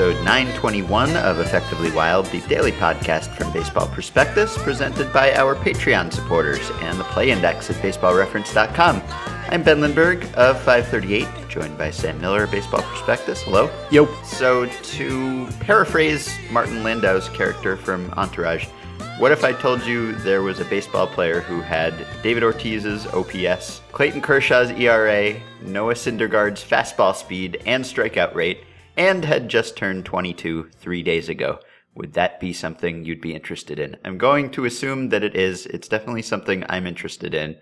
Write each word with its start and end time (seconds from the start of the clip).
episode 0.00 0.24
921 0.24 1.14
of 1.18 1.40
Effectively 1.40 1.90
Wild, 1.90 2.24
the 2.28 2.40
daily 2.48 2.72
podcast 2.72 3.36
from 3.36 3.52
Baseball 3.52 3.86
Prospectus, 3.86 4.56
presented 4.56 5.12
by 5.12 5.34
our 5.34 5.54
Patreon 5.54 6.10
supporters 6.10 6.70
and 6.80 6.98
the 6.98 7.04
Play 7.04 7.30
Index 7.30 7.68
at 7.68 7.76
baseballreference.com. 7.82 9.02
I'm 9.50 9.62
Ben 9.62 9.82
Lindbergh 9.82 10.24
of 10.36 10.56
538, 10.62 11.28
joined 11.50 11.76
by 11.76 11.90
Sam 11.90 12.18
Miller 12.18 12.44
of 12.44 12.50
Baseball 12.50 12.80
Prospectus. 12.80 13.42
Hello. 13.42 13.70
Yo. 13.90 14.06
So, 14.24 14.64
to 14.64 15.46
paraphrase 15.60 16.34
Martin 16.50 16.82
Landau's 16.82 17.28
character 17.28 17.76
from 17.76 18.10
Entourage, 18.16 18.68
what 19.18 19.32
if 19.32 19.44
I 19.44 19.52
told 19.52 19.84
you 19.84 20.12
there 20.12 20.40
was 20.40 20.60
a 20.60 20.64
baseball 20.64 21.08
player 21.08 21.42
who 21.42 21.60
had 21.60 21.92
David 22.22 22.42
Ortiz's 22.42 23.06
OPS, 23.08 23.82
Clayton 23.92 24.22
Kershaw's 24.22 24.70
ERA, 24.70 25.38
Noah 25.60 25.92
Syndergaard's 25.92 26.64
fastball 26.64 27.14
speed 27.14 27.60
and 27.66 27.84
strikeout 27.84 28.34
rate, 28.34 28.64
and 29.00 29.24
had 29.24 29.48
just 29.48 29.78
turned 29.78 30.04
22 30.04 30.68
three 30.76 31.02
days 31.02 31.30
ago? 31.30 31.58
Would 31.94 32.12
that 32.12 32.38
be 32.38 32.52
something 32.52 33.02
you'd 33.02 33.22
be 33.22 33.34
interested 33.34 33.78
in? 33.78 33.96
I'm 34.04 34.18
going 34.18 34.50
to 34.50 34.66
assume 34.66 35.08
that 35.08 35.24
it 35.24 35.34
is. 35.34 35.64
It's 35.64 35.88
definitely 35.88 36.20
something 36.20 36.64
I'm 36.68 36.86
interested 36.86 37.32
in. 37.32 37.56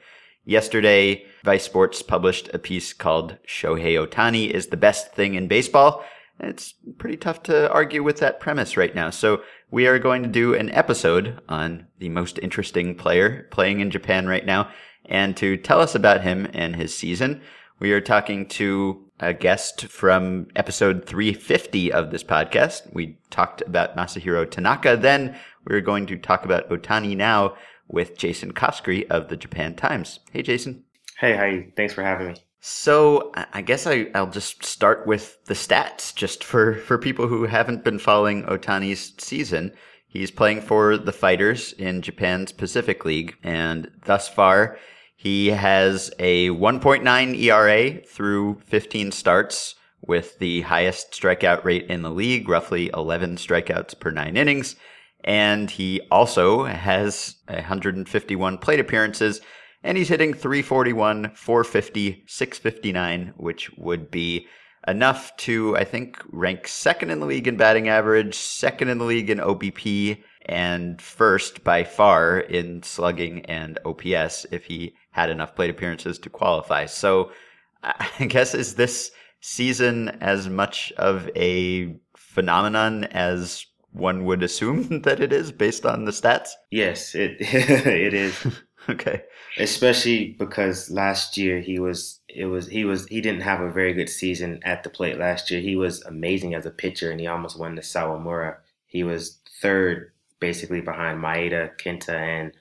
Yesterday, 0.44 1.26
Vice 1.44 1.62
Sports 1.62 2.02
published 2.02 2.52
a 2.52 2.58
piece 2.58 2.92
called 2.92 3.36
Shohei 3.46 4.04
Ohtani 4.04 4.50
is 4.50 4.66
the 4.66 4.76
best 4.76 5.14
thing 5.14 5.36
in 5.36 5.46
baseball. 5.46 6.04
It's 6.40 6.74
pretty 6.98 7.16
tough 7.16 7.44
to 7.44 7.70
argue 7.70 8.02
with 8.02 8.18
that 8.18 8.40
premise 8.40 8.76
right 8.76 8.94
now. 8.94 9.10
So 9.10 9.42
we 9.70 9.86
are 9.86 10.00
going 10.00 10.24
to 10.24 10.28
do 10.28 10.54
an 10.54 10.70
episode 10.70 11.40
on 11.48 11.86
the 12.00 12.08
most 12.08 12.40
interesting 12.40 12.96
player 12.96 13.46
playing 13.52 13.78
in 13.78 13.92
Japan 13.92 14.26
right 14.26 14.44
now. 14.44 14.70
And 15.04 15.36
to 15.36 15.56
tell 15.56 15.80
us 15.80 15.94
about 15.94 16.22
him 16.22 16.48
and 16.52 16.74
his 16.74 16.96
season, 16.96 17.42
we 17.78 17.92
are 17.92 18.00
talking 18.00 18.48
to 18.48 19.07
a 19.20 19.34
guest 19.34 19.86
from 19.86 20.46
episode 20.54 21.04
350 21.04 21.92
of 21.92 22.10
this 22.10 22.24
podcast. 22.24 22.92
We 22.92 23.18
talked 23.30 23.62
about 23.62 23.96
Masahiro 23.96 24.48
Tanaka. 24.48 24.96
Then 24.96 25.36
we're 25.66 25.80
going 25.80 26.06
to 26.06 26.16
talk 26.16 26.44
about 26.44 26.68
Otani 26.70 27.16
now 27.16 27.56
with 27.88 28.16
Jason 28.16 28.52
Coskrey 28.52 29.06
of 29.08 29.28
the 29.28 29.36
Japan 29.36 29.74
Times. 29.74 30.20
Hey, 30.32 30.42
Jason. 30.42 30.84
Hey, 31.18 31.36
hi. 31.36 31.72
Thanks 31.76 31.94
for 31.94 32.02
having 32.02 32.28
me. 32.28 32.34
So 32.60 33.32
I 33.52 33.62
guess 33.62 33.86
I, 33.86 34.08
will 34.14 34.26
just 34.26 34.64
start 34.64 35.06
with 35.06 35.42
the 35.44 35.54
stats, 35.54 36.14
just 36.14 36.42
for, 36.42 36.74
for 36.74 36.98
people 36.98 37.28
who 37.28 37.44
haven't 37.44 37.84
been 37.84 37.98
following 37.98 38.42
Otani's 38.44 39.14
season. 39.18 39.72
He's 40.06 40.30
playing 40.30 40.62
for 40.62 40.96
the 40.96 41.12
Fighters 41.12 41.72
in 41.74 42.02
Japan's 42.02 42.50
Pacific 42.50 43.04
League, 43.04 43.36
and 43.42 43.90
thus 44.06 44.28
far, 44.28 44.78
he 45.20 45.48
has 45.48 46.12
a 46.20 46.50
1.9 46.50 47.42
ERA 47.42 48.00
through 48.06 48.60
15 48.66 49.10
starts, 49.10 49.74
with 50.00 50.38
the 50.38 50.60
highest 50.60 51.10
strikeout 51.10 51.64
rate 51.64 51.90
in 51.90 52.02
the 52.02 52.10
league, 52.10 52.48
roughly 52.48 52.88
11 52.94 53.34
strikeouts 53.34 53.98
per 53.98 54.12
nine 54.12 54.36
innings. 54.36 54.76
And 55.24 55.68
he 55.68 56.00
also 56.08 56.62
has 56.64 57.34
151 57.48 58.58
plate 58.58 58.78
appearances 58.78 59.40
and 59.82 59.98
he's 59.98 60.08
hitting 60.08 60.34
341, 60.34 61.32
450, 61.34 62.22
659, 62.26 63.34
which 63.36 63.70
would 63.76 64.12
be 64.12 64.46
enough 64.86 65.36
to, 65.38 65.76
I 65.76 65.84
think, 65.84 66.22
rank 66.30 66.68
second 66.68 67.10
in 67.10 67.20
the 67.20 67.26
league 67.26 67.48
in 67.48 67.56
batting 67.56 67.88
average, 67.88 68.34
second 68.34 68.88
in 68.88 68.98
the 68.98 69.04
league 69.04 69.30
in 69.30 69.38
OBP, 69.38 70.22
and 70.46 71.00
first 71.00 71.62
by 71.62 71.84
far 71.84 72.38
in 72.38 72.82
slugging 72.82 73.44
and 73.46 73.78
OPS 73.84 74.46
if 74.50 74.64
he 74.64 74.94
had 75.18 75.30
enough 75.30 75.54
plate 75.54 75.70
appearances 75.70 76.18
to 76.20 76.30
qualify. 76.30 76.86
So 76.86 77.32
I 77.82 78.26
guess 78.26 78.54
is 78.54 78.74
this 78.74 79.10
season 79.40 80.08
as 80.20 80.48
much 80.48 80.92
of 80.96 81.28
a 81.36 81.96
phenomenon 82.16 83.04
as 83.04 83.66
one 83.92 84.24
would 84.24 84.42
assume 84.42 85.00
that 85.02 85.20
it 85.20 85.32
is 85.32 85.52
based 85.52 85.86
on 85.86 86.04
the 86.04 86.12
stats? 86.12 86.50
Yes, 86.70 87.14
it 87.14 87.36
it 87.40 88.14
is. 88.14 88.46
okay 88.88 89.22
especially 89.58 90.36
because 90.38 90.90
last 90.90 91.36
year 91.36 91.60
he 91.60 91.78
was 91.78 92.20
it 92.28 92.46
was 92.46 92.68
he 92.68 92.84
was 92.84 93.06
he 93.06 93.20
didn't 93.20 93.40
have 93.40 93.60
a 93.60 93.70
very 93.70 93.92
good 93.92 94.08
season 94.08 94.60
at 94.62 94.82
the 94.82 94.90
plate 94.90 95.18
last 95.18 95.50
year. 95.50 95.60
He 95.60 95.76
was 95.76 96.02
amazing 96.02 96.54
as 96.54 96.66
a 96.66 96.70
pitcher 96.70 97.10
and 97.10 97.20
he 97.20 97.26
almost 97.26 97.58
won 97.58 97.74
the 97.74 97.82
Sawamura. 97.82 98.56
He 98.86 99.02
was 99.02 99.38
third 99.60 100.12
basically 100.40 100.80
behind 100.80 101.22
Maeda, 101.22 101.70
Kenta 101.78 102.14
and 102.14 102.52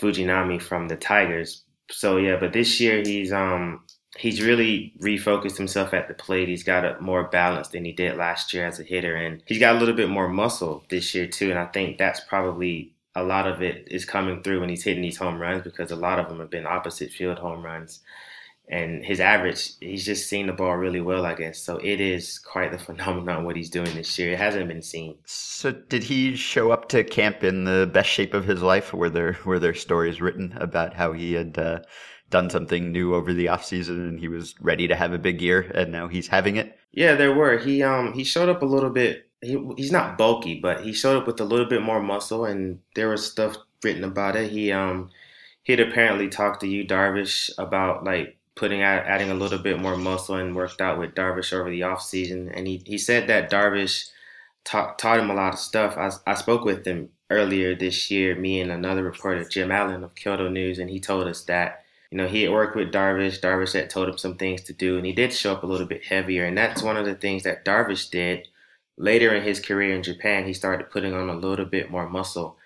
Fujinami 0.00 0.60
from 0.60 0.88
the 0.88 0.96
Tigers. 0.96 1.61
So 1.90 2.16
yeah, 2.16 2.36
but 2.38 2.52
this 2.52 2.80
year 2.80 3.02
he's 3.04 3.32
um 3.32 3.84
he's 4.18 4.42
really 4.42 4.92
refocused 5.00 5.56
himself 5.56 5.94
at 5.94 6.08
the 6.08 6.14
plate. 6.14 6.48
He's 6.48 6.62
got 6.64 6.84
a 6.84 7.00
more 7.00 7.24
balance 7.24 7.68
than 7.68 7.84
he 7.84 7.92
did 7.92 8.16
last 8.16 8.52
year 8.52 8.66
as 8.66 8.78
a 8.80 8.84
hitter 8.84 9.16
and 9.16 9.42
he's 9.46 9.58
got 9.58 9.76
a 9.76 9.78
little 9.78 9.94
bit 9.94 10.08
more 10.10 10.28
muscle 10.28 10.84
this 10.90 11.14
year 11.14 11.26
too 11.26 11.50
and 11.50 11.58
I 11.58 11.66
think 11.66 11.98
that's 11.98 12.20
probably 12.20 12.94
a 13.14 13.22
lot 13.22 13.46
of 13.46 13.62
it 13.62 13.88
is 13.90 14.04
coming 14.04 14.42
through 14.42 14.60
when 14.60 14.70
he's 14.70 14.84
hitting 14.84 15.02
these 15.02 15.18
home 15.18 15.38
runs 15.40 15.62
because 15.62 15.90
a 15.90 15.96
lot 15.96 16.18
of 16.18 16.28
them 16.28 16.40
have 16.40 16.50
been 16.50 16.66
opposite 16.66 17.10
field 17.10 17.38
home 17.38 17.62
runs. 17.64 18.00
And 18.68 19.04
his 19.04 19.20
average, 19.20 19.72
he's 19.80 20.04
just 20.04 20.28
seen 20.28 20.46
the 20.46 20.52
ball 20.52 20.76
really 20.76 21.00
well, 21.00 21.26
I 21.26 21.34
guess. 21.34 21.62
So 21.62 21.76
it 21.78 22.00
is 22.00 22.38
quite 22.38 22.72
the 22.72 22.78
phenomenon 22.86 23.44
what 23.44 23.56
he's 23.56 23.70
doing 23.70 23.94
this 23.94 24.18
year. 24.18 24.32
It 24.32 24.38
hasn't 24.38 24.68
been 24.68 24.82
seen. 24.82 25.16
So 25.26 25.72
did 25.72 26.04
he 26.04 26.36
show 26.36 26.70
up 26.70 26.88
to 26.90 27.04
camp 27.04 27.44
in 27.44 27.64
the 27.64 27.90
best 27.92 28.08
shape 28.08 28.34
of 28.34 28.44
his 28.44 28.62
life? 28.62 28.94
Were 28.94 29.10
there 29.10 29.38
were 29.44 29.58
there 29.58 29.74
stories 29.74 30.20
written 30.20 30.54
about 30.56 30.94
how 30.94 31.12
he 31.12 31.34
had 31.34 31.58
uh, 31.58 31.80
done 32.30 32.50
something 32.50 32.92
new 32.92 33.14
over 33.14 33.32
the 33.32 33.46
offseason 33.46 34.08
and 34.08 34.20
he 34.20 34.28
was 34.28 34.54
ready 34.60 34.88
to 34.88 34.96
have 34.96 35.12
a 35.12 35.18
big 35.18 35.42
year 35.42 35.70
and 35.74 35.92
now 35.92 36.08
he's 36.08 36.28
having 36.28 36.56
it? 36.56 36.78
Yeah, 36.92 37.14
there 37.14 37.34
were. 37.34 37.58
He 37.58 37.82
um 37.82 38.12
he 38.12 38.24
showed 38.24 38.48
up 38.48 38.62
a 38.62 38.66
little 38.66 38.90
bit 38.90 39.28
he 39.42 39.58
he's 39.76 39.92
not 39.92 40.16
bulky, 40.16 40.60
but 40.60 40.82
he 40.82 40.92
showed 40.92 41.16
up 41.16 41.26
with 41.26 41.40
a 41.40 41.44
little 41.44 41.66
bit 41.66 41.82
more 41.82 42.00
muscle, 42.00 42.44
and 42.44 42.78
there 42.94 43.08
was 43.08 43.28
stuff 43.28 43.56
written 43.82 44.04
about 44.04 44.36
it. 44.36 44.50
He 44.50 44.72
um 44.72 45.10
he'd 45.64 45.80
apparently 45.80 46.28
talked 46.28 46.60
to 46.60 46.68
Yu 46.68 46.86
Darvish 46.86 47.50
about 47.58 48.04
like 48.04 48.38
putting 48.54 48.82
out 48.82 49.06
adding 49.06 49.30
a 49.30 49.34
little 49.34 49.58
bit 49.58 49.80
more 49.80 49.96
muscle 49.96 50.36
and 50.36 50.54
worked 50.54 50.80
out 50.80 50.98
with 50.98 51.14
Darvish 51.14 51.52
over 51.52 51.70
the 51.70 51.82
off 51.82 52.02
season, 52.02 52.48
and 52.50 52.66
he 52.66 52.82
he 52.86 52.98
said 52.98 53.28
that 53.28 53.50
Darvish 53.50 54.10
taught 54.64 54.98
taught 54.98 55.18
him 55.18 55.30
a 55.30 55.34
lot 55.34 55.54
of 55.54 55.58
stuff. 55.58 55.96
I 55.96 56.10
I 56.30 56.34
spoke 56.34 56.64
with 56.64 56.86
him 56.86 57.10
earlier 57.30 57.74
this 57.74 58.10
year, 58.10 58.34
me 58.36 58.60
and 58.60 58.70
another 58.70 59.02
reporter, 59.02 59.44
Jim 59.44 59.70
Allen 59.72 60.04
of 60.04 60.14
Kyodo 60.14 60.50
News, 60.50 60.78
and 60.78 60.90
he 60.90 61.00
told 61.00 61.26
us 61.26 61.44
that 61.44 61.82
you 62.12 62.18
know, 62.18 62.28
he 62.28 62.42
had 62.42 62.52
worked 62.52 62.76
with 62.76 62.92
Darvish. 62.92 63.40
Darvish 63.40 63.72
had 63.72 63.88
told 63.88 64.06
him 64.06 64.18
some 64.18 64.36
things 64.36 64.60
to 64.64 64.74
do, 64.74 64.98
and 64.98 65.06
he 65.06 65.14
did 65.14 65.32
show 65.32 65.54
up 65.54 65.62
a 65.62 65.66
little 65.66 65.86
bit 65.86 66.04
heavier. 66.04 66.44
And 66.44 66.58
that's 66.58 66.82
one 66.82 66.98
of 66.98 67.06
the 67.06 67.14
things 67.14 67.42
that 67.44 67.64
Darvish 67.64 68.10
did 68.10 68.48
later 68.98 69.34
in 69.34 69.42
his 69.42 69.60
career 69.60 69.94
in 69.94 70.02
Japan, 70.02 70.46
he 70.46 70.52
started 70.52 70.90
putting 70.90 71.14
on 71.14 71.30
a 71.30 71.34
little 71.34 71.64
bit 71.64 71.90
more 71.90 72.06
muscle 72.06 72.58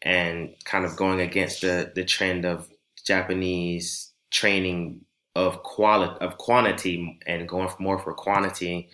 and 0.00 0.54
kind 0.64 0.84
of 0.84 0.94
going 0.96 1.20
against 1.20 1.62
the, 1.62 1.90
the 1.96 2.04
trend 2.04 2.44
of 2.44 2.68
Japanese 3.04 4.12
training 4.30 5.00
of 5.34 5.62
quality 5.62 6.20
of 6.20 6.38
quantity 6.38 7.18
and 7.26 7.48
going 7.48 7.70
more 7.78 7.98
for 7.98 8.12
quantity. 8.12 8.88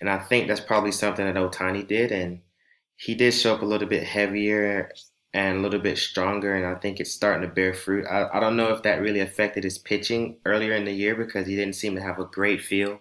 And 0.00 0.08
I 0.08 0.18
think 0.18 0.48
that's 0.48 0.60
probably 0.60 0.92
something 0.92 1.24
that 1.24 1.36
Ohtani 1.36 1.86
did. 1.86 2.12
And 2.12 2.40
he 2.96 3.14
did 3.14 3.32
show 3.34 3.54
up 3.54 3.62
a 3.62 3.66
little 3.66 3.88
bit 3.88 4.04
heavier 4.04 4.90
and 5.34 5.58
a 5.58 5.60
little 5.60 5.80
bit 5.80 5.98
stronger. 5.98 6.54
And 6.54 6.66
I 6.66 6.78
think 6.78 7.00
it's 7.00 7.12
starting 7.12 7.48
to 7.48 7.54
bear 7.54 7.74
fruit. 7.74 8.06
I, 8.06 8.28
I 8.32 8.40
don't 8.40 8.56
know 8.56 8.72
if 8.72 8.82
that 8.82 9.00
really 9.00 9.20
affected 9.20 9.64
his 9.64 9.78
pitching 9.78 10.36
earlier 10.44 10.74
in 10.74 10.84
the 10.84 10.92
year 10.92 11.14
because 11.14 11.46
he 11.46 11.56
didn't 11.56 11.76
seem 11.76 11.94
to 11.96 12.02
have 12.02 12.18
a 12.18 12.24
great 12.24 12.60
feel 12.60 13.00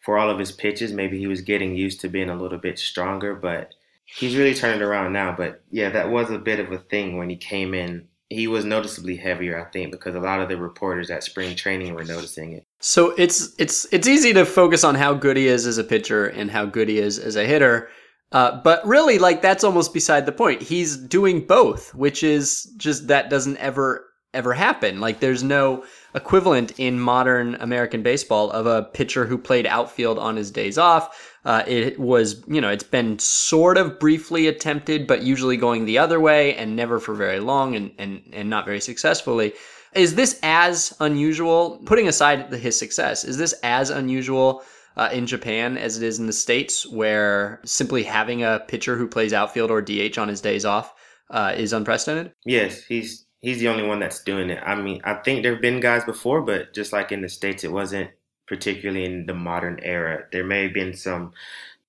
for 0.00 0.18
all 0.18 0.30
of 0.30 0.38
his 0.38 0.52
pitches. 0.52 0.92
Maybe 0.92 1.18
he 1.18 1.26
was 1.26 1.40
getting 1.40 1.74
used 1.74 2.00
to 2.00 2.08
being 2.08 2.30
a 2.30 2.36
little 2.36 2.58
bit 2.58 2.78
stronger, 2.78 3.34
but 3.34 3.74
he's 4.04 4.36
really 4.36 4.54
turned 4.54 4.82
around 4.82 5.12
now. 5.12 5.34
But 5.36 5.62
yeah, 5.70 5.90
that 5.90 6.10
was 6.10 6.30
a 6.30 6.38
bit 6.38 6.60
of 6.60 6.70
a 6.70 6.78
thing 6.78 7.16
when 7.16 7.28
he 7.28 7.36
came 7.36 7.74
in. 7.74 8.08
He 8.28 8.48
was 8.48 8.64
noticeably 8.64 9.16
heavier, 9.16 9.60
I 9.60 9.70
think, 9.70 9.92
because 9.92 10.16
a 10.16 10.20
lot 10.20 10.40
of 10.40 10.48
the 10.48 10.56
reporters 10.56 11.10
at 11.10 11.22
spring 11.22 11.54
training 11.54 11.94
were 11.94 12.04
noticing 12.04 12.52
it. 12.52 12.66
So 12.80 13.14
it's 13.16 13.54
it's 13.58 13.86
it's 13.92 14.08
easy 14.08 14.32
to 14.34 14.44
focus 14.44 14.82
on 14.82 14.96
how 14.96 15.14
good 15.14 15.36
he 15.36 15.46
is 15.46 15.66
as 15.66 15.78
a 15.78 15.84
pitcher 15.84 16.26
and 16.26 16.50
how 16.50 16.66
good 16.66 16.88
he 16.88 16.98
is 16.98 17.18
as 17.18 17.36
a 17.36 17.44
hitter. 17.44 17.88
Uh, 18.32 18.60
but 18.62 18.84
really, 18.86 19.18
like 19.18 19.42
that's 19.42 19.62
almost 19.62 19.94
beside 19.94 20.26
the 20.26 20.32
point. 20.32 20.60
He's 20.60 20.96
doing 20.96 21.46
both, 21.46 21.94
which 21.94 22.24
is 22.24 22.64
just 22.76 23.06
that 23.08 23.30
doesn't 23.30 23.58
ever 23.58 24.04
ever 24.34 24.52
happen. 24.52 25.00
Like 25.00 25.20
there's 25.20 25.42
no 25.42 25.84
equivalent 26.16 26.72
in 26.78 26.98
modern 26.98 27.54
American 27.56 28.02
baseball 28.02 28.50
of 28.50 28.66
a 28.66 28.82
pitcher 28.82 29.26
who 29.26 29.36
played 29.36 29.66
outfield 29.66 30.18
on 30.18 30.34
his 30.34 30.50
days 30.50 30.78
off. 30.78 31.32
Uh, 31.44 31.62
it 31.66 32.00
was, 32.00 32.42
you 32.48 32.60
know, 32.60 32.70
it's 32.70 32.82
been 32.82 33.18
sort 33.18 33.76
of 33.76 34.00
briefly 34.00 34.48
attempted, 34.48 35.06
but 35.06 35.22
usually 35.22 35.56
going 35.56 35.84
the 35.84 35.98
other 35.98 36.18
way 36.18 36.56
and 36.56 36.74
never 36.74 36.98
for 36.98 37.14
very 37.14 37.38
long 37.38 37.76
and, 37.76 37.92
and, 37.98 38.22
and 38.32 38.50
not 38.50 38.64
very 38.64 38.80
successfully. 38.80 39.52
Is 39.94 40.14
this 40.14 40.40
as 40.42 40.96
unusual, 41.00 41.80
putting 41.84 42.08
aside 42.08 42.52
his 42.52 42.78
success, 42.78 43.24
is 43.24 43.36
this 43.36 43.54
as 43.62 43.90
unusual 43.90 44.62
uh, 44.96 45.10
in 45.12 45.26
Japan 45.26 45.76
as 45.76 45.98
it 45.98 46.02
is 46.02 46.18
in 46.18 46.26
the 46.26 46.32
States, 46.32 46.86
where 46.86 47.60
simply 47.64 48.02
having 48.02 48.42
a 48.42 48.64
pitcher 48.66 48.96
who 48.96 49.06
plays 49.06 49.32
outfield 49.32 49.70
or 49.70 49.82
DH 49.82 50.18
on 50.18 50.28
his 50.28 50.40
days 50.40 50.64
off 50.64 50.94
uh, 51.30 51.54
is 51.56 51.72
unprecedented? 51.72 52.32
Yes, 52.44 52.84
he's 52.84 53.25
he's 53.46 53.60
the 53.60 53.68
only 53.68 53.84
one 53.84 54.00
that's 54.00 54.24
doing 54.24 54.50
it. 54.50 54.60
I 54.66 54.74
mean, 54.74 55.00
I 55.04 55.14
think 55.14 55.44
there 55.44 55.52
have 55.52 55.62
been 55.62 55.78
guys 55.78 56.02
before, 56.02 56.42
but 56.42 56.74
just 56.74 56.92
like 56.92 57.12
in 57.12 57.22
the 57.22 57.28
states, 57.28 57.62
it 57.62 57.70
wasn't 57.70 58.10
particularly 58.48 59.04
in 59.04 59.26
the 59.26 59.34
modern 59.34 59.78
era. 59.84 60.24
There 60.32 60.44
may 60.44 60.64
have 60.64 60.74
been 60.74 60.94
some. 60.94 61.32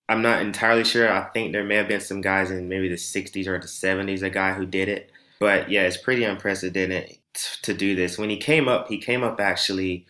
I'm 0.08 0.22
not 0.22 0.44
entirely 0.44 0.84
sure. 0.84 1.12
I 1.12 1.24
think 1.32 1.54
there 1.54 1.64
may 1.64 1.78
have 1.78 1.88
been 1.88 2.00
some 2.00 2.22
guys 2.22 2.52
in 2.52 2.70
maybe 2.70 2.90
the 2.90 2.96
60s 2.96 3.48
or 3.48 3.58
the 3.58 3.66
70s, 3.66 4.22
a 4.22 4.30
guy 4.30 4.54
who 4.54 4.68
did 4.68 4.88
it. 4.88 5.12
But 5.40 5.72
yeah, 5.72 5.82
it's 5.82 5.98
pretty 5.98 6.24
unprecedented 6.26 7.18
to 7.64 7.74
do 7.74 7.96
this. 7.96 8.20
When 8.20 8.30
he 8.30 8.38
came 8.38 8.68
up, 8.68 8.88
he 8.88 9.00
came 9.00 9.24
up 9.24 9.40
actually 9.42 10.06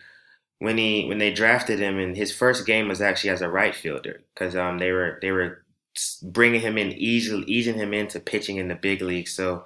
when 0.58 0.76
he 0.76 1.06
when 1.06 1.16
they 1.16 1.32
drafted 1.32 1.78
him, 1.78 1.98
and 1.98 2.14
his 2.14 2.30
first 2.30 2.66
game 2.66 2.88
was 2.88 3.00
actually 3.00 3.30
as 3.30 3.40
a 3.40 3.48
right 3.48 3.74
fielder 3.74 4.20
because 4.34 4.54
um 4.54 4.78
they 4.78 4.92
were 4.92 5.18
they 5.22 5.30
were 5.30 5.64
bringing 6.22 6.60
him 6.60 6.76
in 6.76 6.92
easily 6.92 7.44
easing 7.46 7.74
him 7.74 7.94
into 7.94 8.20
pitching 8.20 8.58
in 8.58 8.68
the 8.68 8.74
big 8.74 9.00
league. 9.00 9.28
So 9.28 9.64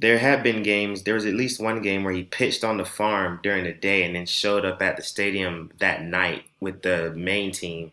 there 0.00 0.18
have 0.18 0.42
been 0.42 0.62
games. 0.62 1.02
There 1.02 1.14
was 1.14 1.26
at 1.26 1.34
least 1.34 1.60
one 1.60 1.82
game 1.82 2.04
where 2.04 2.12
he 2.14 2.24
pitched 2.24 2.64
on 2.64 2.76
the 2.78 2.84
farm 2.84 3.40
during 3.42 3.64
the 3.64 3.72
day 3.72 4.04
and 4.04 4.14
then 4.14 4.26
showed 4.26 4.64
up 4.64 4.82
at 4.82 4.96
the 4.96 5.02
stadium 5.02 5.70
that 5.78 6.02
night 6.02 6.44
with 6.60 6.82
the 6.82 7.12
main 7.16 7.52
team 7.52 7.92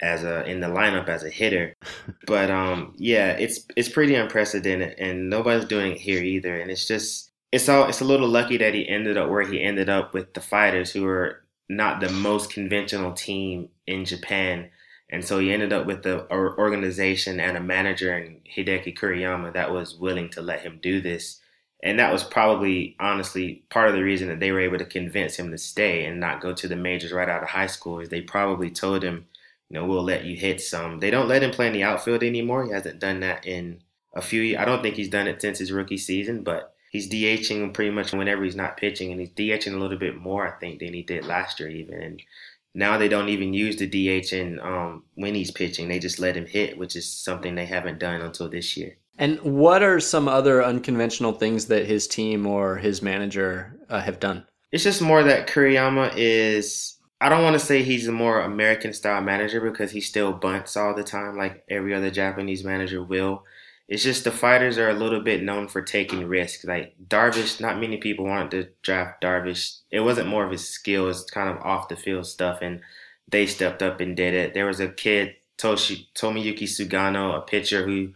as 0.00 0.24
a 0.24 0.44
in 0.44 0.60
the 0.60 0.66
lineup 0.68 1.08
as 1.08 1.24
a 1.24 1.30
hitter. 1.30 1.74
But 2.26 2.50
um 2.50 2.94
yeah, 2.96 3.32
it's 3.32 3.60
it's 3.76 3.88
pretty 3.88 4.14
unprecedented 4.14 4.98
and 4.98 5.30
nobody's 5.30 5.66
doing 5.66 5.92
it 5.92 6.00
here 6.00 6.22
either. 6.22 6.60
And 6.60 6.70
it's 6.70 6.86
just 6.88 7.30
it's 7.52 7.68
all 7.68 7.88
it's 7.88 8.00
a 8.00 8.04
little 8.04 8.28
lucky 8.28 8.56
that 8.58 8.74
he 8.74 8.88
ended 8.88 9.16
up 9.16 9.28
where 9.30 9.42
he 9.42 9.62
ended 9.62 9.88
up 9.88 10.14
with 10.14 10.34
the 10.34 10.40
fighters 10.40 10.90
who 10.92 11.06
are 11.06 11.44
not 11.68 12.00
the 12.00 12.10
most 12.10 12.50
conventional 12.52 13.12
team 13.12 13.68
in 13.86 14.04
Japan. 14.04 14.70
And 15.10 15.24
so 15.24 15.38
he 15.38 15.52
ended 15.52 15.72
up 15.72 15.86
with 15.86 16.02
the 16.02 16.30
organization 16.30 17.38
and 17.38 17.56
a 17.56 17.60
manager 17.60 18.16
in 18.16 18.40
Hideki 18.56 18.98
Kuriyama 18.98 19.52
that 19.52 19.72
was 19.72 19.94
willing 19.94 20.30
to 20.30 20.42
let 20.42 20.60
him 20.60 20.78
do 20.82 21.00
this. 21.00 21.40
And 21.82 21.98
that 21.98 22.12
was 22.12 22.24
probably, 22.24 22.96
honestly, 22.98 23.64
part 23.68 23.88
of 23.88 23.94
the 23.94 24.02
reason 24.02 24.28
that 24.28 24.40
they 24.40 24.50
were 24.50 24.60
able 24.60 24.78
to 24.78 24.86
convince 24.86 25.36
him 25.36 25.50
to 25.50 25.58
stay 25.58 26.06
and 26.06 26.18
not 26.18 26.40
go 26.40 26.54
to 26.54 26.66
the 26.66 26.76
majors 26.76 27.12
right 27.12 27.28
out 27.28 27.42
of 27.42 27.50
high 27.50 27.66
school. 27.66 28.00
Is 28.00 28.08
they 28.08 28.22
probably 28.22 28.70
told 28.70 29.04
him, 29.04 29.26
you 29.68 29.78
know, 29.78 29.84
we'll 29.84 30.02
let 30.02 30.24
you 30.24 30.36
hit 30.36 30.62
some. 30.62 31.00
They 31.00 31.10
don't 31.10 31.28
let 31.28 31.42
him 31.42 31.50
play 31.50 31.66
in 31.66 31.74
the 31.74 31.82
outfield 31.82 32.22
anymore. 32.22 32.64
He 32.64 32.72
hasn't 32.72 33.00
done 33.00 33.20
that 33.20 33.46
in 33.46 33.82
a 34.14 34.22
few. 34.22 34.56
I 34.56 34.64
don't 34.64 34.82
think 34.82 34.94
he's 34.94 35.10
done 35.10 35.28
it 35.28 35.42
since 35.42 35.58
his 35.58 35.72
rookie 35.72 35.98
season, 35.98 36.42
but 36.42 36.74
he's 36.90 37.10
DHing 37.10 37.74
pretty 37.74 37.90
much 37.90 38.12
whenever 38.12 38.44
he's 38.44 38.56
not 38.56 38.76
pitching, 38.76 39.10
and 39.10 39.20
he's 39.20 39.30
DHing 39.30 39.74
a 39.74 39.78
little 39.78 39.98
bit 39.98 40.16
more, 40.16 40.46
I 40.46 40.58
think, 40.58 40.78
than 40.78 40.94
he 40.94 41.02
did 41.02 41.26
last 41.26 41.60
year 41.60 41.68
even. 41.68 42.00
And 42.00 42.22
now 42.74 42.98
they 42.98 43.08
don't 43.08 43.28
even 43.28 43.54
use 43.54 43.76
the 43.76 43.86
DH 43.86 44.32
in 44.32 44.58
um, 44.60 45.04
when 45.14 45.34
he's 45.34 45.50
pitching; 45.50 45.88
they 45.88 45.98
just 45.98 46.18
let 46.18 46.36
him 46.36 46.46
hit, 46.46 46.76
which 46.76 46.96
is 46.96 47.10
something 47.10 47.54
they 47.54 47.66
haven't 47.66 48.00
done 48.00 48.20
until 48.20 48.48
this 48.48 48.76
year. 48.76 48.96
And 49.18 49.40
what 49.42 49.82
are 49.82 50.00
some 50.00 50.26
other 50.26 50.64
unconventional 50.64 51.32
things 51.32 51.66
that 51.66 51.86
his 51.86 52.08
team 52.08 52.46
or 52.46 52.76
his 52.76 53.00
manager 53.00 53.78
uh, 53.88 54.00
have 54.00 54.18
done? 54.18 54.44
It's 54.72 54.82
just 54.82 55.00
more 55.00 55.22
that 55.22 55.46
Kuriyama 55.46 56.14
is. 56.16 56.98
I 57.20 57.28
don't 57.28 57.44
want 57.44 57.54
to 57.54 57.64
say 57.64 57.82
he's 57.82 58.08
a 58.08 58.12
more 58.12 58.40
American 58.40 58.92
style 58.92 59.22
manager 59.22 59.60
because 59.60 59.92
he 59.92 60.00
still 60.00 60.32
bunts 60.32 60.76
all 60.76 60.94
the 60.94 61.04
time, 61.04 61.36
like 61.38 61.64
every 61.70 61.94
other 61.94 62.10
Japanese 62.10 62.64
manager 62.64 63.02
will. 63.02 63.44
It's 63.86 64.02
just 64.02 64.24
the 64.24 64.30
fighters 64.30 64.78
are 64.78 64.88
a 64.88 64.94
little 64.94 65.20
bit 65.20 65.42
known 65.42 65.68
for 65.68 65.82
taking 65.82 66.26
risks. 66.26 66.64
Like 66.64 66.94
Darvish, 67.06 67.60
not 67.60 67.78
many 67.78 67.98
people 67.98 68.24
wanted 68.24 68.50
to 68.50 68.70
draft 68.82 69.22
Darvish. 69.22 69.78
It 69.90 70.00
wasn't 70.00 70.28
more 70.28 70.44
of 70.44 70.52
his 70.52 70.66
skill; 70.68 71.08
it's 71.08 71.30
kind 71.30 71.50
of 71.50 71.62
off 71.62 71.88
the 71.88 71.96
field 71.96 72.26
stuff, 72.26 72.60
and 72.62 72.80
they 73.28 73.46
stepped 73.46 73.82
up 73.82 74.00
and 74.00 74.16
did 74.16 74.34
it. 74.34 74.54
There 74.54 74.66
was 74.66 74.80
a 74.80 74.88
kid, 74.88 75.36
Toshi, 75.58 76.06
Tomoyuki 76.14 76.64
Sugano, 76.64 77.36
a 77.36 77.42
pitcher 77.42 77.84
who 77.84 78.14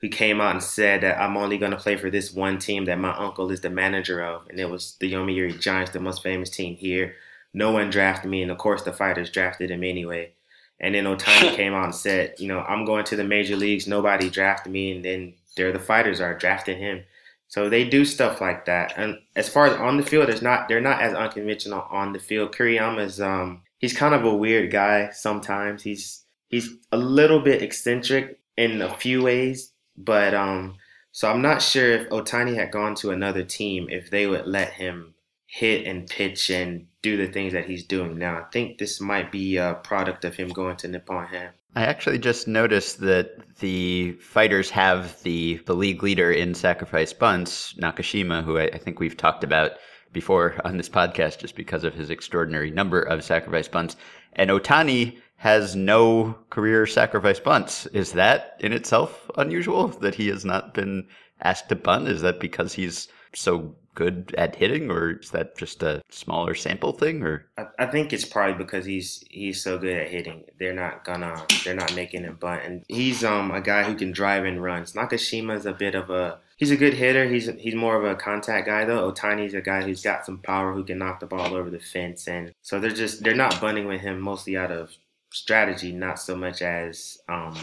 who 0.00 0.08
came 0.10 0.40
out 0.40 0.52
and 0.52 0.62
said 0.62 1.00
that 1.00 1.18
I'm 1.18 1.36
only 1.38 1.56
going 1.56 1.70
to 1.70 1.78
play 1.78 1.96
for 1.96 2.10
this 2.10 2.32
one 2.32 2.58
team 2.58 2.84
that 2.84 2.98
my 2.98 3.16
uncle 3.16 3.50
is 3.50 3.62
the 3.62 3.70
manager 3.70 4.22
of, 4.22 4.46
and 4.48 4.60
it 4.60 4.68
was 4.68 4.96
the 5.00 5.10
Yomiuri 5.10 5.58
Giants, 5.58 5.92
the 5.92 6.00
most 6.00 6.22
famous 6.22 6.50
team 6.50 6.76
here. 6.76 7.14
No 7.54 7.72
one 7.72 7.88
drafted 7.88 8.30
me, 8.30 8.42
and 8.42 8.50
of 8.50 8.58
course 8.58 8.82
the 8.82 8.92
fighters 8.92 9.30
drafted 9.30 9.70
him 9.70 9.82
anyway. 9.82 10.32
And 10.80 10.94
then 10.94 11.04
Ohtani 11.04 11.54
came 11.56 11.74
out 11.74 11.84
and 11.84 11.94
said, 11.94 12.34
you 12.38 12.48
know, 12.48 12.60
I'm 12.60 12.84
going 12.84 13.04
to 13.06 13.16
the 13.16 13.24
major 13.24 13.56
leagues. 13.56 13.86
Nobody 13.86 14.30
drafted 14.30 14.72
me. 14.72 14.92
And 14.92 15.04
then 15.04 15.34
there 15.56 15.72
the 15.72 15.78
fighters 15.78 16.20
are 16.20 16.36
drafting 16.36 16.78
him. 16.78 17.04
So 17.48 17.68
they 17.68 17.84
do 17.84 18.04
stuff 18.04 18.40
like 18.40 18.66
that. 18.66 18.94
And 18.96 19.18
as 19.34 19.48
far 19.48 19.66
as 19.66 19.74
on 19.74 19.96
the 19.96 20.02
field, 20.02 20.28
it's 20.28 20.42
not 20.42 20.68
they're 20.68 20.80
not 20.80 21.00
as 21.00 21.14
unconventional 21.14 21.86
on 21.90 22.12
the 22.12 22.18
field. 22.18 22.52
Kuriyama's 22.52 23.20
um 23.20 23.62
he's 23.78 23.96
kind 23.96 24.14
of 24.14 24.24
a 24.24 24.34
weird 24.34 24.70
guy 24.70 25.10
sometimes. 25.12 25.82
He's 25.82 26.24
he's 26.48 26.70
a 26.92 26.96
little 26.96 27.40
bit 27.40 27.62
eccentric 27.62 28.38
in 28.56 28.82
a 28.82 28.94
few 28.94 29.22
ways, 29.22 29.72
but 29.96 30.34
um 30.34 30.76
so 31.12 31.30
I'm 31.30 31.40
not 31.40 31.62
sure 31.62 31.92
if 31.92 32.10
Ohtani 32.10 32.54
had 32.56 32.70
gone 32.70 32.94
to 32.96 33.10
another 33.10 33.42
team 33.42 33.88
if 33.88 34.10
they 34.10 34.26
would 34.26 34.46
let 34.46 34.72
him 34.72 35.14
hit 35.46 35.86
and 35.86 36.08
pitch 36.08 36.50
and 36.50 36.86
do 37.02 37.16
the 37.16 37.32
things 37.32 37.52
that 37.52 37.66
he's 37.66 37.84
doing 37.84 38.18
now. 38.18 38.38
I 38.38 38.44
think 38.50 38.78
this 38.78 39.00
might 39.00 39.30
be 39.30 39.56
a 39.56 39.74
product 39.82 40.24
of 40.24 40.34
him 40.34 40.48
going 40.48 40.76
to 40.78 40.88
Nippon 40.88 41.26
Ham. 41.28 41.52
I 41.76 41.82
actually 41.84 42.18
just 42.18 42.48
noticed 42.48 43.00
that 43.00 43.38
the 43.58 44.12
fighters 44.12 44.70
have 44.70 45.22
the, 45.22 45.60
the 45.66 45.74
league 45.74 46.02
leader 46.02 46.32
in 46.32 46.54
sacrifice 46.54 47.12
bunts, 47.12 47.74
Nakashima, 47.74 48.42
who 48.42 48.58
I, 48.58 48.64
I 48.64 48.78
think 48.78 48.98
we've 48.98 49.16
talked 49.16 49.44
about 49.44 49.72
before 50.12 50.58
on 50.64 50.78
this 50.78 50.88
podcast 50.88 51.38
just 51.38 51.54
because 51.54 51.84
of 51.84 51.94
his 51.94 52.08
extraordinary 52.08 52.70
number 52.70 53.02
of 53.02 53.22
sacrifice 53.22 53.68
bunts. 53.68 53.96
And 54.32 54.50
Otani 54.50 55.18
has 55.36 55.76
no 55.76 56.38
career 56.50 56.86
sacrifice 56.86 57.38
bunts. 57.38 57.86
Is 57.86 58.12
that 58.12 58.56
in 58.60 58.72
itself 58.72 59.30
unusual 59.36 59.88
that 59.88 60.14
he 60.14 60.28
has 60.28 60.44
not 60.44 60.72
been 60.72 61.06
asked 61.42 61.68
to 61.68 61.76
bunt? 61.76 62.08
Is 62.08 62.22
that 62.22 62.40
because 62.40 62.72
he's 62.72 63.08
so 63.34 63.76
good 63.96 64.32
at 64.38 64.54
hitting, 64.54 64.90
or 64.90 65.18
is 65.18 65.30
that 65.30 65.58
just 65.58 65.82
a 65.82 66.02
smaller 66.08 66.54
sample 66.54 66.92
thing? 66.92 67.24
Or 67.24 67.46
I, 67.58 67.66
I, 67.80 67.86
think 67.86 68.12
it's 68.12 68.24
probably 68.24 68.54
because 68.54 68.84
he's 68.84 69.24
he's 69.28 69.60
so 69.60 69.78
good 69.78 69.96
at 69.96 70.08
hitting. 70.08 70.44
They're 70.60 70.72
not 70.72 71.04
gonna 71.04 71.44
they're 71.64 71.74
not 71.74 71.96
making 71.96 72.22
him 72.22 72.36
bunt, 72.36 72.62
and 72.64 72.84
he's 72.86 73.24
um 73.24 73.50
a 73.50 73.60
guy 73.60 73.82
who 73.82 73.96
can 73.96 74.12
drive 74.12 74.44
and 74.44 74.62
runs. 74.62 74.92
Nakashima's 74.92 75.66
a 75.66 75.72
bit 75.72 75.96
of 75.96 76.10
a 76.10 76.38
he's 76.56 76.70
a 76.70 76.76
good 76.76 76.94
hitter. 76.94 77.26
He's 77.28 77.46
he's 77.58 77.74
more 77.74 77.96
of 77.96 78.04
a 78.04 78.14
contact 78.14 78.66
guy 78.66 78.84
though. 78.84 79.10
Ohtani's 79.10 79.54
a 79.54 79.60
guy 79.60 79.82
who's 79.82 80.02
got 80.02 80.24
some 80.24 80.38
power 80.38 80.72
who 80.72 80.84
can 80.84 80.98
knock 80.98 81.18
the 81.18 81.26
ball 81.26 81.54
over 81.54 81.70
the 81.70 81.80
fence, 81.80 82.28
and 82.28 82.52
so 82.62 82.78
they're 82.78 82.90
just 82.90 83.24
they're 83.24 83.34
not 83.34 83.60
bunting 83.60 83.86
with 83.86 84.02
him 84.02 84.20
mostly 84.20 84.56
out 84.56 84.70
of 84.70 84.96
strategy, 85.32 85.90
not 85.90 86.20
so 86.20 86.36
much 86.36 86.62
as 86.62 87.18
um 87.28 87.56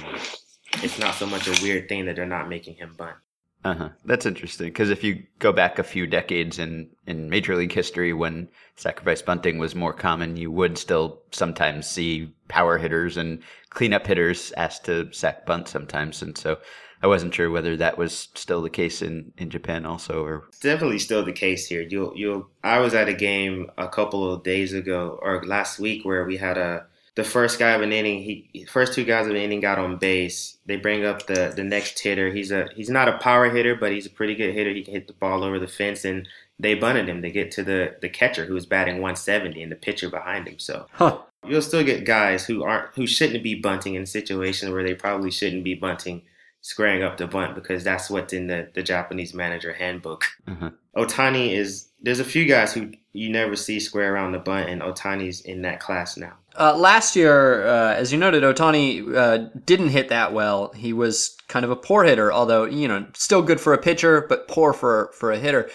it's 0.81 0.99
not 0.99 1.13
so 1.13 1.27
much 1.27 1.47
a 1.47 1.63
weird 1.63 1.87
thing 1.87 2.05
that 2.05 2.15
they're 2.15 2.25
not 2.25 2.49
making 2.49 2.75
him 2.75 2.95
bunt. 2.97 3.15
Uh 3.63 3.75
huh. 3.75 3.89
That's 4.03 4.25
interesting 4.25 4.67
because 4.67 4.89
if 4.89 5.03
you 5.03 5.23
go 5.39 5.53
back 5.53 5.79
a 5.79 5.83
few 5.83 6.05
decades 6.05 6.59
in 6.59 6.89
in 7.07 7.29
major 7.29 7.55
league 7.55 7.71
history, 7.71 8.11
when 8.11 8.49
sacrifice 8.75 9.21
bunting 9.21 9.57
was 9.57 9.73
more 9.73 9.93
common, 9.93 10.35
you 10.35 10.51
would 10.51 10.77
still 10.77 11.21
sometimes 11.31 11.87
see 11.87 12.33
power 12.49 12.77
hitters 12.77 13.15
and 13.15 13.41
cleanup 13.69 14.05
hitters 14.05 14.51
asked 14.57 14.85
to 14.85 15.11
sack 15.13 15.45
bunt 15.45 15.69
sometimes, 15.69 16.21
and 16.21 16.37
so 16.37 16.57
I 17.01 17.07
wasn't 17.07 17.33
sure 17.35 17.49
whether 17.49 17.77
that 17.77 17.97
was 17.97 18.29
still 18.33 18.61
the 18.61 18.69
case 18.69 19.01
in, 19.01 19.33
in 19.37 19.49
Japan 19.49 19.85
also 19.85 20.23
or 20.23 20.45
definitely 20.61 20.99
still 20.99 21.23
the 21.23 21.33
case 21.33 21.67
here. 21.67 21.81
You 21.81 22.11
you 22.15 22.49
I 22.63 22.79
was 22.79 22.93
at 22.93 23.09
a 23.09 23.13
game 23.13 23.69
a 23.77 23.87
couple 23.87 24.31
of 24.31 24.43
days 24.43 24.73
ago 24.73 25.19
or 25.21 25.43
last 25.45 25.79
week 25.79 26.03
where 26.03 26.25
we 26.25 26.37
had 26.37 26.57
a 26.57 26.85
the 27.15 27.23
first 27.23 27.59
guy 27.59 27.71
of 27.71 27.81
an 27.81 27.91
inning, 27.91 28.23
he 28.23 28.65
first 28.69 28.93
two 28.93 29.05
guys 29.05 29.25
of 29.25 29.31
an 29.31 29.37
inning 29.37 29.59
got 29.59 29.77
on 29.77 29.97
base. 29.97 30.57
They 30.65 30.77
bring 30.77 31.05
up 31.05 31.27
the 31.27 31.53
the 31.55 31.63
next 31.63 31.99
hitter. 31.99 32.31
He's 32.31 32.51
a 32.51 32.67
he's 32.75 32.89
not 32.89 33.07
a 33.07 33.17
power 33.19 33.49
hitter, 33.49 33.75
but 33.75 33.91
he's 33.91 34.07
a 34.07 34.11
pretty 34.11 34.35
good 34.35 34.53
hitter. 34.53 34.71
He 34.71 34.83
can 34.83 34.93
hit 34.93 35.07
the 35.07 35.13
ball 35.13 35.43
over 35.43 35.59
the 35.59 35.67
fence, 35.67 36.05
and 36.05 36.27
they 36.59 36.73
bunted 36.73 37.07
him. 37.07 37.21
They 37.21 37.31
get 37.31 37.51
to 37.51 37.63
the 37.63 37.97
the 38.01 38.09
catcher 38.09 38.45
who 38.45 38.55
was 38.55 38.65
batting 38.65 38.95
170 38.95 39.61
and 39.61 39.71
the 39.71 39.75
pitcher 39.75 40.09
behind 40.09 40.47
him. 40.47 40.57
So 40.57 40.87
huh. 40.93 41.19
you'll 41.45 41.61
still 41.61 41.83
get 41.83 42.05
guys 42.05 42.45
who 42.45 42.63
aren't 42.63 42.95
who 42.95 43.05
shouldn't 43.05 43.43
be 43.43 43.55
bunting 43.55 43.93
in 43.93 44.07
situations 44.07 44.71
where 44.71 44.83
they 44.83 44.95
probably 44.95 45.29
shouldn't 45.29 45.63
be 45.63 45.75
bunting, 45.75 46.23
squaring 46.61 47.03
up 47.03 47.17
the 47.17 47.27
bunt 47.27 47.53
because 47.53 47.83
that's 47.83 48.09
what's 48.09 48.33
in 48.33 48.47
the 48.47 48.69
the 48.73 48.81
Japanese 48.81 49.35
manager 49.35 49.73
handbook. 49.73 50.25
Uh-huh. 50.47 50.71
Ohtani 50.97 51.51
is 51.51 51.89
there's 52.01 52.19
a 52.19 52.25
few 52.25 52.45
guys 52.45 52.73
who 52.73 52.91
you 53.13 53.29
never 53.29 53.55
see 53.55 53.79
square 53.79 54.15
around 54.15 54.31
the 54.31 54.39
bunt, 54.39 54.69
and 54.69 54.81
Ohtani's 54.81 55.41
in 55.41 55.61
that 55.61 55.79
class 55.79 56.17
now. 56.17 56.33
Uh, 56.59 56.75
last 56.77 57.15
year, 57.15 57.65
uh, 57.65 57.93
as 57.93 58.11
you 58.11 58.17
noted, 58.19 58.43
Otani 58.43 59.15
uh, 59.15 59.49
didn't 59.65 59.89
hit 59.89 60.09
that 60.09 60.33
well. 60.33 60.71
He 60.73 60.93
was 60.93 61.35
kind 61.47 61.65
of 61.65 61.71
a 61.71 61.75
poor 61.75 62.03
hitter, 62.03 62.31
although 62.31 62.65
you 62.65 62.87
know 62.87 63.05
still 63.13 63.41
good 63.41 63.59
for 63.59 63.73
a 63.73 63.77
pitcher, 63.77 64.25
but 64.27 64.47
poor 64.47 64.73
for 64.73 65.11
for 65.13 65.31
a 65.31 65.37
hitter. 65.37 65.69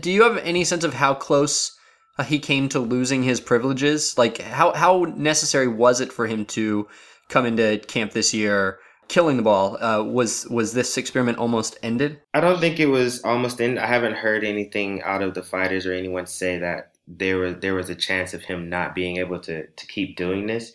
Do 0.00 0.10
you 0.10 0.22
have 0.22 0.38
any 0.38 0.64
sense 0.64 0.82
of 0.84 0.94
how 0.94 1.14
close 1.14 1.76
uh, 2.18 2.24
he 2.24 2.38
came 2.38 2.68
to 2.70 2.80
losing 2.80 3.22
his 3.22 3.40
privileges? 3.40 4.18
Like 4.18 4.40
how 4.40 4.72
how 4.72 5.06
necessary 5.16 5.68
was 5.68 6.00
it 6.00 6.12
for 6.12 6.26
him 6.26 6.44
to 6.46 6.88
come 7.28 7.46
into 7.46 7.78
camp 7.86 8.12
this 8.12 8.34
year? 8.34 8.80
killing 9.08 9.38
the 9.38 9.42
ball. 9.42 9.82
Uh, 9.82 10.02
was 10.02 10.46
was 10.48 10.74
this 10.74 10.96
experiment 10.96 11.38
almost 11.38 11.78
ended? 11.82 12.20
I 12.34 12.40
don't 12.40 12.60
think 12.60 12.78
it 12.78 12.86
was 12.86 13.22
almost 13.22 13.60
ended. 13.60 13.78
I 13.78 13.86
haven't 13.86 14.14
heard 14.14 14.44
anything 14.44 15.02
out 15.02 15.22
of 15.22 15.34
the 15.34 15.42
fighters 15.42 15.86
or 15.86 15.92
anyone 15.92 16.26
say 16.26 16.58
that 16.58 16.92
there 17.08 17.38
was 17.38 17.56
there 17.60 17.74
was 17.74 17.88
a 17.88 17.94
chance 17.94 18.34
of 18.34 18.42
him 18.42 18.68
not 18.68 18.94
being 18.94 19.16
able 19.16 19.40
to 19.40 19.66
to 19.66 19.86
keep 19.86 20.16
doing 20.16 20.46
this. 20.46 20.74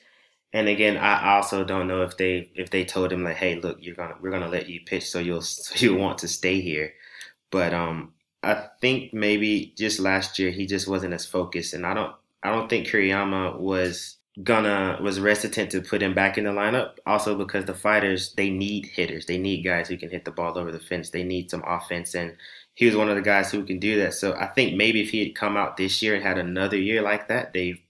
And 0.52 0.68
again, 0.68 0.98
I 0.98 1.36
also 1.36 1.64
don't 1.64 1.88
know 1.88 2.04
if 2.04 2.18
they 2.18 2.52
if 2.56 2.70
they 2.72 2.86
told 2.86 3.12
him 3.12 3.24
like, 3.24 3.38
hey, 3.38 3.60
look, 3.60 3.78
you're 3.82 3.96
gonna 3.96 4.16
we're 4.22 4.32
gonna 4.32 4.50
let 4.50 4.70
you 4.70 4.82
pitch, 4.86 5.10
so 5.10 5.20
you'll 5.20 5.42
so 5.42 5.76
you'll 5.78 6.00
want 6.00 6.20
to 6.20 6.28
stay 6.28 6.62
here. 6.62 6.94
But 7.52 7.74
um, 7.74 8.14
I 8.42 8.68
think 8.82 9.14
maybe 9.14 9.74
just 9.78 10.00
last 10.00 10.40
year 10.40 10.52
he 10.52 10.66
just 10.66 10.88
wasn't 10.88 11.14
as 11.14 11.26
focused, 11.26 11.74
and 11.74 11.86
I 11.86 11.94
don't 11.94 12.16
I 12.42 12.52
don't 12.52 12.70
think 12.70 12.88
Kuriyama 12.88 13.60
was 13.60 14.18
gonna 14.42 14.98
was 15.02 15.18
hesitant 15.18 15.72
to 15.72 15.82
put 15.82 16.02
him 16.02 16.14
back 16.16 16.38
in 16.38 16.46
the 16.46 16.52
lineup. 16.52 16.98
Also 17.06 17.38
because 17.38 17.66
the 17.66 17.74
fighters 17.76 18.34
they 18.36 18.50
need 18.50 18.88
hitters, 18.88 19.28
they 19.28 19.38
need 19.38 19.64
guys 19.64 19.88
who 19.88 19.98
can 19.98 20.10
hit 20.10 20.26
the 20.26 20.32
ball 20.32 20.58
over 20.58 20.72
the 20.72 20.80
fence. 20.80 21.12
They 21.12 21.24
need 21.24 21.52
some 21.52 21.64
offense, 21.66 22.16
and 22.16 22.36
he 22.76 22.86
was 22.86 22.96
one 22.96 23.10
of 23.10 23.16
the 23.16 23.22
guys 23.22 23.52
who 23.52 23.64
can 23.64 23.80
do 23.80 23.98
that. 24.00 24.14
So 24.14 24.34
I 24.34 24.48
think 24.48 24.76
maybe 24.76 25.02
if 25.02 25.12
he 25.12 25.24
had 25.24 25.36
come 25.36 25.58
out 25.58 25.78
this 25.78 26.02
year 26.02 26.16
and 26.16 26.24
had 26.24 26.38
another 26.38 26.78
year 26.78 27.02
like 27.02 27.28
that, 27.28 27.54
they 27.54 27.82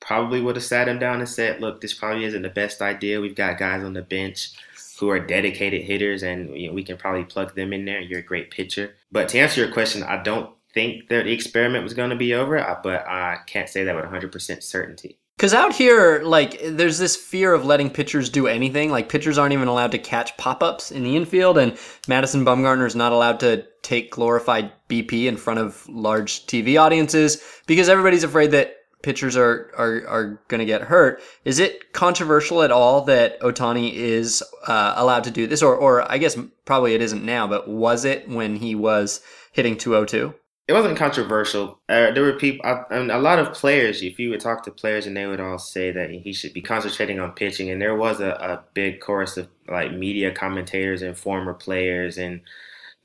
probably 0.00 0.40
would 0.40 0.56
have 0.56 0.64
sat 0.64 0.88
him 0.88 0.98
down 0.98 1.18
and 1.18 1.28
said, 1.28 1.60
"Look, 1.60 1.80
this 1.80 1.94
probably 1.94 2.24
isn't 2.24 2.42
the 2.42 2.48
best 2.48 2.80
idea. 2.80 3.20
We've 3.20 3.34
got 3.34 3.58
guys 3.58 3.82
on 3.84 3.94
the 3.94 4.02
bench." 4.02 4.50
Who 4.98 5.10
are 5.10 5.20
dedicated 5.20 5.84
hitters, 5.84 6.24
and 6.24 6.60
you 6.60 6.66
know, 6.66 6.74
we 6.74 6.82
can 6.82 6.96
probably 6.96 7.22
plug 7.22 7.54
them 7.54 7.72
in 7.72 7.84
there. 7.84 8.00
You're 8.00 8.18
a 8.18 8.22
great 8.22 8.50
pitcher. 8.50 8.96
But 9.12 9.28
to 9.28 9.38
answer 9.38 9.60
your 9.60 9.72
question, 9.72 10.02
I 10.02 10.20
don't 10.20 10.50
think 10.74 11.08
that 11.08 11.24
the 11.24 11.32
experiment 11.32 11.84
was 11.84 11.94
going 11.94 12.10
to 12.10 12.16
be 12.16 12.34
over, 12.34 12.58
uh, 12.58 12.80
but 12.82 13.06
I 13.06 13.38
can't 13.46 13.68
say 13.68 13.84
that 13.84 13.94
with 13.94 14.04
100% 14.04 14.62
certainty. 14.62 15.18
Because 15.38 15.54
out 15.54 15.72
here, 15.72 16.20
like, 16.24 16.60
there's 16.64 16.98
this 16.98 17.14
fear 17.14 17.54
of 17.54 17.64
letting 17.64 17.90
pitchers 17.90 18.28
do 18.28 18.48
anything. 18.48 18.90
Like, 18.90 19.08
pitchers 19.08 19.38
aren't 19.38 19.52
even 19.52 19.68
allowed 19.68 19.92
to 19.92 19.98
catch 19.98 20.36
pop 20.36 20.64
ups 20.64 20.90
in 20.90 21.04
the 21.04 21.16
infield, 21.16 21.58
and 21.58 21.78
Madison 22.08 22.44
Bumgarner 22.44 22.84
is 22.88 22.96
not 22.96 23.12
allowed 23.12 23.38
to 23.40 23.64
take 23.82 24.10
glorified 24.10 24.72
BP 24.88 25.26
in 25.26 25.36
front 25.36 25.60
of 25.60 25.88
large 25.88 26.44
TV 26.46 26.76
audiences 26.76 27.40
because 27.68 27.88
everybody's 27.88 28.24
afraid 28.24 28.50
that 28.50 28.78
pitchers 29.02 29.36
are 29.36 29.70
are, 29.78 30.04
are 30.08 30.40
going 30.48 30.58
to 30.58 30.64
get 30.64 30.82
hurt. 30.82 31.22
Is 31.44 31.60
it 31.60 31.92
controversial 31.92 32.64
at 32.64 32.72
all 32.72 33.02
that 33.02 33.40
Otani 33.40 33.92
is 33.92 34.42
uh, 34.66 34.94
allowed 34.96 35.22
to 35.22 35.30
do 35.30 35.46
this, 35.46 35.62
or 35.62 35.76
or 35.76 36.10
I 36.10 36.18
guess 36.18 36.36
probably 36.64 36.94
it 36.96 37.00
isn't 37.00 37.24
now, 37.24 37.46
but 37.46 37.68
was 37.68 38.04
it 38.04 38.28
when 38.28 38.56
he 38.56 38.74
was 38.74 39.20
hitting 39.52 39.76
202? 39.76 40.34
It 40.68 40.74
wasn't 40.74 40.98
controversial. 40.98 41.80
Uh, 41.88 42.10
there 42.10 42.22
were 42.22 42.34
people, 42.34 42.64
I, 42.64 42.84
I 42.94 42.98
mean, 42.98 43.10
a 43.10 43.18
lot 43.18 43.38
of 43.38 43.54
players. 43.54 44.02
If 44.02 44.18
you 44.18 44.30
would 44.30 44.40
talk 44.40 44.62
to 44.64 44.70
players, 44.70 45.06
and 45.06 45.16
they 45.16 45.26
would 45.26 45.40
all 45.40 45.58
say 45.58 45.90
that 45.90 46.10
he 46.10 46.32
should 46.34 46.52
be 46.52 46.60
concentrating 46.60 47.18
on 47.18 47.32
pitching. 47.32 47.70
And 47.70 47.80
there 47.80 47.96
was 47.96 48.20
a, 48.20 48.32
a 48.32 48.64
big 48.74 49.00
chorus 49.00 49.38
of 49.38 49.48
like 49.66 49.92
media 49.92 50.30
commentators 50.30 51.00
and 51.00 51.16
former 51.16 51.54
players 51.54 52.18
and 52.18 52.42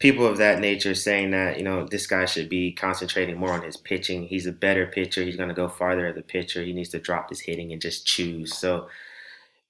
people 0.03 0.25
of 0.25 0.37
that 0.37 0.59
nature 0.59 0.93
saying 0.93 1.31
that 1.31 1.57
you 1.57 1.63
know 1.63 1.85
this 1.85 2.07
guy 2.07 2.25
should 2.25 2.49
be 2.49 2.73
concentrating 2.73 3.37
more 3.37 3.53
on 3.53 3.63
his 3.63 3.77
pitching. 3.77 4.23
He's 4.23 4.45
a 4.45 4.51
better 4.51 4.85
pitcher. 4.85 5.23
He's 5.23 5.37
going 5.37 5.47
to 5.47 5.55
go 5.55 5.69
farther 5.69 6.07
as 6.07 6.17
a 6.17 6.21
pitcher. 6.21 6.61
He 6.61 6.73
needs 6.73 6.89
to 6.89 6.99
drop 6.99 7.29
his 7.29 7.39
hitting 7.39 7.71
and 7.71 7.81
just 7.81 8.05
choose. 8.05 8.53
So, 8.53 8.89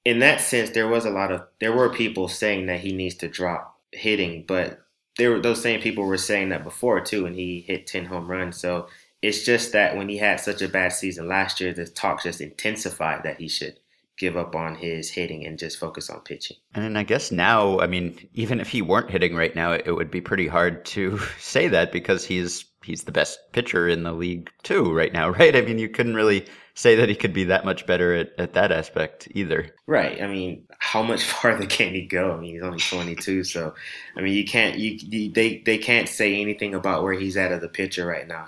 in 0.03 0.19
that 0.19 0.41
sense, 0.41 0.71
there 0.71 0.87
was 0.87 1.05
a 1.05 1.11
lot 1.11 1.31
of 1.31 1.43
there 1.59 1.75
were 1.75 1.89
people 1.89 2.27
saying 2.27 2.65
that 2.65 2.79
he 2.79 2.93
needs 2.93 3.13
to 3.15 3.27
drop 3.27 3.79
hitting, 3.91 4.43
but 4.47 4.82
there 5.17 5.31
were 5.31 5.39
those 5.39 5.61
same 5.61 5.81
people 5.81 6.05
were 6.05 6.17
saying 6.17 6.49
that 6.49 6.63
before 6.63 7.01
too, 7.01 7.25
and 7.25 7.35
he 7.35 7.61
hit 7.61 7.87
ten 7.87 8.05
home 8.05 8.27
runs. 8.27 8.57
So 8.57 8.87
it's 9.21 9.45
just 9.45 9.71
that 9.71 9.95
when 9.95 10.09
he 10.09 10.17
had 10.17 10.39
such 10.39 10.61
a 10.61 10.67
bad 10.67 10.91
season 10.91 11.27
last 11.27 11.61
year, 11.61 11.73
the 11.73 11.87
talk 11.87 12.23
just 12.23 12.41
intensified 12.41 13.23
that 13.23 13.39
he 13.39 13.47
should 13.47 13.79
give 14.17 14.37
up 14.37 14.55
on 14.55 14.75
his 14.75 15.09
hitting 15.09 15.45
and 15.45 15.57
just 15.57 15.79
focus 15.79 16.09
on 16.09 16.19
pitching. 16.19 16.57
And 16.75 16.97
I 16.97 17.03
guess 17.03 17.31
now, 17.31 17.79
I 17.79 17.87
mean, 17.87 18.29
even 18.33 18.59
if 18.59 18.69
he 18.69 18.81
weren't 18.81 19.09
hitting 19.09 19.35
right 19.35 19.55
now, 19.55 19.71
it 19.71 19.91
would 19.91 20.11
be 20.11 20.21
pretty 20.21 20.47
hard 20.47 20.85
to 20.85 21.17
say 21.39 21.67
that 21.69 21.91
because 21.91 22.25
he's 22.25 22.65
he's 22.83 23.03
the 23.03 23.11
best 23.11 23.39
pitcher 23.51 23.87
in 23.87 24.03
the 24.03 24.13
league 24.13 24.49
too 24.63 24.93
right 24.93 25.13
now, 25.13 25.29
right? 25.39 25.55
I 25.55 25.61
mean, 25.61 25.79
you 25.79 25.89
couldn't 25.89 26.15
really 26.15 26.45
say 26.75 26.95
that 26.95 27.09
he 27.09 27.15
could 27.15 27.33
be 27.33 27.43
that 27.45 27.65
much 27.65 27.85
better 27.85 28.15
at, 28.15 28.31
at 28.37 28.53
that 28.53 28.71
aspect 28.71 29.27
either. 29.31 29.69
Right. 29.85 30.21
I 30.21 30.27
mean, 30.27 30.65
how 30.79 31.03
much 31.03 31.23
farther 31.31 31.65
can 31.65 31.93
he 31.93 32.05
go? 32.05 32.31
I 32.31 32.39
mean, 32.39 32.53
he's 32.53 32.63
only 32.63 32.79
22, 32.79 33.43
so 33.43 33.73
I 34.17 34.21
mean, 34.21 34.33
you 34.33 34.45
can't 34.45 34.77
you, 34.77 35.31
they 35.31 35.59
they 35.65 35.77
can't 35.77 36.09
say 36.09 36.39
anything 36.39 36.75
about 36.75 37.03
where 37.03 37.13
he's 37.13 37.37
at 37.37 37.51
as 37.51 37.63
a 37.63 37.69
pitcher 37.69 38.05
right 38.05 38.27
now. 38.27 38.47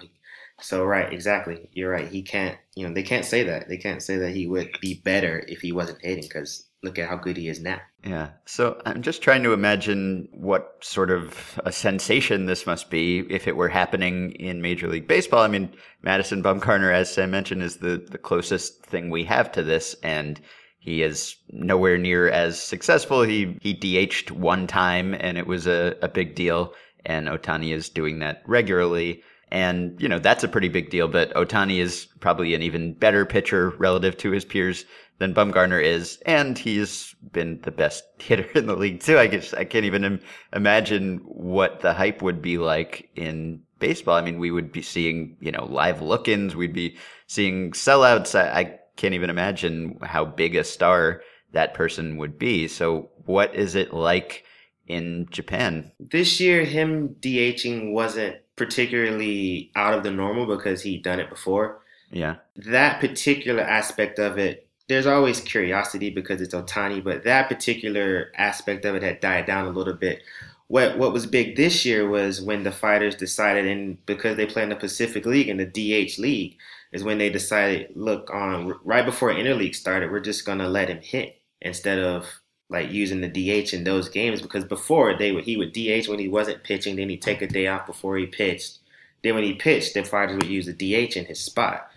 So 0.61 0.85
right, 0.85 1.11
exactly. 1.11 1.69
You're 1.73 1.91
right. 1.91 2.07
He 2.07 2.21
can't, 2.21 2.57
you 2.75 2.87
know, 2.87 2.93
they 2.93 3.03
can't 3.03 3.25
say 3.25 3.43
that. 3.43 3.67
They 3.67 3.77
can't 3.77 4.01
say 4.01 4.17
that 4.17 4.31
he 4.31 4.47
would 4.47 4.69
be 4.79 5.01
better 5.03 5.43
if 5.47 5.59
he 5.61 5.73
wasn't 5.73 6.01
hitting 6.01 6.23
because 6.23 6.65
look 6.85 6.97
at 6.99 7.09
how 7.09 7.17
good 7.17 7.35
he 7.35 7.49
is 7.49 7.61
now. 7.61 7.79
Yeah. 8.05 8.29
So 8.45 8.79
I'm 8.85 9.01
just 9.01 9.21
trying 9.21 9.43
to 9.43 9.53
imagine 9.53 10.29
what 10.31 10.77
sort 10.81 11.11
of 11.11 11.59
a 11.65 11.71
sensation 11.71 12.45
this 12.45 12.65
must 12.65 12.89
be 12.89 13.25
if 13.29 13.47
it 13.47 13.55
were 13.55 13.67
happening 13.67 14.31
in 14.33 14.61
Major 14.61 14.87
League 14.87 15.07
Baseball. 15.07 15.41
I 15.41 15.47
mean, 15.47 15.73
Madison 16.03 16.43
Bumgarner, 16.43 16.93
as 16.93 17.17
I 17.17 17.25
mentioned, 17.25 17.63
is 17.63 17.77
the, 17.77 18.05
the 18.09 18.17
closest 18.17 18.85
thing 18.85 19.09
we 19.09 19.23
have 19.25 19.51
to 19.53 19.63
this. 19.63 19.95
And 20.03 20.39
he 20.77 21.01
is 21.01 21.35
nowhere 21.49 21.97
near 21.97 22.29
as 22.29 22.61
successful. 22.61 23.23
He, 23.23 23.57
he 23.61 23.73
DH'd 23.73 24.29
one 24.29 24.67
time 24.67 25.15
and 25.15 25.37
it 25.37 25.47
was 25.47 25.65
a, 25.65 25.95
a 26.01 26.07
big 26.07 26.35
deal. 26.35 26.73
And 27.05 27.27
Otani 27.27 27.73
is 27.73 27.89
doing 27.89 28.19
that 28.19 28.43
regularly. 28.45 29.23
And, 29.51 29.99
you 30.01 30.09
know, 30.09 30.19
that's 30.19 30.43
a 30.43 30.47
pretty 30.47 30.69
big 30.69 30.89
deal, 30.89 31.07
but 31.07 31.33
Otani 31.33 31.79
is 31.79 32.07
probably 32.19 32.55
an 32.55 32.61
even 32.61 32.93
better 32.93 33.25
pitcher 33.25 33.69
relative 33.77 34.17
to 34.17 34.31
his 34.31 34.43
peers 34.43 34.85
than 35.17 35.33
Bumgarner 35.33 35.81
is. 35.81 36.19
And 36.25 36.57
he's 36.57 37.15
been 37.31 37.61
the 37.61 37.71
best 37.71 38.03
hitter 38.19 38.49
in 38.55 38.67
the 38.67 38.75
league 38.75 39.01
too. 39.01 39.17
I 39.17 39.27
guess 39.27 39.53
I 39.53 39.63
can't 39.63 39.85
even 39.85 40.03
Im- 40.03 40.21
imagine 40.53 41.17
what 41.25 41.81
the 41.81 41.93
hype 41.93 42.21
would 42.21 42.41
be 42.41 42.57
like 42.57 43.09
in 43.15 43.61
baseball. 43.79 44.15
I 44.15 44.21
mean, 44.21 44.39
we 44.39 44.51
would 44.51 44.71
be 44.71 44.81
seeing, 44.81 45.37
you 45.39 45.51
know, 45.51 45.65
live 45.65 46.01
look-ins. 46.01 46.55
We'd 46.55 46.73
be 46.73 46.97
seeing 47.27 47.71
sellouts. 47.71 48.39
I, 48.39 48.59
I 48.59 48.79
can't 48.95 49.13
even 49.13 49.29
imagine 49.29 49.97
how 50.01 50.25
big 50.25 50.55
a 50.55 50.63
star 50.63 51.21
that 51.51 51.73
person 51.73 52.17
would 52.17 52.37
be. 52.37 52.67
So 52.67 53.09
what 53.25 53.55
is 53.55 53.75
it 53.75 53.93
like 53.93 54.43
in 54.87 55.27
Japan? 55.31 55.91
This 55.99 56.39
year, 56.39 56.63
him 56.63 57.15
DHing 57.19 57.91
wasn't 57.91 58.37
particularly 58.55 59.71
out 59.75 59.93
of 59.93 60.03
the 60.03 60.11
normal 60.11 60.45
because 60.45 60.81
he'd 60.81 61.03
done 61.03 61.19
it 61.19 61.29
before. 61.29 61.81
Yeah. 62.11 62.35
That 62.55 62.99
particular 63.01 63.63
aspect 63.63 64.19
of 64.19 64.37
it, 64.37 64.64
there's 64.87 65.07
always 65.07 65.41
curiosity 65.41 66.09
because 66.09 66.41
it's 66.41 66.53
Ohtani, 66.53 67.03
but 67.03 67.23
that 67.23 67.49
particular 67.49 68.31
aspect 68.35 68.85
of 68.85 68.95
it 68.95 69.03
had 69.03 69.19
died 69.19 69.45
down 69.45 69.67
a 69.67 69.71
little 69.71 69.93
bit. 69.93 70.21
What 70.67 70.97
what 70.97 71.13
was 71.13 71.25
big 71.25 71.55
this 71.55 71.85
year 71.85 72.07
was 72.07 72.41
when 72.41 72.63
the 72.63 72.71
fighters 72.71 73.15
decided, 73.15 73.65
and 73.65 74.03
because 74.05 74.37
they 74.37 74.45
play 74.45 74.63
in 74.63 74.69
the 74.69 74.75
Pacific 74.75 75.25
League 75.25 75.49
and 75.49 75.59
the 75.59 75.65
DH 75.65 76.19
League, 76.19 76.57
is 76.91 77.03
when 77.03 77.17
they 77.17 77.29
decided, 77.29 77.91
look, 77.95 78.29
on 78.31 78.73
right 78.83 79.05
before 79.05 79.31
interleague 79.33 79.75
started, 79.75 80.11
we're 80.11 80.19
just 80.19 80.45
gonna 80.45 80.67
let 80.67 80.89
him 80.89 81.01
hit 81.01 81.41
instead 81.61 81.99
of 81.99 82.41
like 82.69 82.91
using 82.91 83.21
the 83.21 83.27
DH 83.27 83.73
in 83.73 83.83
those 83.83 84.09
games 84.09 84.41
because 84.41 84.63
before 84.65 85.15
they 85.15 85.31
would 85.31 85.43
he 85.43 85.57
would 85.57 85.73
DH 85.73 86.07
when 86.07 86.19
he 86.19 86.27
wasn't 86.27 86.63
pitching, 86.63 86.95
then 86.95 87.09
he'd 87.09 87.21
take 87.21 87.41
a 87.41 87.47
day 87.47 87.67
off 87.67 87.85
before 87.85 88.17
he 88.17 88.25
pitched. 88.25 88.79
Then 89.23 89.35
when 89.35 89.43
he 89.43 89.53
pitched, 89.53 89.93
the 89.93 90.03
fighters 90.03 90.35
would 90.35 90.47
use 90.47 90.65
the 90.67 90.73
DH 90.73 91.15
in 91.15 91.25
his 91.25 91.39
spot. 91.39 91.89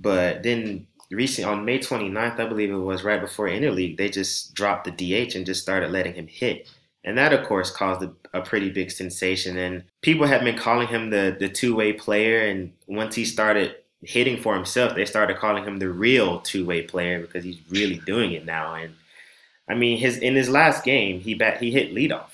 But 0.00 0.42
then 0.42 0.86
recent 1.10 1.46
on 1.46 1.64
May 1.64 1.78
29th, 1.78 2.38
I 2.38 2.46
believe 2.46 2.70
it 2.70 2.76
was 2.76 3.04
right 3.04 3.20
before 3.20 3.48
interleague, 3.48 3.96
they 3.96 4.08
just 4.08 4.54
dropped 4.54 4.84
the 4.84 4.90
DH 4.90 5.34
and 5.34 5.46
just 5.46 5.62
started 5.62 5.90
letting 5.90 6.14
him 6.14 6.26
hit. 6.26 6.68
And 7.04 7.18
that, 7.18 7.32
of 7.32 7.46
course, 7.46 7.70
caused 7.70 8.02
a, 8.02 8.12
a 8.32 8.40
pretty 8.40 8.70
big 8.70 8.90
sensation. 8.90 9.58
And 9.58 9.84
people 10.00 10.26
had 10.26 10.42
been 10.42 10.56
calling 10.56 10.88
him 10.88 11.10
the, 11.10 11.36
the 11.38 11.48
two 11.48 11.74
way 11.74 11.92
player. 11.92 12.46
And 12.46 12.72
once 12.86 13.14
he 13.14 13.24
started 13.24 13.76
hitting 14.02 14.40
for 14.40 14.54
himself, 14.54 14.94
they 14.94 15.04
started 15.04 15.38
calling 15.38 15.64
him 15.64 15.78
the 15.78 15.90
real 15.90 16.40
two 16.40 16.64
way 16.64 16.82
player 16.82 17.20
because 17.20 17.44
he's 17.44 17.60
really 17.70 18.00
doing 18.06 18.32
it 18.32 18.46
now. 18.46 18.74
And 18.74 18.94
I 19.68 19.74
mean, 19.74 19.98
his 19.98 20.18
in 20.18 20.34
his 20.34 20.48
last 20.48 20.84
game, 20.84 21.20
he 21.20 21.34
bat 21.34 21.60
he 21.60 21.70
hit 21.70 21.94
leadoff. 21.94 22.30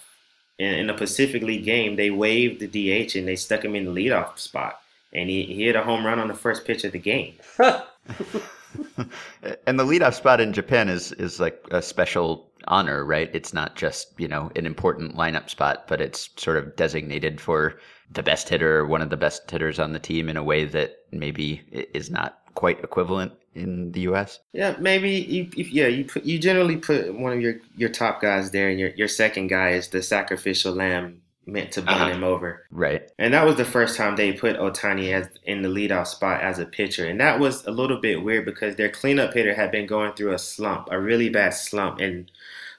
In, 0.59 0.75
in 0.75 0.91
a 0.91 0.95
Pacific 0.95 1.43
League 1.43 1.65
game, 1.65 1.97
they 1.97 2.11
waived 2.11 2.61
the 2.61 2.67
DH 2.67 3.17
and 3.17 3.27
they 3.27 3.37
stuck 3.37 3.65
him 3.65 3.75
in 3.75 3.87
the 3.87 3.91
leadoff 3.91 4.39
spot, 4.39 4.81
and 5.12 5.29
he, 5.29 5.45
he 5.45 5.65
hit 5.65 5.77
a 5.77 5.83
home 5.83 6.05
run 6.05 6.19
on 6.19 6.29
the 6.29 6.35
first 6.35 6.65
pitch 6.65 6.85
of 6.85 6.93
the 6.93 6.99
game. 6.99 7.35
and 9.67 9.79
the 9.79 9.85
leadoff 9.85 10.15
spot 10.15 10.41
in 10.41 10.53
Japan 10.53 10.89
is 10.89 11.12
is 11.12 11.41
like 11.41 11.65
a 11.71 11.83
special 11.83 12.50
honor, 12.69 13.05
right? 13.05 13.31
It's 13.33 13.53
not 13.53 13.77
just 13.77 14.19
you 14.19 14.29
know 14.29 14.50
an 14.57 14.67
important 14.67 15.17
lineup 15.17 15.50
spot, 15.50 15.87
but 15.89 16.00
it's 16.00 16.31
sort 16.37 16.57
of 16.57 16.77
designated 16.77 17.41
for 17.41 17.79
the 18.11 18.23
best 18.23 18.49
hitter, 18.49 18.87
one 18.87 19.03
of 19.03 19.11
the 19.11 19.17
best 19.17 19.50
hitters 19.50 19.79
on 19.79 19.93
the 19.93 19.99
team, 19.99 20.29
in 20.29 20.37
a 20.37 20.43
way 20.43 20.65
that 20.65 20.99
maybe 21.12 21.62
is 21.95 22.11
not 22.11 22.39
quite 22.55 22.83
equivalent 22.83 23.33
in 23.55 23.93
the 23.93 24.00
U.S. 24.03 24.41
Yeah, 24.53 24.77
maybe 24.79 25.11
you, 25.11 25.50
yeah 25.57 25.87
you 25.87 26.05
put 26.05 26.25
you 26.25 26.39
generally 26.39 26.77
put 26.77 27.15
one 27.15 27.33
of 27.33 27.41
your 27.41 27.57
your 27.77 27.91
top 27.91 28.21
guys 28.21 28.50
there, 28.50 28.69
and 28.69 28.79
your 28.79 28.91
your 28.91 29.09
second 29.09 29.49
guy 29.49 29.71
is 29.71 29.89
the 29.89 30.03
sacrificial 30.03 30.75
lamb 30.75 31.23
meant 31.50 31.73
to 31.73 31.83
burn 31.83 31.95
uh-huh. 31.95 32.11
him 32.11 32.25
over. 32.25 32.66
Right. 32.71 33.11
And 33.19 33.35
that 33.35 33.45
was 33.45 33.57
the 33.57 33.64
first 33.64 33.97
time 33.97 34.16
they 34.16 34.33
put 34.33 34.57
Otani 34.57 35.12
as 35.12 35.28
in 35.45 35.62
the 35.62 35.69
leadoff 35.69 36.07
spot 36.07 36.40
as 36.40 36.59
a 36.59 36.66
pitcher, 36.66 37.07
and 37.07 37.21
that 37.21 37.38
was 37.38 37.66
a 37.66 37.71
little 37.71 38.00
bit 38.00 38.23
weird 38.23 38.45
because 38.45 38.76
their 38.76 38.88
cleanup 38.88 39.35
hitter 39.35 39.54
had 39.54 39.71
been 39.71 39.87
going 39.87 40.12
through 40.12 40.33
a 40.33 40.38
slump, 40.38 40.88
a 40.90 41.00
really 41.00 41.28
bad 41.28 41.54
slump, 41.54 42.00
and 42.00 42.30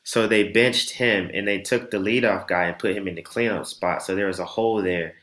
so 0.03 0.27
they 0.27 0.51
benched 0.51 0.91
him 0.91 1.29
and 1.33 1.47
they 1.47 1.59
took 1.59 1.91
the 1.91 1.97
leadoff 1.97 2.47
guy 2.47 2.65
and 2.65 2.79
put 2.79 2.95
him 2.95 3.07
in 3.07 3.15
the 3.15 3.21
cleanup 3.21 3.67
spot. 3.67 4.01
So 4.01 4.15
there 4.15 4.27
was 4.27 4.39
a 4.39 4.45
hole 4.45 4.81
there 4.81 5.13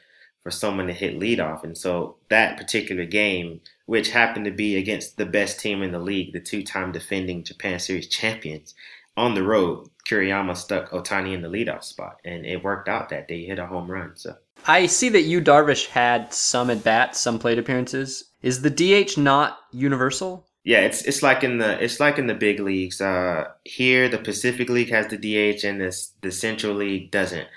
for 0.44 0.52
someone 0.52 0.86
to 0.86 0.92
hit 0.92 1.18
leadoff, 1.18 1.64
and 1.64 1.76
so 1.76 2.16
that 2.28 2.56
particular 2.56 3.04
game 3.04 3.60
which 3.88 4.10
happened 4.10 4.44
to 4.44 4.50
be 4.50 4.76
against 4.76 5.16
the 5.16 5.24
best 5.24 5.58
team 5.58 5.82
in 5.82 5.92
the 5.92 5.98
league, 5.98 6.34
the 6.34 6.40
two-time 6.40 6.92
defending 6.92 7.42
Japan 7.42 7.78
Series 7.78 8.06
champions. 8.06 8.74
On 9.16 9.32
the 9.34 9.42
road, 9.42 9.88
Kuriyama 10.08 10.56
stuck 10.56 10.90
Otani 10.90 11.34
in 11.34 11.42
the 11.42 11.48
leadoff 11.48 11.84
spot, 11.84 12.18
and 12.24 12.46
it 12.46 12.64
worked 12.64 12.88
out 12.88 13.10
that 13.10 13.28
day. 13.28 13.40
He 13.40 13.46
hit 13.46 13.58
a 13.58 13.66
home 13.66 13.90
run. 13.90 14.12
So 14.14 14.36
I 14.66 14.86
see 14.86 15.08
that 15.10 15.22
Yu 15.22 15.40
Darvish 15.40 15.86
had 15.86 16.32
some 16.32 16.70
at 16.70 16.82
bats, 16.82 17.20
some 17.20 17.38
plate 17.38 17.58
appearances. 17.58 18.30
Is 18.42 18.62
the 18.62 18.70
DH 18.70 19.18
not 19.18 19.58
universal? 19.72 20.46
Yeah, 20.64 20.80
it's 20.80 21.02
it's 21.02 21.22
like 21.22 21.44
in 21.44 21.58
the 21.58 21.82
it's 21.82 22.00
like 22.00 22.18
in 22.18 22.26
the 22.26 22.34
big 22.34 22.60
leagues. 22.60 23.00
Uh, 23.00 23.48
here, 23.64 24.08
the 24.08 24.18
Pacific 24.18 24.68
League 24.68 24.90
has 24.90 25.08
the 25.08 25.16
DH, 25.16 25.64
and 25.64 25.80
this 25.80 26.12
the 26.22 26.30
Central 26.32 26.74
League 26.74 27.10
doesn't. 27.10 27.48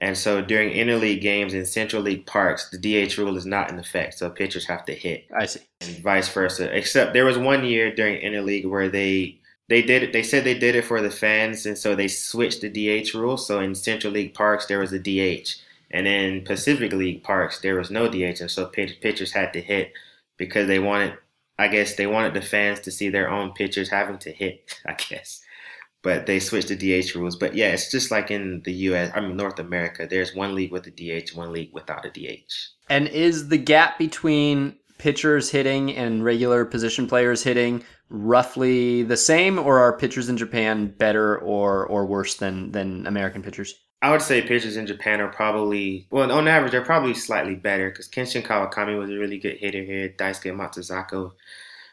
And 0.00 0.16
so 0.16 0.40
during 0.40 0.70
interleague 0.70 1.20
games 1.20 1.54
in 1.54 1.66
Central 1.66 2.02
League 2.02 2.24
parks, 2.24 2.70
the 2.70 2.78
DH 2.78 3.18
rule 3.18 3.36
is 3.36 3.46
not 3.46 3.70
in 3.70 3.80
effect, 3.80 4.14
so 4.14 4.30
pitchers 4.30 4.66
have 4.66 4.84
to 4.84 4.94
hit. 4.94 5.24
I 5.36 5.46
see. 5.46 5.60
And 5.80 5.98
vice 5.98 6.28
versa. 6.28 6.74
Except 6.74 7.12
there 7.12 7.24
was 7.24 7.36
one 7.36 7.64
year 7.64 7.92
during 7.92 8.20
interleague 8.20 8.68
where 8.68 8.88
they 8.88 9.40
they 9.68 9.82
did 9.82 10.02
it. 10.02 10.12
They 10.12 10.22
said 10.22 10.44
they 10.44 10.58
did 10.58 10.74
it 10.74 10.84
for 10.84 11.00
the 11.00 11.10
fans, 11.10 11.66
and 11.66 11.76
so 11.76 11.94
they 11.94 12.08
switched 12.08 12.62
the 12.62 12.70
DH 12.70 13.14
rule. 13.14 13.36
So 13.36 13.60
in 13.60 13.74
Central 13.74 14.12
League 14.12 14.34
parks, 14.34 14.66
there 14.66 14.80
was 14.80 14.92
a 14.92 14.98
DH, 14.98 15.56
and 15.90 16.06
in 16.06 16.44
Pacific 16.44 16.92
League 16.92 17.22
parks, 17.22 17.60
there 17.60 17.76
was 17.76 17.90
no 17.90 18.08
DH, 18.08 18.40
and 18.40 18.50
so 18.50 18.66
pitchers 18.66 19.32
had 19.32 19.52
to 19.52 19.60
hit 19.60 19.92
because 20.36 20.66
they 20.66 20.78
wanted. 20.78 21.14
I 21.60 21.66
guess 21.66 21.96
they 21.96 22.06
wanted 22.06 22.34
the 22.34 22.40
fans 22.40 22.78
to 22.80 22.92
see 22.92 23.08
their 23.08 23.28
own 23.28 23.52
pitchers 23.52 23.88
having 23.88 24.18
to 24.18 24.30
hit. 24.30 24.80
I 24.86 24.94
guess 24.94 25.40
but 26.02 26.26
they 26.26 26.40
switched 26.40 26.68
the 26.68 26.76
DH 27.02 27.14
rules. 27.14 27.36
But 27.36 27.54
yeah, 27.54 27.68
it's 27.68 27.90
just 27.90 28.10
like 28.10 28.30
in 28.30 28.62
the 28.64 28.72
US, 28.72 29.10
I 29.14 29.20
mean 29.20 29.36
North 29.36 29.58
America. 29.58 30.06
There's 30.08 30.34
one 30.34 30.54
league 30.54 30.72
with 30.72 30.86
a 30.86 30.90
DH, 30.90 31.36
one 31.36 31.52
league 31.52 31.70
without 31.72 32.06
a 32.06 32.10
DH. 32.10 32.52
And 32.88 33.08
is 33.08 33.48
the 33.48 33.58
gap 33.58 33.98
between 33.98 34.76
pitchers 34.98 35.50
hitting 35.50 35.94
and 35.94 36.24
regular 36.24 36.64
position 36.64 37.06
players 37.06 37.42
hitting 37.42 37.84
roughly 38.10 39.02
the 39.02 39.16
same, 39.16 39.58
or 39.58 39.78
are 39.78 39.96
pitchers 39.96 40.28
in 40.28 40.36
Japan 40.36 40.94
better 40.98 41.38
or 41.38 41.86
or 41.86 42.06
worse 42.06 42.34
than 42.36 42.72
than 42.72 43.06
American 43.06 43.42
pitchers? 43.42 43.74
I 44.00 44.12
would 44.12 44.22
say 44.22 44.42
pitchers 44.42 44.76
in 44.76 44.86
Japan 44.86 45.20
are 45.20 45.32
probably 45.32 46.06
well 46.10 46.30
on 46.30 46.46
average 46.46 46.72
they're 46.72 46.84
probably 46.84 47.14
slightly 47.14 47.54
better 47.54 47.90
because 47.90 48.08
Kenshin 48.08 48.46
Kawakami 48.46 48.98
was 48.98 49.10
a 49.10 49.18
really 49.18 49.38
good 49.38 49.56
hitter 49.56 49.82
here. 49.82 50.08
Daisuke 50.08 50.54
Matsuzaka 50.54 51.32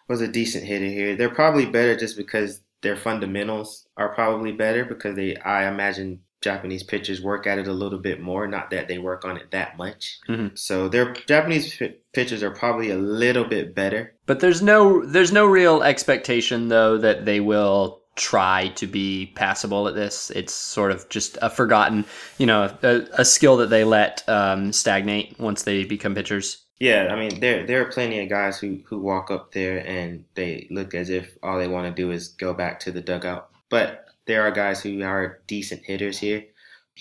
was 0.08 0.22
a 0.22 0.28
decent 0.28 0.66
hitter 0.66 0.86
here. 0.86 1.16
They're 1.16 1.30
probably 1.30 1.66
better 1.66 1.96
just 1.96 2.16
because 2.16 2.62
their 2.82 2.96
fundamentals 2.96 3.88
are 3.98 4.14
probably 4.14 4.52
better 4.52 4.86
because 4.86 5.16
they 5.16 5.36
I 5.38 5.68
imagine 5.68 6.22
Japanese 6.46 6.84
pitchers 6.84 7.22
work 7.22 7.48
at 7.48 7.58
it 7.58 7.68
a 7.68 7.74
little 7.74 7.98
bit 7.98 8.22
more. 8.22 8.48
Not 8.48 8.70
that 8.70 8.88
they 8.88 9.00
work 9.00 9.26
on 9.26 9.36
it 9.36 9.50
that 9.50 9.78
much. 9.78 10.20
Mm-hmm. 10.30 10.56
So 10.56 10.88
their 10.88 11.12
Japanese 11.12 11.76
p- 11.76 11.96
pitchers 12.14 12.44
are 12.44 12.52
probably 12.52 12.92
a 12.92 12.98
little 12.98 13.44
bit 13.44 13.74
better. 13.74 14.14
But 14.28 14.42
there's 14.42 14.62
no 14.62 15.04
there's 15.04 15.32
no 15.32 15.48
real 15.48 15.82
expectation 15.82 16.70
though 16.70 17.00
that 17.00 17.26
they 17.26 17.40
will 17.40 18.04
try 18.16 18.70
to 18.76 18.86
be 18.86 19.34
passable 19.36 19.88
at 19.88 19.96
this. 19.96 20.30
It's 20.30 20.54
sort 20.54 20.92
of 20.92 21.10
just 21.10 21.40
a 21.42 21.50
forgotten, 21.50 22.06
you 22.38 22.46
know, 22.46 22.78
a, 22.84 23.08
a 23.14 23.26
skill 23.26 23.58
that 23.58 23.72
they 23.72 23.84
let 23.84 24.24
um, 24.30 24.72
stagnate 24.72 25.40
once 25.40 25.64
they 25.64 25.84
become 25.84 26.14
pitchers. 26.14 26.62
Yeah, 26.80 27.08
I 27.12 27.16
mean 27.16 27.40
there 27.40 27.66
there 27.66 27.82
are 27.82 27.92
plenty 27.92 28.20
of 28.22 28.30
guys 28.30 28.60
who 28.60 28.82
who 28.86 29.00
walk 29.00 29.32
up 29.32 29.52
there 29.52 29.80
and 29.88 30.26
they 30.36 30.68
look 30.70 30.94
as 30.94 31.10
if 31.10 31.36
all 31.42 31.58
they 31.58 31.68
want 31.68 31.88
to 31.88 32.02
do 32.02 32.12
is 32.12 32.28
go 32.28 32.54
back 32.54 32.80
to 32.82 32.92
the 32.92 33.02
dugout. 33.02 33.50
But 33.70 34.05
there 34.26 34.44
are 34.44 34.52
guys 34.52 34.82
who 34.82 35.02
are 35.04 35.40
decent 35.48 35.86
hitters 35.86 36.20
here. 36.20 36.46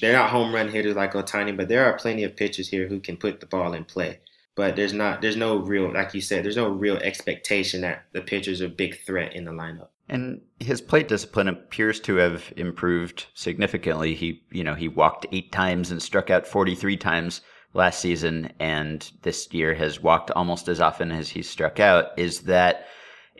They're 0.00 0.12
not 0.12 0.31
home 0.31 0.54
run 0.54 0.69
hitters 0.69 0.97
like 0.97 1.12
Ohtani, 1.12 1.57
but 1.57 1.69
there 1.69 1.85
are 1.85 1.97
plenty 1.97 2.25
of 2.25 2.37
pitchers 2.37 2.69
here 2.69 2.88
who 2.88 3.00
can 3.00 3.16
put 3.16 3.40
the 3.40 3.47
ball 3.47 3.75
in 3.75 3.85
play. 3.85 4.21
But 4.57 4.76
there's 4.76 4.93
not 4.93 5.21
there's 5.21 5.37
no 5.37 5.57
real 5.57 5.93
like 5.93 6.15
you 6.15 6.21
said, 6.21 6.45
there's 6.45 6.56
no 6.56 6.69
real 6.69 6.97
expectation 6.99 7.80
that 7.80 8.04
the 8.13 8.21
pitchers 8.21 8.60
are 8.60 8.67
a 8.67 8.69
big 8.69 9.00
threat 9.04 9.34
in 9.34 9.45
the 9.45 9.50
lineup. 9.50 9.89
And 10.08 10.43
his 10.60 10.80
plate 10.80 11.08
discipline 11.08 11.49
appears 11.49 11.99
to 12.00 12.17
have 12.17 12.52
improved 12.56 13.26
significantly. 13.34 14.15
He, 14.15 14.43
you 14.50 14.63
know, 14.63 14.75
he 14.75 14.87
walked 14.87 15.26
eight 15.32 15.50
times 15.50 15.91
and 15.91 16.02
struck 16.02 16.28
out 16.28 16.47
43 16.47 16.97
times 16.99 17.41
last 17.73 18.00
season 18.00 18.52
and 18.60 19.10
this 19.23 19.52
year 19.52 19.75
has 19.75 20.00
walked 20.00 20.30
almost 20.32 20.69
as 20.69 20.80
often 20.80 21.10
as 21.10 21.30
he 21.30 21.43
struck 21.43 21.80
out. 21.80 22.17
Is 22.19 22.43
that 22.43 22.87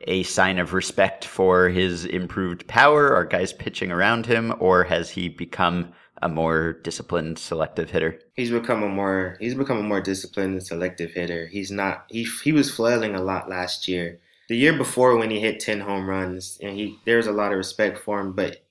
a 0.03 0.23
sign 0.25 0.59
of 0.59 0.73
respect 0.73 1.25
for 1.25 1.69
his 1.69 2.05
improved 2.05 2.67
power? 2.67 3.15
Are 3.15 3.25
guys 3.25 3.53
pitching 3.53 3.91
around 3.91 4.27
him, 4.27 4.55
or 4.59 4.85
has 4.85 5.11
he 5.11 5.29
become 5.29 5.93
a 6.23 6.29
more 6.29 6.75
disciplined, 6.83 7.39
selective 7.39 7.91
hitter? 7.91 8.19
He's 8.35 8.51
become 8.51 8.83
a 8.83 8.89
more 8.89 9.37
he's 9.41 9.55
become 9.55 9.79
a 9.79 9.83
more 9.83 10.01
disciplined 10.01 10.55
and 10.55 10.63
selective 10.63 11.13
hitter. 11.13 11.47
He's 11.47 11.71
not 11.71 12.05
he 12.09 12.27
he 12.43 12.53
was 12.53 12.75
flailing 12.75 13.15
a 13.15 13.23
lot 13.23 13.49
last 13.49 13.89
year. 13.89 14.21
The 14.49 14.57
year 14.57 14.77
before, 14.77 15.17
when 15.17 15.31
he 15.31 15.41
hit 15.41 15.61
ten 15.61 15.81
home 15.81 16.09
runs, 16.09 16.59
and 16.63 16.77
he 16.77 16.99
there 17.05 17.17
was 17.17 17.27
a 17.27 17.33
lot 17.33 17.53
of 17.53 17.59
respect 17.59 17.99
for 17.99 18.21
him, 18.21 18.33
but 18.33 18.65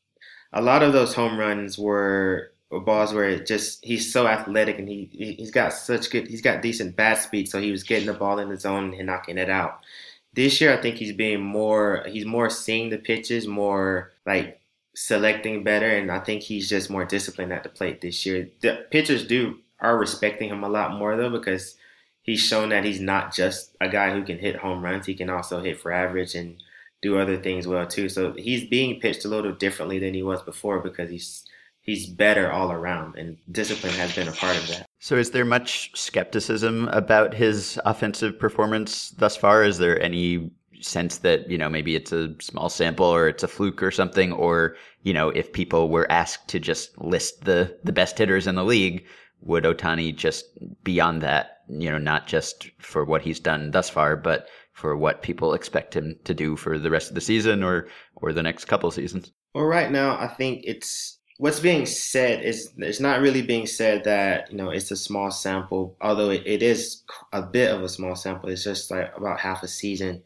a 0.51 0.62
lot 0.62 0.83
of 0.83 0.93
those 0.93 1.15
home 1.15 1.38
runs 1.38 1.77
were 1.77 2.53
balls 2.79 3.13
where 3.13 3.29
it 3.29 3.45
just 3.45 3.83
he's 3.83 4.12
so 4.12 4.27
athletic 4.27 4.79
and 4.79 4.88
he 4.88 5.09
he's 5.38 5.51
got 5.51 5.73
such 5.73 6.09
good 6.09 6.27
he's 6.27 6.41
got 6.41 6.62
decent 6.62 6.95
bat 6.95 7.19
speed 7.19 7.47
so 7.47 7.62
he 7.62 7.71
was 7.71 7.83
getting 7.83 8.07
the 8.07 8.13
ball 8.13 8.39
in 8.39 8.49
the 8.49 8.59
zone 8.59 8.93
and 8.93 9.05
knocking 9.05 9.38
it 9.38 9.49
out 9.49 9.81
this 10.34 10.60
year 10.60 10.74
i 10.74 10.82
think 10.82 10.96
he's 10.96 11.13
being 11.13 11.41
more 11.41 12.06
he's 12.08 12.26
more 12.26 12.50
seeing 12.50 12.89
the 12.89 12.98
pitches 12.98 13.48
more 13.48 14.12
like 14.26 14.60
selecting 14.96 15.63
better 15.63 15.89
and 15.89 16.12
i 16.12 16.19
think 16.19 16.41
he's 16.41 16.69
just 16.69 16.89
more 16.89 17.06
disciplined 17.06 17.52
at 17.52 17.63
the 17.63 17.69
plate 17.69 18.02
this 18.02 18.26
year. 18.26 18.48
The 18.62 18.86
pitchers 18.91 19.26
do 19.26 19.60
are 19.80 19.98
respecting 19.98 20.50
him 20.50 20.63
a 20.63 20.69
lot 20.69 20.98
more 20.98 21.15
though 21.15 21.30
because 21.30 21.76
he's 22.24 22.39
shown 22.39 22.69
that 22.69 22.86
he's 22.86 23.02
not 23.02 23.34
just 23.34 23.76
a 23.82 23.89
guy 23.89 24.12
who 24.12 24.24
can 24.24 24.39
hit 24.39 24.56
home 24.56 24.84
runs. 24.84 25.06
He 25.06 25.13
can 25.13 25.30
also 25.30 25.62
hit 25.62 25.80
for 25.80 25.91
average 25.91 26.34
and 26.34 26.58
do 27.02 27.19
other 27.19 27.38
things 27.38 27.67
well 27.67 27.86
too. 27.86 28.10
So 28.10 28.32
he's 28.34 28.67
being 28.67 29.00
pitched 29.00 29.26
a 29.26 29.28
little 29.28 29.52
differently 29.52 30.00
than 30.00 30.13
he 30.13 30.24
was 30.24 30.41
before 30.41 30.80
because 30.80 31.10
he's 31.10 31.42
he's 31.84 32.08
better 32.08 32.52
all 32.52 32.72
around, 32.72 33.15
and 33.15 33.38
discipline 33.52 33.93
has 33.93 34.15
been 34.15 34.28
a 34.28 34.32
part 34.32 34.58
of 34.58 34.67
that. 34.69 34.88
So, 35.00 35.15
is 35.15 35.32
there 35.32 35.46
much 35.46 35.91
skepticism 35.93 36.88
about 36.89 37.34
his 37.34 37.80
offensive 37.86 38.39
performance 38.39 39.12
thus 39.12 39.36
far? 39.36 39.63
Is 39.63 39.78
there 39.78 40.02
any 40.02 40.52
sense 40.82 41.19
that 41.19 41.50
you 41.50 41.58
know 41.58 41.69
maybe 41.69 41.96
it's 41.96 42.12
a 42.12 42.34
small 42.41 42.69
sample 42.69 43.06
or 43.06 43.28
it's 43.28 43.43
a 43.43 43.48
fluke 43.48 43.84
or 43.84 43.91
something, 43.91 44.34
or 44.34 44.76
you 45.04 45.13
know 45.13 45.30
if 45.30 45.54
people 45.54 45.89
were 45.89 46.12
asked 46.12 46.48
to 46.50 46.60
just 46.60 46.98
list 47.00 47.46
the 47.46 47.78
the 47.84 47.93
best 47.93 48.17
hitters 48.17 48.48
in 48.48 48.56
the 48.56 48.65
league, 48.65 49.06
would 49.41 49.65
otani 49.65 50.15
just 50.15 50.46
be 50.84 51.00
on 51.00 51.19
that? 51.19 51.60
You 51.69 51.91
know, 51.91 51.98
not 51.98 52.28
just 52.28 52.69
for 52.80 53.06
what 53.06 53.22
he's 53.22 53.39
done 53.39 53.72
thus 53.72 53.89
far, 53.89 54.15
but 54.15 54.48
for 54.74 54.98
what 54.98 55.22
people 55.22 55.54
expect 55.54 55.96
him 55.96 56.17
to 56.24 56.34
do 56.34 56.56
for 56.56 56.80
the 56.80 56.89
rest 56.89 57.10
of 57.10 57.15
the 57.15 57.22
season 57.22 57.63
or 57.63 57.88
or 58.15 58.34
the 58.34 58.43
next 58.43 58.65
couple 58.65 58.89
seasons. 58.91 59.32
Well, 59.54 59.65
right 59.65 59.91
now 59.91 60.17
I 60.17 60.28
think 60.28 60.63
it's 60.65 61.19
what's 61.38 61.60
being 61.60 61.86
said 61.86 62.43
is 62.43 62.72
it's 62.78 63.00
not 63.00 63.22
really 63.22 63.41
being 63.41 63.65
said 63.65 64.04
that 64.04 64.52
you 64.52 64.58
know 64.58 64.69
it's 64.69 64.91
a 64.91 64.96
small 64.96 65.32
sample 65.32 65.96
although 66.02 66.30
it, 66.30 66.43
it 66.46 66.62
is 66.62 67.04
a 67.32 67.41
bit 67.41 67.72
of 67.72 67.82
a 67.82 67.89
small 67.89 68.15
sample 68.15 68.50
it's 68.50 68.63
just 68.63 68.91
like 68.91 69.15
about 69.17 69.39
half 69.39 69.63
a 69.63 69.67
season. 69.67 70.24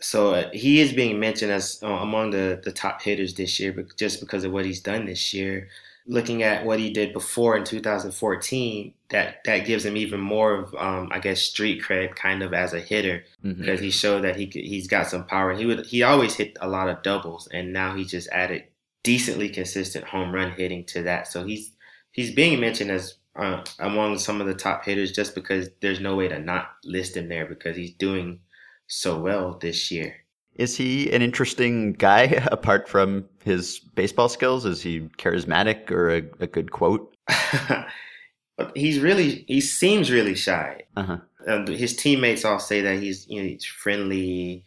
So 0.00 0.34
uh, 0.34 0.50
he 0.52 0.80
is 0.80 0.92
being 0.92 1.20
mentioned 1.20 1.52
as 1.52 1.78
uh, 1.82 1.86
among 1.86 2.30
the, 2.30 2.60
the 2.64 2.72
top 2.72 3.02
hitters 3.02 3.34
this 3.34 3.60
year 3.60 3.72
but 3.72 3.96
just 3.96 4.20
because 4.20 4.44
of 4.44 4.52
what 4.52 4.64
he's 4.64 4.80
done 4.80 5.06
this 5.06 5.32
year. 5.34 5.68
Looking 6.04 6.42
at 6.42 6.66
what 6.66 6.80
he 6.80 6.90
did 6.90 7.12
before 7.12 7.56
in 7.56 7.62
2014 7.62 8.92
that 9.10 9.44
that 9.44 9.66
gives 9.66 9.84
him 9.84 9.96
even 9.96 10.18
more 10.18 10.54
of 10.54 10.74
um, 10.74 11.10
i 11.12 11.20
guess 11.20 11.42
street 11.42 11.80
cred 11.80 12.16
kind 12.16 12.42
of 12.42 12.52
as 12.52 12.72
a 12.72 12.80
hitter. 12.80 13.22
Mm-hmm. 13.44 13.60
because 13.60 13.78
he 13.78 13.90
showed 13.90 14.24
that 14.24 14.34
he 14.34 14.46
he's 14.46 14.88
got 14.88 15.06
some 15.06 15.24
power. 15.26 15.52
He 15.52 15.66
would 15.66 15.86
he 15.86 16.02
always 16.02 16.34
hit 16.34 16.56
a 16.60 16.68
lot 16.68 16.88
of 16.88 17.02
doubles 17.02 17.46
and 17.52 17.72
now 17.72 17.94
he 17.94 18.04
just 18.04 18.28
added 18.30 18.64
decently 19.02 19.48
consistent 19.48 20.04
home 20.04 20.32
run 20.32 20.52
hitting 20.52 20.84
to 20.86 21.02
that. 21.02 21.26
So 21.28 21.44
he's 21.44 21.72
he's 22.12 22.34
being 22.34 22.60
mentioned 22.60 22.90
as 22.90 23.16
uh, 23.36 23.64
among 23.78 24.18
some 24.18 24.40
of 24.40 24.46
the 24.46 24.54
top 24.54 24.84
hitters 24.84 25.12
just 25.12 25.34
because 25.34 25.70
there's 25.80 26.00
no 26.00 26.16
way 26.16 26.28
to 26.28 26.38
not 26.38 26.72
list 26.84 27.16
him 27.16 27.28
there 27.28 27.46
because 27.46 27.76
he's 27.76 27.94
doing 27.94 28.40
so 28.86 29.18
well 29.18 29.58
this 29.58 29.90
year. 29.90 30.16
Is 30.54 30.76
he 30.76 31.10
an 31.12 31.22
interesting 31.22 31.94
guy 31.94 32.22
apart 32.52 32.88
from 32.88 33.24
his 33.44 33.78
baseball 33.78 34.28
skills? 34.28 34.66
Is 34.66 34.82
he 34.82 35.00
charismatic 35.18 35.90
or 35.90 36.10
a, 36.10 36.22
a 36.40 36.46
good 36.46 36.70
quote? 36.70 37.16
he's 38.74 39.00
really 39.00 39.44
he 39.48 39.60
seems 39.60 40.10
really 40.10 40.34
shy. 40.34 40.82
Uh-huh. 40.96 41.18
Um, 41.46 41.66
his 41.66 41.96
teammates 41.96 42.44
all 42.44 42.58
say 42.58 42.80
that 42.82 43.00
he's 43.00 43.26
you 43.28 43.42
know 43.42 43.48
he's 43.48 43.64
friendly 43.64 44.64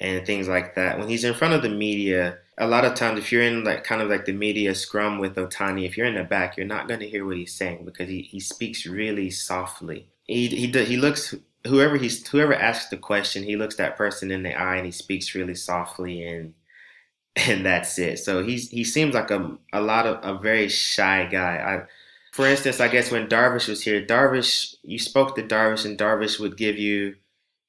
and 0.00 0.26
things 0.26 0.48
like 0.48 0.74
that. 0.74 0.98
When 0.98 1.08
he's 1.08 1.24
in 1.24 1.34
front 1.34 1.54
of 1.54 1.62
the 1.62 1.68
media, 1.68 2.38
a 2.58 2.66
lot 2.66 2.84
of 2.84 2.94
times 2.94 3.18
if 3.18 3.32
you're 3.32 3.42
in 3.42 3.64
like 3.64 3.84
kind 3.84 4.02
of 4.02 4.08
like 4.08 4.24
the 4.24 4.32
media 4.32 4.74
scrum 4.74 5.18
with 5.18 5.36
Otani, 5.36 5.86
if 5.86 5.96
you're 5.96 6.06
in 6.06 6.16
the 6.16 6.24
back, 6.24 6.56
you're 6.56 6.66
not 6.66 6.88
going 6.88 7.00
to 7.00 7.08
hear 7.08 7.24
what 7.24 7.36
he's 7.36 7.54
saying 7.54 7.84
because 7.84 8.08
he, 8.08 8.22
he 8.22 8.40
speaks 8.40 8.84
really 8.84 9.30
softly. 9.30 10.08
He 10.24 10.48
he 10.48 10.66
he 10.84 10.96
looks 10.96 11.34
whoever 11.66 11.96
he's 11.96 12.26
whoever 12.28 12.54
asks 12.54 12.90
the 12.90 12.96
question, 12.96 13.42
he 13.42 13.56
looks 13.56 13.76
that 13.76 13.96
person 13.96 14.30
in 14.30 14.42
the 14.42 14.54
eye 14.54 14.76
and 14.76 14.86
he 14.86 14.92
speaks 14.92 15.34
really 15.34 15.54
softly 15.54 16.22
and 16.26 16.54
and 17.36 17.64
that's 17.64 17.98
it. 17.98 18.18
So 18.18 18.42
he's 18.42 18.70
he 18.70 18.84
seems 18.84 19.14
like 19.14 19.30
a 19.30 19.56
a 19.72 19.80
lot 19.80 20.06
of 20.06 20.18
a 20.24 20.40
very 20.40 20.68
shy 20.68 21.28
guy. 21.30 21.56
I 21.56 21.86
for 22.32 22.46
instance, 22.46 22.80
I 22.80 22.88
guess 22.88 23.10
when 23.10 23.28
Darvish 23.28 23.68
was 23.68 23.82
here, 23.82 24.04
Darvish 24.04 24.74
you 24.82 24.98
spoke 24.98 25.36
to 25.36 25.42
Darvish 25.42 25.84
and 25.84 25.98
Darvish 25.98 26.40
would 26.40 26.56
give 26.56 26.78
you 26.78 27.14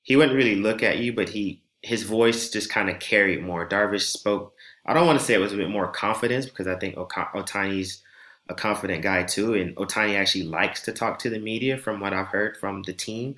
he 0.03 0.15
wouldn't 0.15 0.35
really 0.37 0.55
look 0.55 0.81
at 0.81 0.97
you, 0.97 1.13
but 1.13 1.29
he 1.29 1.61
his 1.81 2.03
voice 2.03 2.49
just 2.49 2.69
kind 2.69 2.89
of 2.89 2.99
carried 2.99 3.43
more. 3.43 3.67
Darvish 3.67 4.07
spoke. 4.07 4.53
I 4.89 4.93
don't 4.95 5.05
want 5.05 5.19
to 5.19 5.25
say 5.25 5.35
it 5.35 5.39
was 5.39 5.53
a 5.53 5.57
bit 5.57 5.69
more 5.69 5.87
confidence 5.87 6.47
because 6.47 6.65
I 6.65 6.75
think 6.75 6.95
Otani's 6.95 8.01
a 8.49 8.55
confident 8.55 9.03
guy 9.03 9.21
too, 9.21 9.53
and 9.53 9.75
Otani 9.75 10.15
actually 10.15 10.45
likes 10.45 10.81
to 10.81 10.91
talk 10.91 11.19
to 11.19 11.29
the 11.29 11.37
media. 11.37 11.77
From 11.77 11.99
what 11.99 12.11
I've 12.11 12.29
heard 12.29 12.57
from 12.57 12.81
the 12.81 12.93
team, 12.93 13.35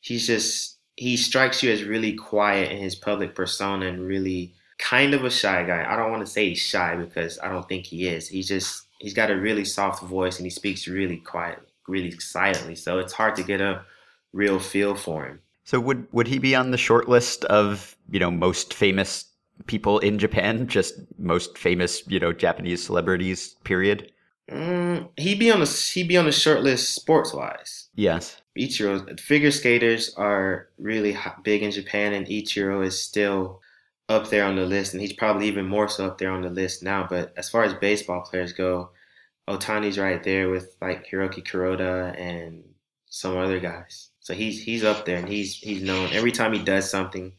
he's 0.00 0.26
just 0.26 0.78
he 0.96 1.18
strikes 1.18 1.62
you 1.62 1.70
as 1.70 1.84
really 1.84 2.14
quiet 2.14 2.72
in 2.72 2.78
his 2.78 2.94
public 2.94 3.34
persona 3.34 3.86
and 3.86 4.06
really 4.06 4.54
kind 4.78 5.12
of 5.12 5.24
a 5.24 5.30
shy 5.30 5.62
guy. 5.64 5.84
I 5.86 5.94
don't 5.94 6.10
want 6.10 6.24
to 6.24 6.32
say 6.32 6.48
he's 6.48 6.58
shy 6.58 6.96
because 6.96 7.38
I 7.40 7.50
don't 7.50 7.68
think 7.68 7.84
he 7.84 8.08
is. 8.08 8.26
He's 8.26 8.48
just 8.48 8.86
he's 8.98 9.12
got 9.12 9.30
a 9.30 9.36
really 9.36 9.66
soft 9.66 10.02
voice 10.04 10.38
and 10.38 10.46
he 10.46 10.50
speaks 10.50 10.88
really 10.88 11.18
quietly, 11.18 11.66
really 11.86 12.18
silently. 12.18 12.76
So 12.76 12.98
it's 12.98 13.12
hard 13.12 13.36
to 13.36 13.42
get 13.42 13.60
a 13.60 13.82
real 14.32 14.58
feel 14.58 14.94
for 14.94 15.26
him. 15.26 15.40
So 15.64 15.80
would 15.80 16.10
would 16.12 16.28
he 16.28 16.38
be 16.38 16.54
on 16.54 16.70
the 16.70 16.78
short 16.78 17.10
list 17.10 17.44
of 17.44 17.94
you 18.10 18.20
know 18.20 18.30
most 18.30 18.72
famous 18.72 19.26
people 19.66 19.98
in 20.00 20.18
Japan? 20.18 20.66
Just 20.66 20.94
most 21.18 21.58
famous 21.58 22.02
you 22.06 22.20
know 22.20 22.32
Japanese 22.32 22.84
celebrities. 22.84 23.56
Period. 23.64 24.10
Mm, 24.50 25.08
he'd 25.16 25.38
be 25.38 25.50
on 25.50 25.60
the 25.60 25.90
he'd 25.94 26.08
be 26.08 26.16
on 26.16 26.26
the 26.26 26.32
short 26.32 26.62
list 26.62 26.94
sports 26.94 27.32
wise. 27.32 27.88
Yes. 27.94 28.40
Ichiro 28.58 29.18
figure 29.18 29.50
skaters 29.50 30.14
are 30.16 30.68
really 30.78 31.16
big 31.42 31.62
in 31.62 31.70
Japan, 31.70 32.12
and 32.12 32.26
Ichiro 32.26 32.84
is 32.84 33.00
still 33.00 33.60
up 34.08 34.28
there 34.28 34.44
on 34.44 34.56
the 34.56 34.66
list, 34.66 34.92
and 34.92 35.00
he's 35.00 35.14
probably 35.14 35.48
even 35.48 35.66
more 35.66 35.88
so 35.88 36.06
up 36.06 36.18
there 36.18 36.30
on 36.30 36.42
the 36.42 36.50
list 36.50 36.82
now. 36.82 37.06
But 37.08 37.32
as 37.36 37.48
far 37.48 37.64
as 37.64 37.74
baseball 37.74 38.20
players 38.20 38.52
go, 38.52 38.90
Ohtani's 39.48 39.98
right 39.98 40.22
there 40.22 40.50
with 40.50 40.76
like 40.80 41.06
Hiroki 41.06 41.42
Kuroda 41.42 42.18
and 42.18 42.64
some 43.06 43.36
other 43.36 43.60
guys. 43.60 44.10
So 44.20 44.34
he's 44.34 44.62
he's 44.62 44.84
up 44.84 45.04
there 45.04 45.18
and 45.18 45.28
he's 45.28 45.56
he's 45.56 45.82
known 45.82 46.10
every 46.12 46.32
time 46.32 46.52
he 46.52 46.62
does 46.62 46.90
something. 46.90 47.32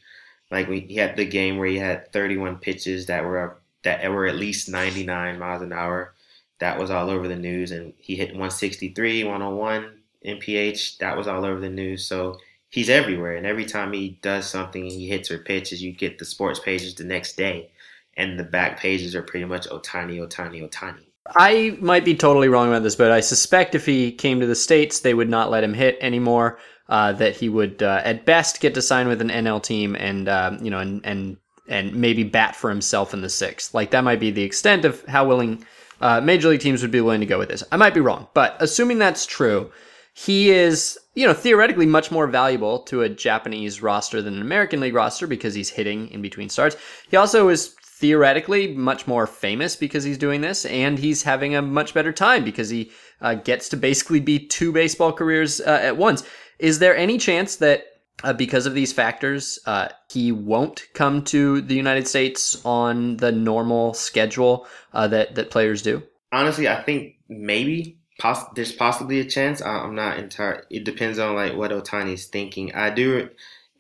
Like 0.51 0.67
we 0.67 0.81
he 0.81 0.95
had 0.95 1.15
the 1.15 1.25
game 1.25 1.58
where 1.58 1.67
he 1.67 1.77
had 1.77 2.12
31 2.12 2.58
pitches 2.58 3.08
that 3.08 3.23
were 3.23 3.58
that 3.84 4.10
were 4.12 4.25
at 4.25 4.36
least 4.36 4.69
99 4.69 5.39
miles 5.39 5.62
an 5.62 5.73
hour. 5.73 6.13
That 6.60 6.79
was 6.79 6.89
all 6.89 7.10
over 7.10 7.27
the 7.27 7.36
news, 7.36 7.71
and 7.71 7.93
he 7.97 8.15
hit 8.15 8.29
163, 8.29 9.23
101 9.23 9.99
MPH. 10.25 10.97
That 10.99 11.17
was 11.17 11.27
all 11.27 11.45
over 11.45 11.60
the 11.60 11.69
news. 11.69 12.08
So 12.08 12.38
he's 12.69 12.89
everywhere, 12.89 13.36
and 13.36 13.45
every 13.45 13.65
time 13.65 13.91
he 13.93 14.19
does 14.21 14.49
something, 14.49 14.86
he 14.86 15.08
hits 15.08 15.31
or 15.31 15.39
pitches, 15.39 15.81
you 15.81 15.91
get 15.91 16.17
the 16.17 16.25
sports 16.25 16.60
pages 16.60 16.95
the 16.95 17.03
next 17.03 17.36
day, 17.36 17.71
and 18.15 18.39
the 18.39 18.43
back 18.43 18.79
pages 18.79 19.15
are 19.15 19.21
pretty 19.21 19.45
much 19.45 19.67
Ohtani, 19.67 20.17
Otani, 20.19 20.62
oh, 20.62 20.67
Otani. 20.67 21.05
Oh, 21.27 21.31
I 21.36 21.77
might 21.81 22.05
be 22.05 22.15
totally 22.15 22.47
wrong 22.47 22.67
about 22.67 22.84
this, 22.84 22.95
but 22.95 23.12
I 23.12 23.19
suspect 23.19 23.75
if 23.75 23.86
he 23.86 24.12
came 24.12 24.39
to 24.39 24.45
the 24.45 24.55
states, 24.55 24.99
they 24.99 25.13
would 25.13 25.29
not 25.29 25.49
let 25.49 25.63
him 25.63 25.73
hit 25.73 25.97
anymore 25.99 26.60
uh, 26.89 27.13
that 27.13 27.36
he 27.36 27.50
would 27.50 27.82
uh, 27.82 28.02
at 28.04 28.26
best 28.26 28.62
get 28.62 28.74
to 28.76 28.82
sign 28.82 29.08
with 29.08 29.21
an 29.21 29.30
NL 29.30 29.62
team 29.62 29.95
and 29.95 30.30
um, 30.30 30.63
you 30.63 30.69
know 30.69 30.80
and 30.80 31.02
and 31.06 31.38
and 31.67 31.95
maybe 31.95 32.24
bat 32.24 32.56
for 32.56 32.69
himself 32.69 33.13
in 33.13 33.21
the 33.21 33.30
sixth. 33.30 33.74
Like 33.74 33.91
that 33.91 34.04
might 34.04 34.19
be 34.19 34.32
the 34.32 34.43
extent 34.43 34.86
of 34.86 35.04
how 35.06 35.28
willing 35.28 35.65
uh, 36.02 36.21
major 36.21 36.50
league 36.50 36.62
teams 36.62 36.82
would 36.82 36.91
be 36.91 37.02
willing 37.02 37.21
to 37.21 37.26
go 37.26 37.39
with 37.39 37.50
this. 37.50 37.63
I 37.71 37.78
might 37.78 37.93
be 37.93 38.02
wrong, 38.02 38.28
but 38.34 38.56
assuming 38.60 39.00
that's 39.00 39.26
true, 39.26 39.71
he 40.13 40.52
is 40.52 40.98
you 41.15 41.26
know 41.26 41.34
theoretically 41.34 41.86
much 41.86 42.12
more 42.12 42.28
valuable 42.28 42.80
to 42.80 43.02
a 43.02 43.10
Japanese 43.10 43.82
roster 43.82 44.21
than 44.21 44.36
an 44.36 44.41
American 44.41 44.80
League 44.80 44.93
roster 44.93 45.28
because 45.28 45.54
he's 45.54 45.69
hitting 45.69 46.10
in 46.10 46.21
between 46.21 46.50
starts. 46.50 46.78
He 47.10 47.17
also 47.17 47.50
is 47.50 47.76
theoretically 47.98 48.74
much 48.76 49.08
more 49.08 49.26
famous 49.26 49.76
because 49.76 50.04
he's 50.04 50.17
doing 50.17 50.41
this, 50.41 50.65
and 50.65 51.00
he's 51.00 51.24
having 51.24 51.56
a 51.56 51.62
much 51.62 51.93
better 51.93 52.12
time 52.12 52.43
because 52.43 52.69
he 52.69 52.91
uh, 53.21 53.36
gets 53.36 53.69
to 53.69 53.78
basically 53.78 54.19
be 54.19 54.38
two 54.38 54.71
baseball 54.71 55.13
careers 55.13 55.62
uh, 55.62 55.80
at 55.82 55.98
once. 55.98 56.24
Is 56.60 56.80
there 56.80 56.96
any 56.96 57.18
chance 57.18 57.58
that 57.58 57.86
uh, 58.24 58.34
because 58.34 58.65
of 58.65 58.74
these 58.74 58.94
factors, 58.94 59.60
uh, 59.65 59.89
he 60.10 60.32
won't 60.32 60.88
come 60.94 61.24
to 61.26 61.62
the 61.62 61.76
United 61.76 62.08
States 62.08 62.63
on 62.65 63.18
the 63.18 63.32
normal 63.32 63.94
schedule 63.94 64.68
uh, 64.94 65.08
that 65.10 65.36
that 65.36 65.52
players 65.52 65.82
do? 65.82 66.02
Honestly, 66.32 66.68
I 66.68 66.82
think 66.82 67.15
maybe 67.28 68.00
poss- 68.20 68.50
there's 68.56 68.72
possibly 68.72 69.20
a 69.20 69.26
chance. 69.26 69.62
I- 69.62 69.80
I'm 69.80 69.96
not 69.96 70.18
entirely. 70.18 70.63
It 70.70 70.86
depends 70.86 71.20
on 71.20 71.36
like 71.36 71.56
what 71.56 71.72
Otani's 71.72 72.26
thinking. 72.28 72.74
I 72.74 72.89
do, 72.89 73.30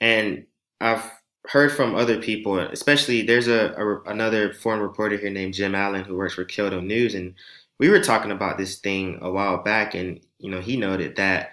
and 0.01 0.45
I've 0.81 1.09
heard 1.47 1.71
from 1.71 1.95
other 1.95 2.19
people, 2.21 2.59
especially 2.59 3.21
there's 3.21 3.47
a, 3.47 3.73
a 3.77 4.01
another 4.11 4.53
foreign 4.53 4.81
reporter 4.81 5.17
here 5.17 5.29
named 5.29 5.53
Jim 5.53 5.75
Allen 5.75 6.03
who 6.03 6.15
works 6.15 6.33
for 6.33 6.45
Kyodo 6.45 6.81
News, 6.81 7.15
and 7.15 7.35
we 7.79 7.89
were 7.89 8.01
talking 8.01 8.31
about 8.31 8.57
this 8.57 8.77
thing 8.79 9.19
a 9.21 9.31
while 9.31 9.57
back, 9.63 9.93
and 9.95 10.19
you 10.39 10.51
know 10.51 10.59
he 10.59 10.75
noted 10.75 11.15
that 11.15 11.51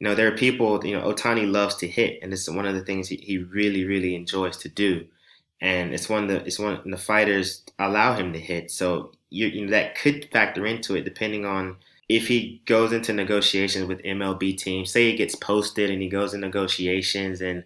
you 0.00 0.08
know, 0.08 0.14
there 0.14 0.28
are 0.28 0.36
people, 0.36 0.84
you 0.84 0.98
know, 0.98 1.12
Otani 1.12 1.50
loves 1.50 1.76
to 1.76 1.86
hit, 1.86 2.20
and 2.22 2.32
it's 2.32 2.48
one 2.48 2.66
of 2.66 2.74
the 2.74 2.84
things 2.84 3.08
he, 3.08 3.16
he 3.16 3.38
really, 3.38 3.84
really 3.84 4.14
enjoys 4.14 4.56
to 4.58 4.68
do. 4.68 5.06
And 5.60 5.92
it's 5.92 6.08
one 6.08 6.22
of 6.24 6.28
the 6.30 6.46
it's 6.46 6.58
one 6.58 6.80
the 6.90 6.96
fighters 6.96 7.62
allow 7.78 8.14
him 8.14 8.32
to 8.32 8.40
hit. 8.40 8.70
So 8.70 9.12
you, 9.28 9.46
you 9.48 9.66
know 9.66 9.70
that 9.72 9.94
could 9.94 10.30
factor 10.32 10.66
into 10.66 10.96
it 10.96 11.04
depending 11.04 11.44
on 11.44 11.76
if 12.08 12.28
he 12.28 12.62
goes 12.64 12.92
into 12.92 13.12
negotiations 13.12 13.86
with 13.86 14.02
MLB 14.02 14.56
teams. 14.56 14.90
Say 14.90 15.10
he 15.10 15.16
gets 15.18 15.34
posted 15.34 15.90
and 15.90 16.00
he 16.00 16.08
goes 16.08 16.32
in 16.32 16.40
negotiations 16.40 17.42
and 17.42 17.64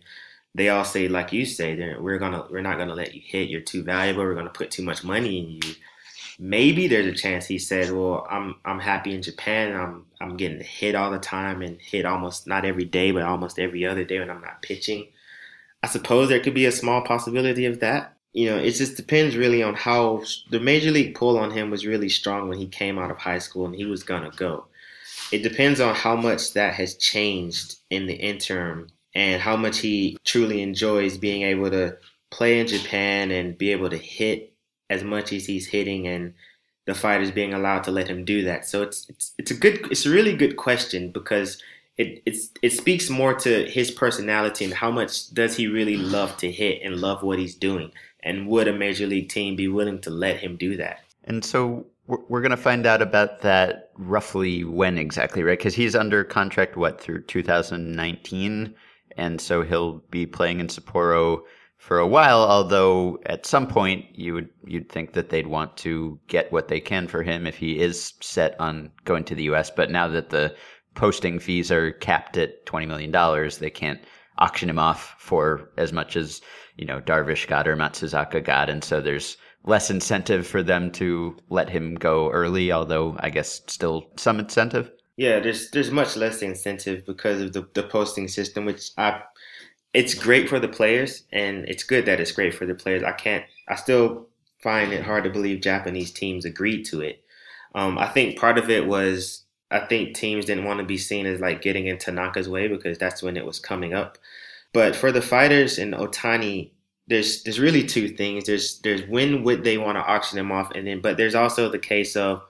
they 0.56 0.70
all 0.70 0.84
say, 0.84 1.06
like 1.06 1.32
you 1.32 1.46
say, 1.46 1.94
we're 2.00 2.18
gonna 2.18 2.46
we're 2.50 2.62
not 2.62 2.78
gonna 2.78 2.94
let 2.94 3.14
you 3.14 3.22
hit. 3.24 3.48
You're 3.48 3.60
too 3.60 3.84
valuable. 3.84 4.24
We're 4.24 4.34
gonna 4.34 4.50
put 4.50 4.72
too 4.72 4.82
much 4.82 5.04
money 5.04 5.38
in 5.38 5.50
you 5.50 5.74
maybe 6.38 6.86
there's 6.86 7.06
a 7.06 7.12
chance 7.12 7.46
he 7.46 7.58
says, 7.58 7.92
"Well, 7.92 8.26
I'm 8.30 8.56
I'm 8.64 8.80
happy 8.80 9.14
in 9.14 9.22
Japan. 9.22 9.74
I'm 9.74 10.06
I'm 10.20 10.36
getting 10.36 10.60
hit 10.60 10.94
all 10.94 11.10
the 11.10 11.18
time 11.18 11.62
and 11.62 11.80
hit 11.80 12.06
almost 12.06 12.46
not 12.46 12.64
every 12.64 12.84
day, 12.84 13.10
but 13.12 13.22
almost 13.22 13.58
every 13.58 13.86
other 13.86 14.04
day 14.04 14.18
when 14.18 14.30
I'm 14.30 14.40
not 14.40 14.62
pitching." 14.62 15.08
I 15.82 15.86
suppose 15.86 16.28
there 16.28 16.40
could 16.40 16.54
be 16.54 16.66
a 16.66 16.72
small 16.72 17.02
possibility 17.02 17.66
of 17.66 17.80
that. 17.80 18.16
You 18.32 18.50
know, 18.50 18.56
it 18.56 18.72
just 18.72 18.96
depends 18.96 19.36
really 19.36 19.62
on 19.62 19.74
how 19.74 20.22
the 20.50 20.58
major 20.58 20.90
league 20.90 21.14
pull 21.14 21.38
on 21.38 21.50
him 21.50 21.70
was 21.70 21.86
really 21.86 22.08
strong 22.08 22.48
when 22.48 22.58
he 22.58 22.66
came 22.66 22.98
out 22.98 23.10
of 23.10 23.18
high 23.18 23.38
school 23.38 23.66
and 23.66 23.74
he 23.74 23.84
was 23.84 24.02
gonna 24.02 24.30
go. 24.34 24.66
It 25.30 25.42
depends 25.42 25.80
on 25.80 25.94
how 25.94 26.16
much 26.16 26.54
that 26.54 26.74
has 26.74 26.96
changed 26.96 27.76
in 27.90 28.06
the 28.06 28.14
interim 28.14 28.88
and 29.14 29.40
how 29.42 29.56
much 29.56 29.78
he 29.78 30.16
truly 30.24 30.62
enjoys 30.62 31.18
being 31.18 31.42
able 31.42 31.70
to 31.70 31.98
play 32.30 32.60
in 32.60 32.66
Japan 32.66 33.30
and 33.30 33.56
be 33.56 33.70
able 33.70 33.90
to 33.90 33.98
hit 33.98 34.53
as 34.94 35.02
much 35.04 35.32
as 35.32 35.46
he's 35.46 35.66
hitting 35.66 36.06
and 36.06 36.34
the 36.86 36.94
fighters 36.94 37.30
being 37.30 37.54
allowed 37.54 37.84
to 37.84 37.90
let 37.90 38.08
him 38.08 38.24
do 38.24 38.44
that. 38.44 38.66
So 38.66 38.82
it's 38.82 39.06
it's 39.08 39.34
it's 39.38 39.50
a 39.50 39.54
good 39.54 39.76
it's 39.90 40.06
a 40.06 40.10
really 40.10 40.36
good 40.36 40.56
question 40.56 41.10
because 41.10 41.62
it 41.96 42.22
it's 42.26 42.50
it 42.62 42.72
speaks 42.72 43.08
more 43.10 43.34
to 43.34 43.64
his 43.70 43.90
personality 43.90 44.64
and 44.64 44.74
how 44.74 44.90
much 44.90 45.32
does 45.32 45.56
he 45.56 45.66
really 45.66 45.96
love 45.96 46.36
to 46.38 46.50
hit 46.50 46.82
and 46.82 47.00
love 47.00 47.22
what 47.22 47.38
he's 47.38 47.54
doing 47.54 47.90
and 48.20 48.48
would 48.48 48.68
a 48.68 48.72
major 48.72 49.06
league 49.06 49.28
team 49.28 49.56
be 49.56 49.68
willing 49.68 50.00
to 50.02 50.10
let 50.10 50.36
him 50.38 50.56
do 50.56 50.76
that? 50.76 51.00
And 51.24 51.44
so 51.44 51.86
we're 52.06 52.42
going 52.42 52.50
to 52.50 52.56
find 52.56 52.84
out 52.84 53.00
about 53.00 53.40
that 53.40 53.90
roughly 53.96 54.62
when 54.62 54.98
exactly, 54.98 55.42
right? 55.42 55.58
Because 55.58 55.74
he's 55.74 55.96
under 55.96 56.22
contract 56.22 56.76
what 56.76 57.00
through 57.00 57.22
2019, 57.22 58.74
and 59.16 59.40
so 59.40 59.62
he'll 59.62 60.02
be 60.10 60.26
playing 60.26 60.60
in 60.60 60.66
Sapporo 60.66 61.40
for 61.84 61.98
a 61.98 62.06
while. 62.06 62.38
Although 62.38 63.20
at 63.26 63.44
some 63.44 63.66
point 63.66 64.06
you 64.14 64.32
would 64.32 64.48
you'd 64.66 64.88
think 64.88 65.12
that 65.12 65.28
they'd 65.28 65.46
want 65.46 65.76
to 65.76 66.18
get 66.28 66.50
what 66.50 66.68
they 66.68 66.80
can 66.80 67.06
for 67.06 67.22
him 67.22 67.46
if 67.46 67.58
he 67.58 67.78
is 67.78 68.14
set 68.22 68.58
on 68.58 68.90
going 69.04 69.22
to 69.24 69.34
the 69.34 69.44
U.S. 69.44 69.70
But 69.70 69.90
now 69.90 70.08
that 70.08 70.30
the 70.30 70.56
posting 70.94 71.38
fees 71.38 71.70
are 71.70 71.92
capped 71.92 72.38
at 72.38 72.64
twenty 72.64 72.86
million 72.86 73.10
dollars, 73.10 73.58
they 73.58 73.68
can't 73.68 74.00
auction 74.38 74.70
him 74.70 74.78
off 74.78 75.14
for 75.18 75.68
as 75.76 75.92
much 75.92 76.16
as 76.16 76.40
you 76.78 76.86
know 76.86 77.02
Darvish 77.02 77.46
got 77.46 77.68
or 77.68 77.76
Matsuzaka 77.76 78.42
got, 78.42 78.70
and 78.70 78.82
so 78.82 79.02
there's 79.02 79.36
less 79.64 79.90
incentive 79.90 80.46
for 80.46 80.62
them 80.62 80.90
to 80.92 81.36
let 81.50 81.68
him 81.68 81.96
go 81.96 82.30
early. 82.30 82.72
Although 82.72 83.16
I 83.20 83.28
guess 83.28 83.60
still 83.66 84.10
some 84.16 84.38
incentive. 84.38 84.90
Yeah, 85.18 85.38
there's 85.38 85.70
there's 85.70 85.90
much 85.90 86.16
less 86.16 86.40
incentive 86.40 87.04
because 87.04 87.42
of 87.42 87.52
the, 87.52 87.68
the 87.74 87.82
posting 87.82 88.26
system, 88.26 88.64
which 88.64 88.90
I 88.96 89.20
it's 89.94 90.14
great 90.14 90.48
for 90.48 90.58
the 90.58 90.68
players, 90.68 91.22
and 91.32 91.64
it's 91.68 91.84
good 91.84 92.06
that 92.06 92.20
it's 92.20 92.32
great 92.32 92.52
for 92.52 92.66
the 92.66 92.74
players. 92.74 93.02
I 93.02 93.12
can't. 93.12 93.44
I 93.68 93.76
still 93.76 94.26
find 94.60 94.92
it 94.92 95.04
hard 95.04 95.24
to 95.24 95.30
believe 95.30 95.60
Japanese 95.60 96.10
teams 96.10 96.44
agreed 96.44 96.84
to 96.86 97.00
it. 97.00 97.22
Um, 97.74 97.96
I 97.96 98.08
think 98.08 98.38
part 98.38 98.58
of 98.58 98.68
it 98.68 98.86
was 98.86 99.44
I 99.70 99.80
think 99.80 100.14
teams 100.14 100.44
didn't 100.44 100.64
want 100.64 100.80
to 100.80 100.86
be 100.86 100.98
seen 100.98 101.26
as 101.26 101.40
like 101.40 101.62
getting 101.62 101.86
in 101.86 101.98
Tanaka's 101.98 102.48
way 102.48 102.68
because 102.68 102.98
that's 102.98 103.22
when 103.22 103.36
it 103.36 103.46
was 103.46 103.58
coming 103.58 103.94
up. 103.94 104.18
But 104.72 104.96
for 104.96 105.12
the 105.12 105.22
fighters 105.22 105.78
and 105.78 105.94
Otani, 105.94 106.70
there's 107.06 107.44
there's 107.44 107.60
really 107.60 107.84
two 107.84 108.08
things. 108.08 108.44
There's 108.46 108.80
there's 108.80 109.02
when 109.08 109.44
would 109.44 109.62
they 109.62 109.78
want 109.78 109.96
to 109.96 110.04
auction 110.04 110.38
him 110.38 110.50
off, 110.50 110.72
and 110.74 110.86
then 110.86 111.00
but 111.00 111.16
there's 111.16 111.34
also 111.34 111.68
the 111.68 111.78
case 111.78 112.16
of 112.16 112.42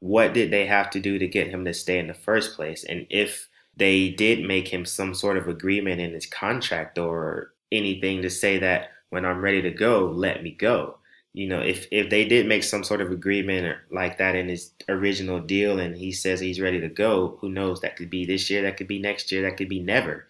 what 0.00 0.32
did 0.32 0.50
they 0.50 0.66
have 0.66 0.90
to 0.90 1.00
do 1.00 1.18
to 1.18 1.26
get 1.26 1.48
him 1.48 1.64
to 1.64 1.74
stay 1.74 1.98
in 1.98 2.06
the 2.06 2.14
first 2.14 2.54
place, 2.56 2.84
and 2.84 3.06
if 3.10 3.48
they 3.76 4.10
did 4.10 4.46
make 4.46 4.68
him 4.68 4.84
some 4.84 5.14
sort 5.14 5.36
of 5.36 5.48
agreement 5.48 6.00
in 6.00 6.12
his 6.12 6.26
contract 6.26 6.98
or 6.98 7.52
anything 7.72 8.22
to 8.22 8.30
say 8.30 8.58
that 8.58 8.90
when 9.10 9.24
I'm 9.24 9.40
ready 9.40 9.62
to 9.62 9.70
go, 9.70 10.06
let 10.06 10.42
me 10.42 10.50
go. 10.52 10.98
You 11.34 11.48
know, 11.48 11.60
if 11.60 11.86
if 11.90 12.08
they 12.08 12.24
did 12.24 12.46
make 12.46 12.64
some 12.64 12.82
sort 12.82 13.02
of 13.02 13.10
agreement 13.10 13.76
like 13.90 14.16
that 14.18 14.34
in 14.34 14.48
his 14.48 14.72
original 14.88 15.38
deal 15.38 15.80
and 15.80 15.94
he 15.94 16.10
says 16.10 16.40
he's 16.40 16.60
ready 16.60 16.80
to 16.80 16.88
go, 16.88 17.36
who 17.40 17.50
knows? 17.50 17.80
That 17.82 17.96
could 17.96 18.08
be 18.08 18.24
this 18.24 18.48
year, 18.48 18.62
that 18.62 18.78
could 18.78 18.88
be 18.88 18.98
next 18.98 19.30
year, 19.30 19.42
that 19.42 19.58
could 19.58 19.68
be 19.68 19.80
never. 19.80 20.28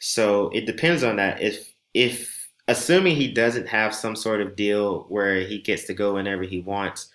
So 0.00 0.50
it 0.50 0.66
depends 0.66 1.04
on 1.04 1.16
that. 1.16 1.40
If 1.40 1.72
if 1.94 2.50
assuming 2.68 3.16
he 3.16 3.32
doesn't 3.32 3.68
have 3.68 3.94
some 3.94 4.16
sort 4.16 4.40
of 4.40 4.56
deal 4.56 5.04
where 5.08 5.40
he 5.40 5.58
gets 5.60 5.84
to 5.84 5.94
go 5.94 6.14
whenever 6.14 6.42
he 6.42 6.60
wants, 6.60 7.10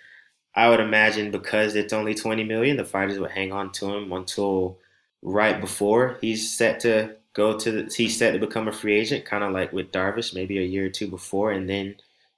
I 0.55 0.69
would 0.69 0.79
imagine 0.79 1.31
because 1.31 1.75
it's 1.75 1.93
only 1.93 2.15
20 2.15 2.43
million, 2.45 2.77
the 2.77 2.85
fighters 2.85 3.19
would 3.19 3.31
hang 3.31 3.51
on 3.51 3.71
to 3.73 3.93
him 3.93 4.13
until 4.13 4.79
right 5.21 5.59
before 5.59 6.17
he's 6.21 6.55
set 6.55 6.79
to 6.81 7.15
go 7.33 7.57
to 7.57 7.71
the, 7.71 7.93
he's 7.93 8.17
set 8.17 8.31
to 8.31 8.39
become 8.39 8.67
a 8.67 8.71
free 8.71 8.95
agent, 8.95 9.25
kind 9.25 9.43
of 9.43 9.51
like 9.51 9.73
with 9.73 9.91
Darvish, 9.91 10.33
maybe 10.33 10.57
a 10.57 10.63
year 10.63 10.85
or 10.85 10.89
two 10.89 11.07
before, 11.07 11.51
and 11.51 11.69
then 11.69 11.95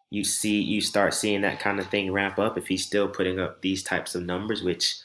you 0.10 0.24
see 0.24 0.62
you 0.62 0.82
start 0.82 1.14
seeing 1.14 1.42
that 1.42 1.60
kind 1.60 1.80
of 1.80 1.88
thing 1.88 2.12
ramp 2.12 2.40
up 2.40 2.58
if 2.58 2.68
he's 2.68 2.86
still 2.86 3.08
putting 3.08 3.40
up 3.40 3.62
these 3.62 3.84
types 3.84 4.16
of 4.16 4.24
numbers, 4.24 4.64
which 4.64 4.96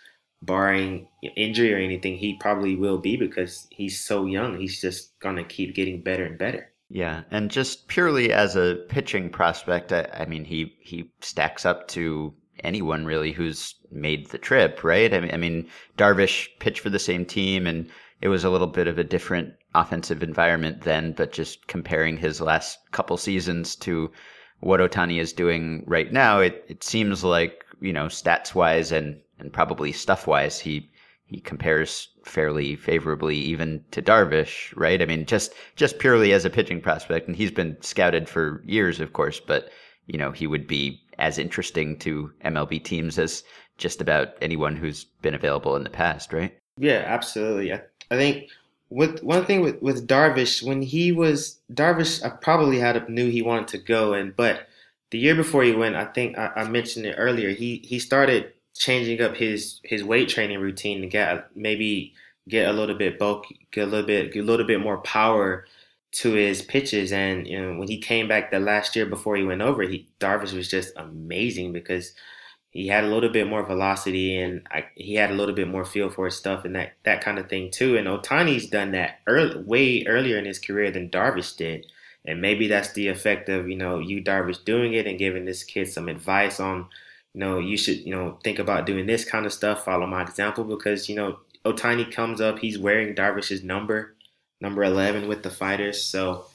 barring 0.42 1.06
injury 1.36 1.72
or 1.72 1.78
anything, 1.78 2.16
he 2.16 2.36
probably 2.38 2.74
will 2.74 2.98
be 2.98 3.16
because 3.16 3.68
he's 3.70 4.00
so 4.00 4.26
young. 4.26 4.58
He's 4.58 4.80
just 4.80 5.18
gonna 5.20 5.44
keep 5.44 5.74
getting 5.74 6.02
better 6.02 6.24
and 6.24 6.38
better. 6.38 6.72
Yeah, 6.88 7.22
and 7.30 7.50
just 7.50 7.88
purely 7.88 8.32
as 8.32 8.54
a 8.54 8.84
pitching 8.88 9.30
prospect, 9.30 9.92
I, 9.92 10.08
I 10.12 10.26
mean, 10.26 10.44
he 10.44 10.76
he 10.80 11.10
stacks 11.20 11.64
up 11.64 11.88
to 11.88 12.34
anyone 12.62 13.04
really 13.04 13.32
who's 13.32 13.74
made 13.90 14.30
the 14.30 14.38
trip, 14.38 14.84
right? 14.84 15.12
I 15.12 15.20
mean, 15.20 15.30
I 15.32 15.36
mean, 15.36 15.68
Darvish 15.98 16.48
pitched 16.58 16.80
for 16.80 16.90
the 16.90 16.98
same 16.98 17.24
team, 17.24 17.66
and 17.66 17.88
it 18.20 18.28
was 18.28 18.44
a 18.44 18.50
little 18.50 18.66
bit 18.66 18.86
of 18.86 18.98
a 18.98 19.04
different 19.04 19.54
offensive 19.74 20.22
environment 20.22 20.82
then. 20.82 21.12
But 21.12 21.32
just 21.32 21.66
comparing 21.66 22.16
his 22.16 22.40
last 22.40 22.78
couple 22.92 23.16
seasons 23.16 23.76
to 23.76 24.10
what 24.60 24.80
Otani 24.80 25.20
is 25.20 25.32
doing 25.32 25.84
right 25.86 26.12
now, 26.12 26.40
it 26.40 26.64
it 26.68 26.84
seems 26.84 27.24
like 27.24 27.64
you 27.80 27.92
know 27.92 28.06
stats 28.06 28.54
wise 28.54 28.92
and 28.92 29.20
and 29.38 29.52
probably 29.52 29.92
stuff 29.92 30.26
wise, 30.26 30.60
he 30.60 30.88
he 31.26 31.40
compares 31.40 32.08
fairly 32.24 32.76
favorably 32.76 33.36
even 33.36 33.84
to 33.90 34.02
Darvish, 34.02 34.72
right? 34.76 35.02
I 35.02 35.06
mean, 35.06 35.26
just 35.26 35.52
just 35.76 35.98
purely 35.98 36.32
as 36.32 36.44
a 36.44 36.50
pitching 36.50 36.80
prospect, 36.80 37.26
and 37.26 37.36
he's 37.36 37.50
been 37.50 37.76
scouted 37.80 38.28
for 38.28 38.62
years, 38.64 39.00
of 39.00 39.12
course, 39.12 39.40
but 39.40 39.70
you 40.06 40.18
know, 40.18 40.32
he 40.32 40.46
would 40.46 40.66
be 40.66 41.00
as 41.18 41.38
interesting 41.38 41.98
to 42.00 42.32
MLB 42.44 42.82
teams 42.82 43.18
as 43.18 43.44
just 43.78 44.00
about 44.00 44.34
anyone 44.40 44.76
who's 44.76 45.04
been 45.04 45.34
available 45.34 45.76
in 45.76 45.84
the 45.84 45.90
past, 45.90 46.32
right? 46.32 46.56
Yeah, 46.78 47.04
absolutely. 47.06 47.72
I, 47.72 47.82
I 48.10 48.16
think 48.16 48.48
with 48.90 49.22
one 49.22 49.44
thing 49.44 49.60
with, 49.62 49.80
with 49.80 50.06
Darvish, 50.06 50.62
when 50.62 50.82
he 50.82 51.12
was 51.12 51.58
Darvish, 51.72 52.24
I 52.24 52.30
probably 52.30 52.78
had 52.78 53.08
knew 53.08 53.30
he 53.30 53.42
wanted 53.42 53.68
to 53.68 53.78
go, 53.78 54.12
and 54.12 54.36
but 54.36 54.68
the 55.10 55.18
year 55.18 55.34
before 55.34 55.62
he 55.62 55.72
went, 55.72 55.96
I 55.96 56.06
think 56.06 56.38
I, 56.38 56.50
I 56.56 56.68
mentioned 56.68 57.06
it 57.06 57.16
earlier. 57.16 57.50
He 57.50 57.82
he 57.84 57.98
started 57.98 58.52
changing 58.74 59.20
up 59.20 59.36
his 59.36 59.80
his 59.84 60.04
weight 60.04 60.28
training 60.28 60.60
routine 60.60 61.00
to 61.02 61.06
get 61.06 61.54
maybe 61.56 62.14
get 62.48 62.68
a 62.68 62.72
little 62.72 62.96
bit 62.96 63.18
bulky, 63.18 63.66
get 63.70 63.88
a 63.88 63.90
little 63.90 64.06
bit 64.06 64.32
get 64.32 64.40
a 64.40 64.46
little 64.46 64.66
bit 64.66 64.80
more 64.80 64.98
power 64.98 65.66
to 66.12 66.32
his 66.32 66.62
pitches. 66.62 67.12
And 67.12 67.46
you 67.46 67.60
know, 67.60 67.78
when 67.78 67.88
he 67.88 67.98
came 67.98 68.28
back 68.28 68.50
the 68.50 68.60
last 68.60 68.94
year 68.96 69.06
before 69.06 69.36
he 69.36 69.44
went 69.44 69.62
over, 69.62 69.82
he 69.82 70.08
Darvish 70.20 70.52
was 70.52 70.68
just 70.68 70.92
amazing 70.96 71.72
because 71.72 72.12
he 72.70 72.88
had 72.88 73.04
a 73.04 73.08
little 73.08 73.30
bit 73.30 73.48
more 73.48 73.66
velocity 73.66 74.38
and 74.38 74.66
I, 74.70 74.86
he 74.94 75.14
had 75.14 75.30
a 75.30 75.34
little 75.34 75.54
bit 75.54 75.68
more 75.68 75.84
feel 75.84 76.08
for 76.08 76.24
his 76.26 76.36
stuff 76.36 76.64
and 76.64 76.74
that 76.76 76.94
that 77.04 77.22
kind 77.22 77.38
of 77.38 77.48
thing 77.48 77.70
too. 77.70 77.96
And 77.96 78.06
Otani's 78.06 78.68
done 78.68 78.92
that 78.92 79.20
early, 79.26 79.62
way 79.62 80.04
earlier 80.06 80.38
in 80.38 80.44
his 80.44 80.58
career 80.58 80.90
than 80.90 81.10
Darvish 81.10 81.56
did. 81.56 81.86
And 82.24 82.40
maybe 82.40 82.68
that's 82.68 82.92
the 82.92 83.08
effect 83.08 83.48
of 83.48 83.68
you 83.68 83.76
know 83.76 83.98
Yu 83.98 84.22
Darvish 84.22 84.64
doing 84.64 84.94
it 84.94 85.06
and 85.06 85.18
giving 85.18 85.44
this 85.44 85.64
kid 85.64 85.88
some 85.88 86.08
advice 86.08 86.60
on 86.60 86.88
you 87.34 87.40
know, 87.40 87.58
you 87.58 87.76
should, 87.76 87.98
you 87.98 88.14
know, 88.14 88.38
think 88.44 88.58
about 88.58 88.86
doing 88.86 89.06
this 89.06 89.24
kind 89.24 89.46
of 89.46 89.52
stuff, 89.52 89.84
follow 89.84 90.06
my 90.06 90.22
example 90.22 90.64
because, 90.64 91.08
you 91.08 91.16
know, 91.16 91.38
Otani 91.64 92.10
comes 92.12 92.40
up, 92.40 92.58
he's 92.58 92.78
wearing 92.78 93.14
Darvish's 93.14 93.62
number, 93.62 94.11
number 94.62 94.82
11 94.84 95.28
with 95.28 95.42
the 95.42 95.50
fighters. 95.50 96.02
So 96.02 96.46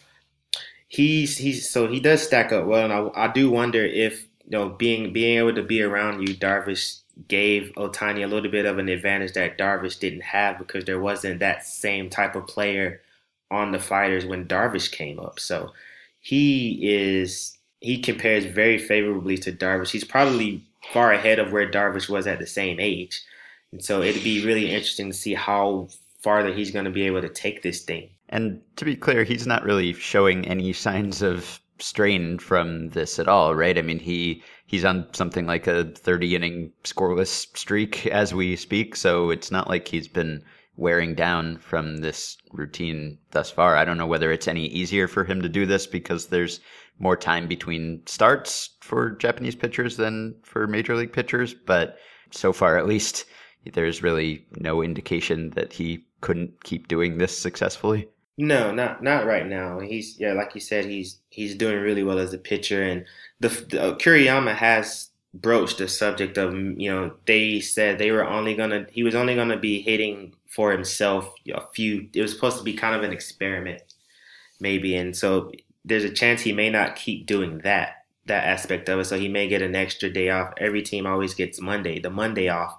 he's, 0.87 1.37
he's, 1.37 1.69
so 1.69 1.87
he 1.87 1.99
does 1.99 2.23
stack 2.23 2.51
up 2.51 2.65
well. 2.65 2.85
And 2.85 2.93
I, 2.93 3.25
I 3.25 3.31
do 3.31 3.51
wonder 3.51 3.83
if, 3.83 4.23
you 4.45 4.51
know, 4.51 4.69
being, 4.69 5.13
being 5.13 5.37
able 5.37 5.53
to 5.53 5.61
be 5.61 5.83
around 5.83 6.27
you, 6.27 6.33
Darvish 6.33 7.01
gave 7.27 7.71
Otani 7.75 8.23
a 8.23 8.27
little 8.27 8.49
bit 8.49 8.65
of 8.65 8.77
an 8.77 8.89
advantage 8.89 9.33
that 9.33 9.57
Darvish 9.57 9.99
didn't 9.99 10.21
have 10.21 10.57
because 10.57 10.85
there 10.85 10.99
wasn't 10.99 11.39
that 11.41 11.65
same 11.65 12.09
type 12.09 12.35
of 12.35 12.47
player 12.47 13.01
on 13.51 13.71
the 13.71 13.79
fighters 13.79 14.25
when 14.25 14.47
Darvish 14.47 14.91
came 14.91 15.19
up. 15.19 15.39
So 15.39 15.73
he 16.21 16.79
is, 16.81 17.57
he 17.81 17.99
compares 17.99 18.45
very 18.45 18.77
favorably 18.77 19.37
to 19.39 19.51
Darvish. 19.51 19.89
He's 19.89 20.03
probably 20.03 20.63
far 20.93 21.11
ahead 21.11 21.39
of 21.39 21.51
where 21.51 21.69
Darvish 21.69 22.07
was 22.07 22.25
at 22.25 22.39
the 22.39 22.47
same 22.47 22.79
age. 22.79 23.21
And 23.73 23.83
so 23.83 24.01
it'd 24.01 24.23
be 24.23 24.45
really 24.45 24.71
interesting 24.71 25.11
to 25.11 25.17
see 25.17 25.33
how 25.33 25.89
farther 26.27 26.51
he's 26.51 26.71
going 26.71 26.83
to 26.83 26.91
be 26.91 27.03
able 27.03 27.21
to 27.21 27.29
take 27.29 27.61
this 27.61 27.83
thing. 27.83 28.09
And 28.27 28.61
to 28.75 28.83
be 28.83 28.97
clear, 28.97 29.23
he's 29.23 29.47
not 29.47 29.63
really 29.63 29.93
showing 29.93 30.45
any 30.45 30.73
signs 30.73 31.21
of 31.21 31.61
strain 31.79 32.37
from 32.37 32.89
this 32.89 33.17
at 33.17 33.29
all, 33.29 33.55
right? 33.55 33.77
I 33.77 33.81
mean, 33.81 33.99
he 33.99 34.43
he's 34.65 34.83
on 34.83 35.07
something 35.13 35.45
like 35.45 35.67
a 35.67 35.85
30 35.85 36.35
inning 36.35 36.73
scoreless 36.83 37.47
streak 37.57 38.07
as 38.07 38.33
we 38.33 38.57
speak, 38.57 38.97
so 38.97 39.29
it's 39.29 39.51
not 39.51 39.69
like 39.69 39.87
he's 39.87 40.09
been 40.09 40.43
wearing 40.75 41.15
down 41.15 41.59
from 41.59 41.99
this 41.99 42.35
routine 42.51 43.17
thus 43.31 43.49
far. 43.49 43.77
I 43.77 43.85
don't 43.85 43.97
know 43.97 44.05
whether 44.05 44.29
it's 44.29 44.49
any 44.49 44.65
easier 44.65 45.07
for 45.07 45.23
him 45.23 45.41
to 45.43 45.49
do 45.49 45.65
this 45.65 45.87
because 45.87 46.27
there's 46.27 46.59
more 46.99 47.15
time 47.15 47.47
between 47.47 48.01
starts 48.05 48.71
for 48.81 49.11
Japanese 49.11 49.55
pitchers 49.55 49.95
than 49.95 50.35
for 50.43 50.67
major 50.67 50.97
league 50.97 51.13
pitchers, 51.13 51.53
but 51.53 51.97
so 52.31 52.51
far 52.51 52.77
at 52.77 52.85
least 52.85 53.23
there's 53.73 54.03
really 54.03 54.45
no 54.57 54.81
indication 54.81 55.51
that 55.51 55.71
he 55.71 56.06
couldn't 56.21 56.63
keep 56.63 56.87
doing 56.87 57.17
this 57.17 57.37
successfully. 57.37 58.07
No, 58.37 58.71
not 58.71 59.01
not 59.01 59.25
right 59.25 59.47
now. 59.47 59.79
He's 59.79 60.19
yeah, 60.19 60.33
like 60.33 60.53
you 60.53 60.61
said, 60.61 60.85
he's 60.85 61.19
he's 61.29 61.55
doing 61.55 61.79
really 61.81 62.03
well 62.03 62.19
as 62.19 62.33
a 62.33 62.37
pitcher, 62.37 62.83
and 62.83 63.05
the, 63.39 63.49
the 63.49 63.97
Kuriyama 63.99 64.55
has 64.55 65.09
broached 65.33 65.79
the 65.79 65.87
subject 65.87 66.37
of 66.37 66.53
you 66.53 66.89
know 66.89 67.13
they 67.25 67.59
said 67.59 67.97
they 67.97 68.11
were 68.11 68.27
only 68.27 68.55
gonna 68.55 68.85
he 68.91 69.03
was 69.03 69.15
only 69.15 69.35
gonna 69.35 69.57
be 69.57 69.81
hitting 69.81 70.33
for 70.47 70.71
himself 70.71 71.33
a 71.51 71.61
few. 71.73 72.09
It 72.13 72.21
was 72.21 72.31
supposed 72.31 72.57
to 72.59 72.63
be 72.63 72.73
kind 72.73 72.95
of 72.95 73.03
an 73.03 73.11
experiment, 73.11 73.81
maybe, 74.59 74.95
and 74.95 75.15
so 75.15 75.51
there's 75.83 76.03
a 76.03 76.09
chance 76.09 76.41
he 76.41 76.53
may 76.53 76.69
not 76.69 76.95
keep 76.95 77.25
doing 77.25 77.59
that 77.59 78.05
that 78.27 78.43
aspect 78.43 78.87
of 78.89 78.99
it. 78.99 79.05
So 79.05 79.17
he 79.17 79.29
may 79.29 79.47
get 79.47 79.61
an 79.61 79.75
extra 79.75 80.11
day 80.11 80.29
off. 80.29 80.53
Every 80.57 80.81
team 80.83 81.07
always 81.07 81.33
gets 81.33 81.59
Monday, 81.59 81.99
the 81.99 82.09
Monday 82.09 82.49
off. 82.49 82.77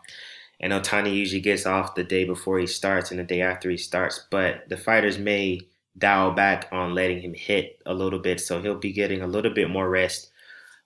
And 0.61 0.73
Otani 0.73 1.14
usually 1.14 1.40
gets 1.40 1.66
off 1.66 1.94
the 1.94 2.05
day 2.05 2.25
before 2.25 2.59
he 2.59 2.66
starts 2.66 3.11
and 3.11 3.21
the 3.21 3.25
day 3.25 3.40
after 3.42 3.71
he 3.71 3.77
starts. 3.77 4.27
But 4.31 4.68
the 4.68 4.77
fighters 4.77 5.18
may 5.18 5.61
dial 5.97 6.33
back 6.33 6.68
on 6.73 6.94
letting 6.94 7.21
him 7.21 7.35
hit 7.35 7.81
a 7.87 7.94
little 7.94 8.18
bit. 8.18 8.40
So 8.40 8.61
he'll 8.61 8.75
be 8.75 8.92
getting 8.92 9.23
a 9.23 9.27
little 9.27 9.53
bit 9.53 9.71
more 9.71 9.88
rest 9.88 10.31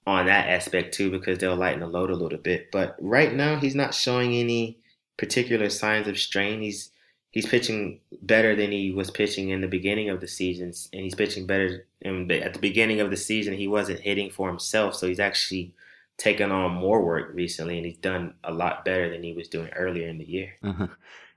on 0.06 0.26
that 0.26 0.48
aspect 0.48 0.94
too 0.94 1.10
because 1.10 1.38
they'll 1.38 1.56
lighten 1.56 1.80
the 1.80 1.86
load 1.86 2.10
a 2.10 2.16
little 2.16 2.38
bit. 2.38 2.70
But 2.70 2.96
right 3.00 3.32
now 3.32 3.58
he's 3.58 3.74
not 3.74 3.94
showing 3.94 4.34
any 4.34 4.78
particular 5.16 5.70
signs 5.70 6.08
of 6.08 6.18
strain. 6.18 6.60
He's 6.60 6.90
he's 7.30 7.46
pitching 7.46 8.00
better 8.22 8.54
than 8.54 8.72
he 8.72 8.92
was 8.92 9.10
pitching 9.10 9.50
in 9.50 9.60
the 9.60 9.68
beginning 9.68 10.10
of 10.10 10.20
the 10.20 10.28
season, 10.28 10.72
and 10.92 11.02
he's 11.02 11.14
pitching 11.14 11.46
better. 11.46 11.86
And 12.02 12.30
at 12.30 12.52
the 12.54 12.60
beginning 12.60 13.00
of 13.00 13.10
the 13.10 13.16
season, 13.16 13.54
he 13.54 13.68
wasn't 13.68 14.00
hitting 14.00 14.30
for 14.30 14.48
himself, 14.48 14.94
so 14.94 15.06
he's 15.06 15.20
actually 15.20 15.72
taken 16.18 16.52
on 16.52 16.72
more 16.72 17.04
work 17.04 17.30
recently, 17.34 17.76
and 17.76 17.86
he's 17.86 17.98
done 17.98 18.34
a 18.44 18.52
lot 18.52 18.84
better 18.84 19.10
than 19.10 19.22
he 19.22 19.32
was 19.32 19.48
doing 19.48 19.70
earlier 19.70 20.08
in 20.08 20.18
the 20.18 20.28
year. 20.28 20.52
Uh-huh. 20.62 20.88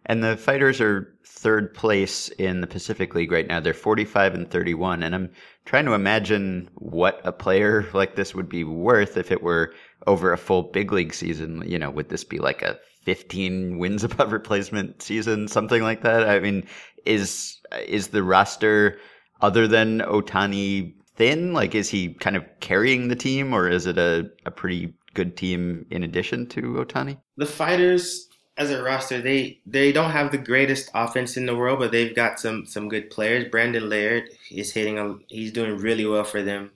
And 0.08 0.24
the 0.24 0.38
Fighters 0.38 0.80
are 0.82 1.16
third 1.26 1.74
place 1.74 2.30
in 2.30 2.62
the 2.62 2.68
Pacific 2.68 3.16
League 3.16 3.32
right 3.32 3.48
now. 3.48 3.60
They're 3.60 3.74
45 3.74 4.36
and 4.36 4.50
31. 4.50 5.02
And 5.02 5.16
I'm 5.16 5.32
trying 5.66 5.86
to 5.86 5.94
imagine 5.94 6.70
what 6.76 7.20
a 7.24 7.32
player 7.32 7.88
like 7.94 8.16
this 8.16 8.36
would 8.36 8.50
be 8.50 8.64
worth 8.64 9.18
if 9.18 9.32
it 9.32 9.42
were 9.42 9.74
over 10.06 10.32
a 10.32 10.38
full 10.38 10.64
big 10.64 10.92
league 10.92 11.14
season. 11.14 11.64
You 11.66 11.80
know, 11.80 11.90
would 11.90 12.10
this 12.10 12.24
be 12.24 12.38
like 12.38 12.62
a 12.62 12.78
15 13.04 13.80
wins 13.80 14.04
above 14.04 14.32
replacement 14.32 15.02
season, 15.02 15.48
something 15.48 15.82
like 15.82 16.04
that? 16.04 16.30
I 16.30 16.40
mean, 16.40 16.68
is 17.06 17.60
is 17.88 18.10
the 18.10 18.24
roster 18.24 19.00
other 19.42 19.68
than 19.68 20.00
Ohtani 20.00 20.94
thin? 21.16 21.54
Like, 21.54 21.76
is 21.76 21.90
he 21.90 22.14
kind 22.16 22.36
of 22.36 22.44
carrying 22.60 23.08
the 23.08 23.16
team, 23.16 23.54
or 23.54 23.70
is 23.70 23.86
it 23.86 23.98
a, 23.98 24.30
a 24.46 24.52
pretty 24.52 24.94
good 25.14 25.38
team 25.38 25.86
in 25.90 26.04
addition 26.04 26.48
to 26.48 26.62
Otani? 26.62 27.18
The 27.38 27.46
Fighters 27.46 28.28
as 28.58 28.72
a 28.72 28.82
roster, 28.82 29.22
they 29.22 29.60
they 29.66 29.92
don't 29.92 30.12
have 30.12 30.32
the 30.32 30.38
greatest 30.38 30.90
offense 30.94 31.36
in 31.36 31.46
the 31.46 31.56
world, 31.56 31.80
but 31.80 31.92
they've 31.92 32.16
got 32.16 32.40
some 32.40 32.66
some 32.66 32.88
good 32.88 33.10
players. 33.10 33.50
Brandon 33.50 33.90
Laird 33.90 34.30
is 34.50 34.72
hitting 34.72 34.98
a, 34.98 35.16
he's 35.28 35.52
doing 35.52 35.78
really 35.78 36.06
well 36.06 36.24
for 36.24 36.42
them 36.42 36.72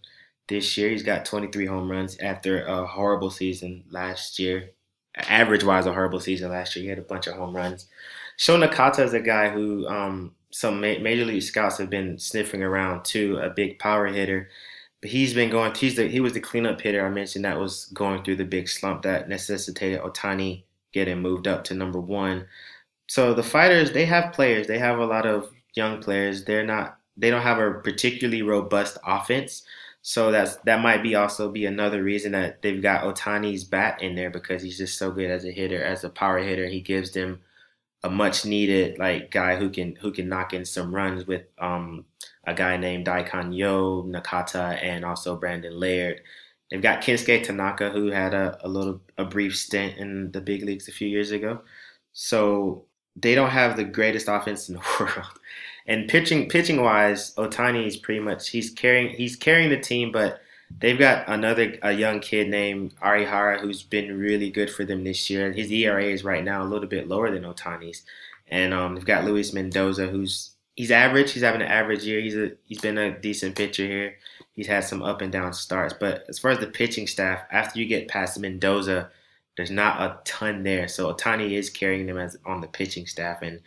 this 0.47 0.77
year. 0.77 0.89
He's 0.89 1.03
got 1.03 1.25
23 1.25 1.65
home 1.65 1.89
runs 1.89 2.17
after 2.19 2.65
a 2.65 2.85
horrible 2.85 3.29
season 3.29 3.85
last 3.89 4.39
year. 4.39 4.71
Average 5.15 5.63
wise, 5.63 5.85
a 5.85 5.93
horrible 5.93 6.19
season 6.19 6.51
last 6.51 6.75
year. 6.75 6.83
He 6.83 6.89
had 6.89 6.99
a 6.99 7.03
bunch 7.03 7.27
of 7.27 7.35
home 7.35 7.55
runs. 7.55 7.87
Sho 8.35 8.57
Nakata 8.57 9.03
is 9.03 9.13
a 9.13 9.19
guy 9.19 9.49
who 9.49 9.87
um, 9.87 10.33
some 10.51 10.79
major 10.79 11.25
league 11.25 11.43
scouts 11.43 11.77
have 11.77 11.89
been 11.89 12.17
sniffing 12.17 12.63
around 12.63 13.05
too, 13.05 13.37
a 13.37 13.49
big 13.49 13.79
power 13.79 14.07
hitter. 14.07 14.49
But 15.01 15.11
he's 15.11 15.33
been 15.33 15.49
going. 15.49 15.73
He's 15.75 15.95
the, 15.95 16.07
he 16.07 16.19
was 16.19 16.33
the 16.33 16.41
cleanup 16.41 16.81
hitter 16.81 17.05
I 17.05 17.09
mentioned 17.09 17.45
that 17.45 17.59
was 17.59 17.85
going 17.93 18.23
through 18.23 18.35
the 18.35 18.45
big 18.45 18.67
slump 18.67 19.03
that 19.03 19.29
necessitated 19.29 20.01
Otani 20.01 20.63
getting 20.91 21.21
moved 21.21 21.47
up 21.47 21.63
to 21.65 21.73
number 21.73 22.01
one. 22.01 22.47
So 23.07 23.33
the 23.33 23.43
fighters, 23.43 23.91
they 23.91 24.05
have 24.05 24.33
players. 24.33 24.67
They 24.67 24.77
have 24.79 24.99
a 24.99 25.05
lot 25.05 25.25
of 25.25 25.51
young 25.73 26.01
players. 26.01 26.43
They're 26.43 26.65
not. 26.65 26.97
They 27.15 27.29
don't 27.29 27.41
have 27.41 27.59
a 27.59 27.75
particularly 27.75 28.41
robust 28.41 28.97
offense. 29.05 29.63
So 30.01 30.31
that's 30.31 30.57
that 30.57 30.81
might 30.81 31.03
be 31.03 31.15
also 31.15 31.49
be 31.51 31.65
another 31.65 32.03
reason 32.03 32.31
that 32.33 32.61
they've 32.61 32.81
got 32.81 33.03
Otani's 33.03 33.63
bat 33.63 34.01
in 34.01 34.15
there 34.15 34.29
because 34.29 34.61
he's 34.61 34.77
just 34.77 34.97
so 34.97 35.11
good 35.11 35.29
as 35.29 35.45
a 35.45 35.51
hitter, 35.51 35.81
as 35.83 36.03
a 36.03 36.09
power 36.09 36.39
hitter. 36.39 36.67
He 36.67 36.81
gives 36.81 37.11
them 37.11 37.41
a 38.03 38.09
much 38.09 38.45
needed 38.45 38.97
like 38.97 39.31
guy 39.31 39.55
who 39.55 39.69
can 39.69 39.95
who 39.95 40.11
can 40.11 40.29
knock 40.29 40.53
in 40.53 40.65
some 40.65 40.93
runs 40.93 41.27
with 41.27 41.43
um, 41.57 42.05
a 42.45 42.53
guy 42.53 42.77
named 42.77 43.05
Daikan 43.05 43.55
Yoh, 43.55 44.03
Nakata, 44.03 44.81
and 44.81 45.03
also 45.03 45.35
Brandon 45.35 45.77
Laird. 45.77 46.21
They've 46.69 46.81
got 46.81 47.01
Kensuke 47.01 47.43
Tanaka, 47.43 47.89
who 47.89 48.07
had 48.07 48.33
a, 48.33 48.57
a 48.63 48.69
little 48.69 49.01
a 49.17 49.25
brief 49.25 49.57
stint 49.57 49.97
in 49.97 50.31
the 50.31 50.41
big 50.41 50.63
leagues 50.63 50.87
a 50.87 50.93
few 50.93 51.07
years 51.07 51.31
ago. 51.31 51.61
So 52.13 52.85
they 53.15 53.35
don't 53.35 53.49
have 53.49 53.75
the 53.75 53.83
greatest 53.83 54.27
offense 54.29 54.69
in 54.69 54.75
the 54.75 54.81
world. 54.99 55.39
And 55.87 56.07
pitching 56.07 56.47
pitching 56.47 56.81
wise, 56.81 57.33
Otani 57.35 57.85
is 57.85 57.97
pretty 57.97 58.21
much 58.21 58.49
he's 58.49 58.69
carrying 58.69 59.09
he's 59.09 59.35
carrying 59.35 59.69
the 59.69 59.79
team, 59.79 60.11
but 60.11 60.41
they've 60.77 60.99
got 60.99 61.27
another 61.27 61.77
a 61.81 61.91
young 61.91 62.19
kid 62.19 62.49
named 62.49 62.95
Arihara 63.01 63.59
who's 63.59 63.83
been 63.83 64.17
really 64.17 64.49
good 64.49 64.69
for 64.69 64.85
them 64.85 65.03
this 65.03 65.29
year. 65.29 65.51
His 65.51 65.71
ERA 65.71 66.05
is 66.05 66.23
right 66.23 66.43
now 66.43 66.63
a 66.63 66.67
little 66.67 66.87
bit 66.87 67.07
lower 67.07 67.31
than 67.31 67.43
Otani's, 67.43 68.03
And 68.47 68.73
um, 68.73 68.95
they've 68.95 69.05
got 69.05 69.25
Luis 69.25 69.53
Mendoza 69.53 70.07
who's 70.07 70.51
he's 70.75 70.91
average. 70.91 71.33
He's 71.33 71.43
having 71.43 71.61
an 71.61 71.67
average 71.67 72.03
year. 72.05 72.21
He's 72.21 72.37
a 72.37 72.51
he's 72.65 72.81
been 72.81 72.97
a 72.97 73.19
decent 73.19 73.55
pitcher 73.55 73.85
here. 73.85 74.15
He's 74.53 74.67
had 74.67 74.83
some 74.83 75.01
up 75.01 75.21
and 75.21 75.31
down 75.31 75.53
starts, 75.53 75.93
but 75.97 76.25
as 76.27 76.39
far 76.39 76.51
as 76.51 76.59
the 76.59 76.67
pitching 76.67 77.07
staff, 77.07 77.43
after 77.51 77.79
you 77.79 77.85
get 77.85 78.09
past 78.09 78.37
Mendoza, 78.39 79.09
there's 79.55 79.71
not 79.71 80.01
a 80.01 80.19
ton 80.25 80.63
there. 80.63 80.87
So 80.87 81.13
Otani 81.13 81.51
is 81.51 81.69
carrying 81.69 82.07
them 82.07 82.17
as 82.17 82.37
on 82.45 82.61
the 82.61 82.67
pitching 82.67 83.07
staff, 83.07 83.41
and 83.41 83.61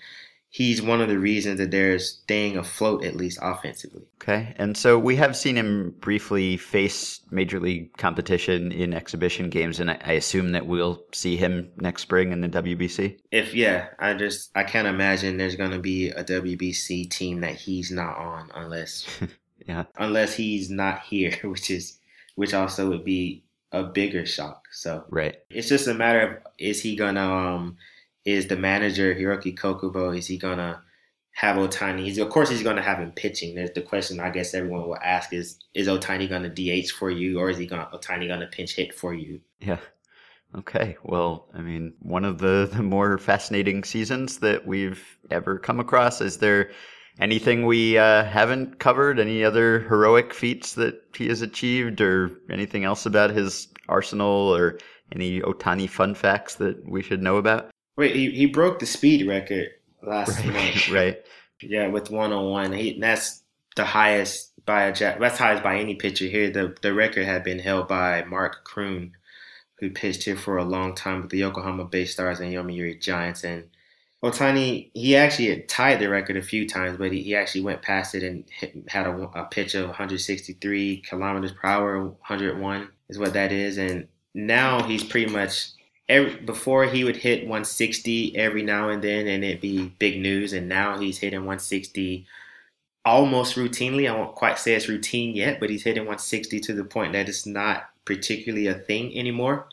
he's 0.53 0.83
one 0.83 1.01
of 1.01 1.09
the 1.09 1.19
reasons 1.19 1.59
that 1.59 1.71
they're 1.71 1.99
staying 1.99 2.59
afloat 2.59 3.05
at 3.05 3.17
least 3.17 3.39
offensively. 3.41 4.03
Okay, 4.23 4.55
and 4.59 4.77
so 4.77 4.99
we 4.99 5.17
have 5.17 5.35
seen 5.35 5.57
him 5.57 5.95
briefly 5.99 6.59
face 6.59 7.21
major 7.31 7.59
league 7.59 7.97
competition 7.97 8.71
in 8.71 8.93
exhibition 8.93 9.49
games, 9.49 9.81
and 9.81 9.91
I 9.91 10.13
assume 10.13 10.53
that 10.53 10.67
we'll 10.67 11.03
see 11.13 11.37
him 11.37 11.71
next 11.79 12.03
spring 12.03 12.33
in 12.33 12.43
the 12.43 12.49
WBC. 12.49 13.19
If 13.33 13.55
yeah, 13.55 13.89
I 13.99 14.15
just 14.15 14.51
I 14.55 14.63
can't 14.63 14.87
imagine 14.87 15.39
there's 15.39 15.57
gonna 15.57 15.81
be 15.81 16.11
a 16.11 16.23
WBC 16.23 17.11
team 17.11 17.41
that 17.41 17.55
he's 17.55 17.91
not 17.91 18.17
on 18.19 18.51
unless 18.55 19.07
yeah, 19.67 19.85
unless 19.97 20.35
he's 20.35 20.71
not 20.71 21.01
here, 21.01 21.33
which 21.43 21.71
is 21.71 21.99
which 22.35 22.55
also 22.55 22.91
would 22.91 23.05
be 23.05 23.43
a 23.73 23.83
bigger 23.83 24.27
shock. 24.27 24.67
So 24.71 25.05
right, 25.09 25.37
it's 25.49 25.69
just 25.69 25.89
a 25.89 25.95
matter 25.95 26.21
of 26.21 26.53
is 26.59 26.83
he 26.83 26.95
gonna 26.95 27.27
um 27.27 27.79
is 28.25 28.47
the 28.47 28.57
manager 28.57 29.15
Hiroki 29.15 29.57
Kokubo 29.57 30.17
is 30.17 30.27
he 30.27 30.39
gonna 30.39 30.83
have 31.33 31.57
Otani? 31.57 32.05
He's 32.05 32.19
of 32.19 32.31
course 32.31 32.51
he's 32.51 32.63
gonna 32.63 32.83
have 32.83 32.99
him 32.99 33.13
pitching. 33.13 33.55
There's 33.55 33.73
the 33.73 33.83
question 33.83 34.21
I 34.21 34.31
guess 34.31 34.55
everyone 34.55 34.83
will 34.83 34.99
ask 35.03 35.33
is 35.33 35.59
is 35.75 35.89
Ohtani 35.89 36.29
gonna 36.29 36.49
DH 36.49 36.91
for 36.91 37.11
you 37.11 37.39
or 37.39 37.51
is 37.51 37.59
he 37.59 37.67
gonna 37.67 37.89
Otani 37.93 38.29
gonna 38.29 38.47
pinch 38.47 38.75
hit 38.75 38.95
for 38.95 39.15
you? 39.15 39.41
Yeah. 39.61 39.79
Okay. 40.55 40.97
Well, 41.03 41.49
I 41.55 41.63
mean, 41.63 41.95
one 42.01 42.25
of 42.25 42.39
the, 42.39 42.69
the 42.73 42.83
more 42.83 43.19
fascinating 43.19 43.85
seasons 43.85 44.39
that 44.39 44.67
we've 44.67 45.03
ever 45.31 45.59
come 45.59 45.81
across. 45.81 46.21
Is 46.21 46.39
there 46.39 46.71
anything 47.19 47.65
we 47.65 47.97
uh, 47.97 48.25
haven't 48.25 48.79
covered? 48.79 49.19
Any 49.19 49.45
other 49.45 49.81
heroic 49.81 50.35
feats 50.35 50.75
that 50.75 51.03
he 51.17 51.29
has 51.29 51.41
achieved, 51.41 52.01
or 52.01 52.39
anything 52.51 52.85
else 52.85 53.07
about 53.07 53.31
his 53.31 53.69
arsenal, 53.89 54.55
or 54.55 54.79
any 55.15 55.41
Otani 55.41 55.89
fun 55.89 56.15
facts 56.15 56.57
that 56.57 56.87
we 56.87 57.03
should 57.03 57.23
know 57.23 57.37
about? 57.37 57.72
Wait, 57.97 58.15
he, 58.17 58.31
he 58.31 58.47
broke 58.47 58.79
the 58.79 58.87
speed 58.87 59.27
record 59.27 59.69
last 60.03 60.39
right, 60.39 60.53
month. 60.53 60.89
right. 60.91 61.23
Yeah, 61.61 61.89
with 61.89 62.11
one 62.11 62.33
on 62.33 62.51
one. 62.51 62.73
He 62.73 62.99
that's 62.99 63.43
the 63.77 63.85
highest 63.85 64.53
by 64.65 64.85
a 64.85 64.95
that's 64.95 65.39
highest 65.39 65.63
by 65.63 65.79
any 65.79 65.95
pitcher 65.95 66.27
here. 66.27 66.51
The 66.51 66.75
the 66.83 66.95
record 66.95 67.25
had 67.25 67.45
been 67.45 67.59
held 67.59 67.89
by 67.89 68.25
Mark 68.25 68.67
Kroon, 68.67 69.13
who 69.79 69.91
pitched 69.91 70.25
here 70.25 70.37
for 70.37 70.57
a 70.57 70.65
long 70.65 70.95
time 70.95 71.23
with 71.23 71.31
the 71.31 71.39
Yokohama 71.39 71.85
Bay 71.85 72.05
Stars 72.05 72.41
and 72.41 72.53
Yomiuri 72.53 73.01
Giants. 73.01 73.45
And 73.45 73.69
Ohtani, 74.23 74.91
he 74.95 75.17
actually 75.17 75.49
had 75.49 75.69
tied 75.69 75.99
the 75.99 76.09
record 76.09 76.37
a 76.37 76.43
few 76.43 76.69
times, 76.69 76.97
but 76.97 77.11
he, 77.11 77.23
he 77.23 77.35
actually 77.35 77.63
went 77.63 77.83
past 77.83 78.15
it 78.15 78.23
and 78.23 78.45
hit, 78.49 78.75
had 78.89 79.07
a, 79.07 79.11
a 79.35 79.45
pitch 79.47 79.75
of 79.75 79.87
163 79.87 80.99
kilometers 80.99 81.51
per 81.53 81.67
hour, 81.67 82.01
101 82.01 82.89
is 83.09 83.19
what 83.19 83.33
that 83.33 83.51
is. 83.51 83.79
And 83.79 84.07
now 84.35 84.85
he's 84.85 85.03
pretty 85.03 85.33
much 85.33 85.71
every, 86.13 86.37
before 86.37 86.85
he 86.85 87.05
would 87.05 87.17
hit 87.17 87.41
160 87.41 88.37
every 88.37 88.63
now 88.63 88.91
and 88.91 89.03
then 89.03 89.27
and 89.27 89.43
it'd 89.43 89.61
be 89.61 89.89
big 89.99 90.21
news 90.21 90.53
and 90.53 90.69
now 90.69 90.99
he's 90.99 91.19
hitting 91.19 91.41
160 91.41 92.27
almost 93.05 93.57
routinely. 93.57 94.09
I 94.09 94.17
won't 94.17 94.37
quite 94.37 94.59
say 94.59 94.75
it's 94.75 94.89
routine 94.89 95.35
yet 95.35 95.59
but 95.59 95.71
he's 95.71 95.83
hitting 95.83 96.03
160 96.03 96.61
to 96.61 96.73
the 96.75 96.85
point 96.85 97.15
that 97.15 97.29
it's 97.29 97.47
not 97.47 97.89
particularly 98.05 98.67
a 98.67 98.75
thing 98.75 99.17
anymore. 99.19 99.69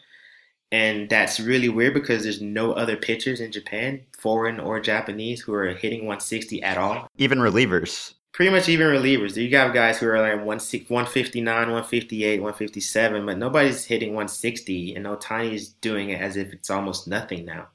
And 0.71 1.09
that's 1.09 1.39
really 1.39 1.67
weird 1.67 1.95
because 1.95 2.23
there's 2.23 2.41
no 2.41 2.73
other 2.73 2.95
pitchers 2.95 3.41
in 3.41 3.51
japan 3.51 4.01
foreign 4.17 4.59
or 4.59 4.79
japanese 4.79 5.41
who 5.41 5.53
are 5.53 5.73
hitting 5.73 6.01
160 6.01 6.63
at 6.63 6.77
all. 6.77 7.09
Even 7.17 7.39
relievers 7.39 8.13
pretty 8.31 8.51
much 8.51 8.69
even 8.69 8.87
relievers. 8.87 9.35
You 9.35 9.49
got 9.49 9.73
guys 9.73 9.99
who 9.99 10.07
are 10.07 10.19
like 10.19 10.45
159, 10.45 11.45
158, 11.45 12.39
157, 12.39 13.25
but 13.25 13.37
nobody's 13.37 13.85
hitting 13.85 14.09
160, 14.09 14.95
and 14.95 15.05
Ohtani's 15.05 15.69
doing 15.69 16.09
it 16.09 16.21
as 16.21 16.37
if 16.37 16.53
it's 16.53 16.69
almost 16.69 17.07
nothing 17.07 17.45
now. 17.45 17.67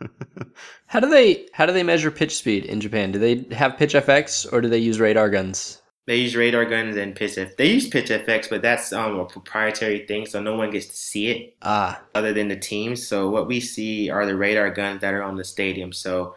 how 0.86 1.00
do 1.00 1.08
they 1.08 1.46
how 1.52 1.66
do 1.66 1.72
they 1.72 1.82
measure 1.82 2.10
pitch 2.10 2.36
speed 2.36 2.64
in 2.64 2.80
Japan? 2.80 3.12
Do 3.12 3.18
they 3.18 3.54
have 3.54 3.76
pitch 3.76 3.94
FX 3.94 4.50
or 4.52 4.60
do 4.60 4.68
they 4.68 4.78
use 4.78 5.00
radar 5.00 5.30
guns? 5.30 5.80
They 6.06 6.16
use 6.16 6.36
radar 6.36 6.66
guns 6.66 6.96
and 6.96 7.16
pitch 7.16 7.38
F. 7.38 7.56
They 7.56 7.70
use 7.70 7.88
pitch 7.88 8.10
FX, 8.10 8.50
but 8.50 8.60
that's 8.60 8.92
um, 8.92 9.18
a 9.18 9.24
proprietary 9.24 10.06
thing, 10.06 10.26
so 10.26 10.42
no 10.42 10.54
one 10.54 10.70
gets 10.70 10.86
to 10.86 10.96
see 10.96 11.28
it. 11.28 11.56
Ah, 11.62 12.02
other 12.14 12.34
than 12.34 12.48
the 12.48 12.56
teams. 12.56 13.06
So 13.06 13.30
what 13.30 13.48
we 13.48 13.58
see 13.60 14.10
are 14.10 14.26
the 14.26 14.36
radar 14.36 14.70
guns 14.70 15.00
that 15.00 15.14
are 15.14 15.22
on 15.22 15.36
the 15.36 15.44
stadium. 15.44 15.94
So 15.94 16.34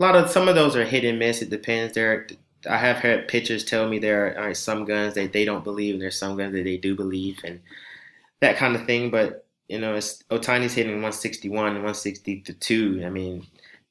a 0.00 0.02
lot 0.02 0.16
of 0.16 0.30
some 0.30 0.48
of 0.48 0.56
those 0.56 0.74
are 0.74 0.84
hit 0.84 1.04
and 1.04 1.20
miss. 1.20 1.42
It 1.42 1.50
depends. 1.50 1.94
There 1.94 2.26
I 2.68 2.78
have 2.78 2.98
heard 2.98 3.28
pitchers 3.28 3.64
tell 3.64 3.88
me 3.88 3.98
there 3.98 4.38
are 4.38 4.54
some 4.54 4.84
guns 4.84 5.14
that 5.14 5.32
they 5.32 5.44
don't 5.44 5.64
believe, 5.64 5.94
and 5.94 6.02
there's 6.02 6.18
some 6.18 6.36
guns 6.36 6.54
that 6.54 6.64
they 6.64 6.76
do 6.76 6.94
believe, 6.94 7.40
and 7.44 7.60
that 8.40 8.56
kind 8.56 8.74
of 8.76 8.86
thing. 8.86 9.10
But 9.10 9.46
you 9.68 9.78
know, 9.78 9.94
it's 9.94 10.22
Ohtani's 10.30 10.74
hitting 10.74 10.92
161 10.92 11.66
and 11.66 11.76
162. 11.76 13.02
I 13.04 13.10
mean, 13.10 13.46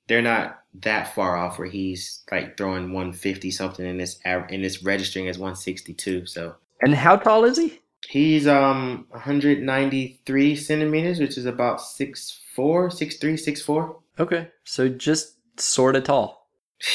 they're 0.08 0.22
not 0.22 0.64
that 0.82 1.14
far 1.14 1.38
off 1.38 1.60
where 1.60 1.68
he's 1.68 2.24
like 2.32 2.58
throwing 2.58 2.94
150 2.94 3.52
something 3.52 3.86
in 3.86 3.98
this 3.98 4.20
in 4.50 4.62
this 4.62 4.84
registering 4.84 5.28
as 5.28 5.38
162. 5.38 6.26
So. 6.26 6.56
And 6.82 6.96
how 6.96 7.16
tall 7.16 7.46
is 7.46 7.58
he? 7.58 7.80
He's 8.08 8.48
um 8.48 9.08
193 9.12 10.56
centimeters, 10.56 11.20
which 11.20 11.38
is 11.38 11.46
about 11.46 11.80
6'4", 11.80 12.56
6'3", 12.58 13.20
6'4". 13.20 13.96
Okay, 14.20 14.50
so 14.64 14.90
just 14.90 15.38
sort 15.60 15.96
of 15.96 16.04
tall. 16.04 16.48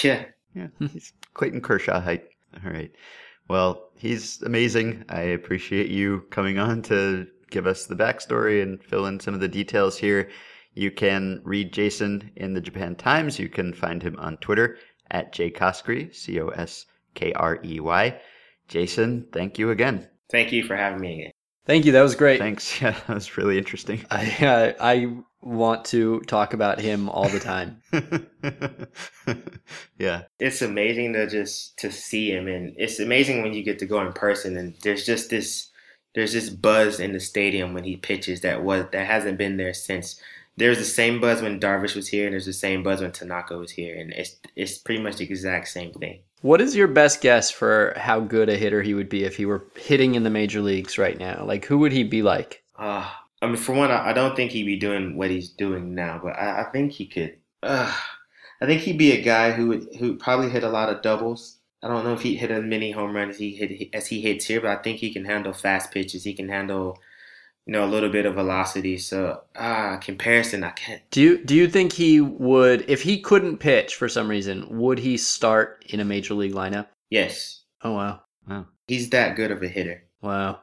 Yeah. 0.02 0.24
Yeah, 0.54 0.68
he's 0.92 1.12
Clayton 1.38 1.62
Kershaw 1.62 2.00
height. 2.00 2.24
All 2.62 2.70
right. 2.70 2.92
Well, 3.48 3.90
he's 3.96 4.42
amazing. 4.42 5.04
I 5.08 5.20
appreciate 5.20 5.88
you 5.88 6.26
coming 6.30 6.58
on 6.58 6.82
to 6.82 7.26
give 7.50 7.66
us 7.66 7.86
the 7.86 7.96
backstory 7.96 8.62
and 8.62 8.82
fill 8.82 9.06
in 9.06 9.20
some 9.20 9.32
of 9.32 9.40
the 9.40 9.48
details 9.48 9.96
here. 9.96 10.28
You 10.74 10.90
can 10.90 11.40
read 11.44 11.72
Jason 11.72 12.30
in 12.36 12.52
the 12.52 12.60
Japan 12.60 12.94
Times. 12.94 13.38
You 13.38 13.48
can 13.48 13.72
find 13.72 14.02
him 14.02 14.16
on 14.18 14.36
Twitter 14.38 14.76
at 15.10 15.32
jcoskrey, 15.32 16.14
C 16.14 16.40
O 16.40 16.48
S 16.48 16.84
K 17.14 17.32
R 17.32 17.58
E 17.64 17.80
Y. 17.80 18.20
Jason, 18.68 19.26
thank 19.32 19.58
you 19.58 19.70
again. 19.70 20.06
Thank 20.30 20.52
you 20.52 20.62
for 20.64 20.76
having 20.76 21.00
me 21.00 21.20
again. 21.22 21.32
Thank 21.68 21.84
you. 21.84 21.92
That 21.92 22.00
was 22.00 22.14
great. 22.14 22.38
Thanks. 22.38 22.76
Yeah, 22.82 22.98
that 23.06 23.14
was 23.14 23.36
really 23.36 23.58
interesting. 23.58 24.02
I 24.10 24.44
uh, 24.44 24.72
I 24.80 25.12
want 25.42 25.84
to 25.86 26.20
talk 26.20 26.54
about 26.54 26.80
him 26.80 27.10
all 27.10 27.28
the 27.28 27.38
time. 27.38 27.82
yeah. 29.98 30.22
It's 30.40 30.62
amazing 30.62 31.12
to 31.12 31.26
just 31.26 31.78
to 31.80 31.92
see 31.92 32.32
him 32.32 32.48
and 32.48 32.74
it's 32.78 32.98
amazing 32.98 33.42
when 33.42 33.52
you 33.52 33.62
get 33.62 33.78
to 33.80 33.86
go 33.86 34.00
in 34.00 34.14
person 34.14 34.56
and 34.56 34.74
there's 34.82 35.04
just 35.04 35.28
this 35.28 35.70
there's 36.14 36.32
this 36.32 36.48
buzz 36.48 37.00
in 37.00 37.12
the 37.12 37.20
stadium 37.20 37.74
when 37.74 37.84
he 37.84 37.96
pitches 37.96 38.40
that 38.40 38.64
was 38.64 38.86
that 38.92 39.06
hasn't 39.06 39.36
been 39.36 39.58
there 39.58 39.74
since 39.74 40.18
there's 40.56 40.78
the 40.78 40.84
same 40.84 41.20
buzz 41.20 41.42
when 41.42 41.60
Darvish 41.60 41.94
was 41.94 42.08
here 42.08 42.24
and 42.24 42.32
there's 42.32 42.46
the 42.46 42.52
same 42.52 42.82
buzz 42.82 43.02
when 43.02 43.12
Tanaka 43.12 43.58
was 43.58 43.72
here 43.72 44.00
and 44.00 44.12
it's 44.14 44.36
it's 44.56 44.78
pretty 44.78 45.02
much 45.02 45.16
the 45.16 45.24
exact 45.24 45.68
same 45.68 45.92
thing. 45.92 46.20
What 46.40 46.60
is 46.60 46.76
your 46.76 46.88
best 46.88 47.20
guess 47.20 47.50
for 47.50 47.94
how 47.96 48.20
good 48.20 48.48
a 48.48 48.56
hitter 48.56 48.82
he 48.82 48.94
would 48.94 49.08
be 49.08 49.24
if 49.24 49.36
he 49.36 49.46
were 49.46 49.66
hitting 49.76 50.14
in 50.14 50.22
the 50.22 50.30
major 50.30 50.60
leagues 50.60 50.98
right 50.98 51.18
now? 51.18 51.44
Like 51.44 51.64
who 51.64 51.78
would 51.78 51.92
he 51.92 52.04
be 52.04 52.22
like? 52.22 52.62
Uh 52.76 53.10
I 53.40 53.46
mean, 53.46 53.56
for 53.56 53.72
one, 53.72 53.90
I, 53.90 54.12
don't 54.12 54.34
think 54.34 54.50
he'd 54.50 54.64
be 54.64 54.76
doing 54.76 55.16
what 55.16 55.30
he's 55.30 55.50
doing 55.50 55.94
now, 55.94 56.20
but 56.22 56.36
I, 56.36 56.62
I 56.62 56.64
think 56.72 56.92
he 56.92 57.06
could. 57.06 57.36
Uh, 57.62 57.94
I 58.60 58.66
think 58.66 58.82
he'd 58.82 58.98
be 58.98 59.12
a 59.12 59.22
guy 59.22 59.52
who 59.52 59.68
would 59.68 59.86
who 59.98 60.16
probably 60.16 60.50
hit 60.50 60.64
a 60.64 60.68
lot 60.68 60.88
of 60.88 61.02
doubles. 61.02 61.58
I 61.82 61.86
don't 61.86 62.04
know 62.04 62.14
if 62.14 62.22
he'd 62.22 62.36
hit 62.36 62.50
as 62.50 62.64
many 62.64 62.90
home 62.90 63.14
runs 63.14 63.36
as 63.36 63.38
he 63.38 63.54
hit 63.54 63.94
as 63.94 64.08
he 64.08 64.20
hits 64.20 64.46
here, 64.46 64.60
but 64.60 64.70
I 64.70 64.82
think 64.82 64.98
he 64.98 65.12
can 65.12 65.24
handle 65.24 65.52
fast 65.52 65.92
pitches. 65.92 66.24
He 66.24 66.34
can 66.34 66.48
handle, 66.48 66.98
you 67.68 67.72
know, 67.72 67.84
a 67.84 67.86
little 67.86 68.08
bit 68.08 68.24
of 68.24 68.34
velocity. 68.34 68.96
So 68.96 69.42
ah, 69.54 69.98
comparison, 70.00 70.64
I 70.64 70.70
can't. 70.70 71.02
Do 71.10 71.20
you 71.20 71.44
do 71.44 71.54
you 71.54 71.68
think 71.68 71.92
he 71.92 72.18
would, 72.18 72.88
if 72.88 73.02
he 73.02 73.20
couldn't 73.20 73.58
pitch 73.58 73.94
for 73.94 74.08
some 74.08 74.26
reason, 74.26 74.66
would 74.70 74.98
he 74.98 75.18
start 75.18 75.84
in 75.90 76.00
a 76.00 76.04
major 76.04 76.32
league 76.32 76.54
lineup? 76.54 76.86
Yes. 77.10 77.60
Oh 77.84 77.92
wow. 77.92 78.22
Wow. 78.48 78.66
He's 78.86 79.10
that 79.10 79.36
good 79.36 79.50
of 79.50 79.62
a 79.62 79.68
hitter. 79.68 80.02
Wow. 80.22 80.60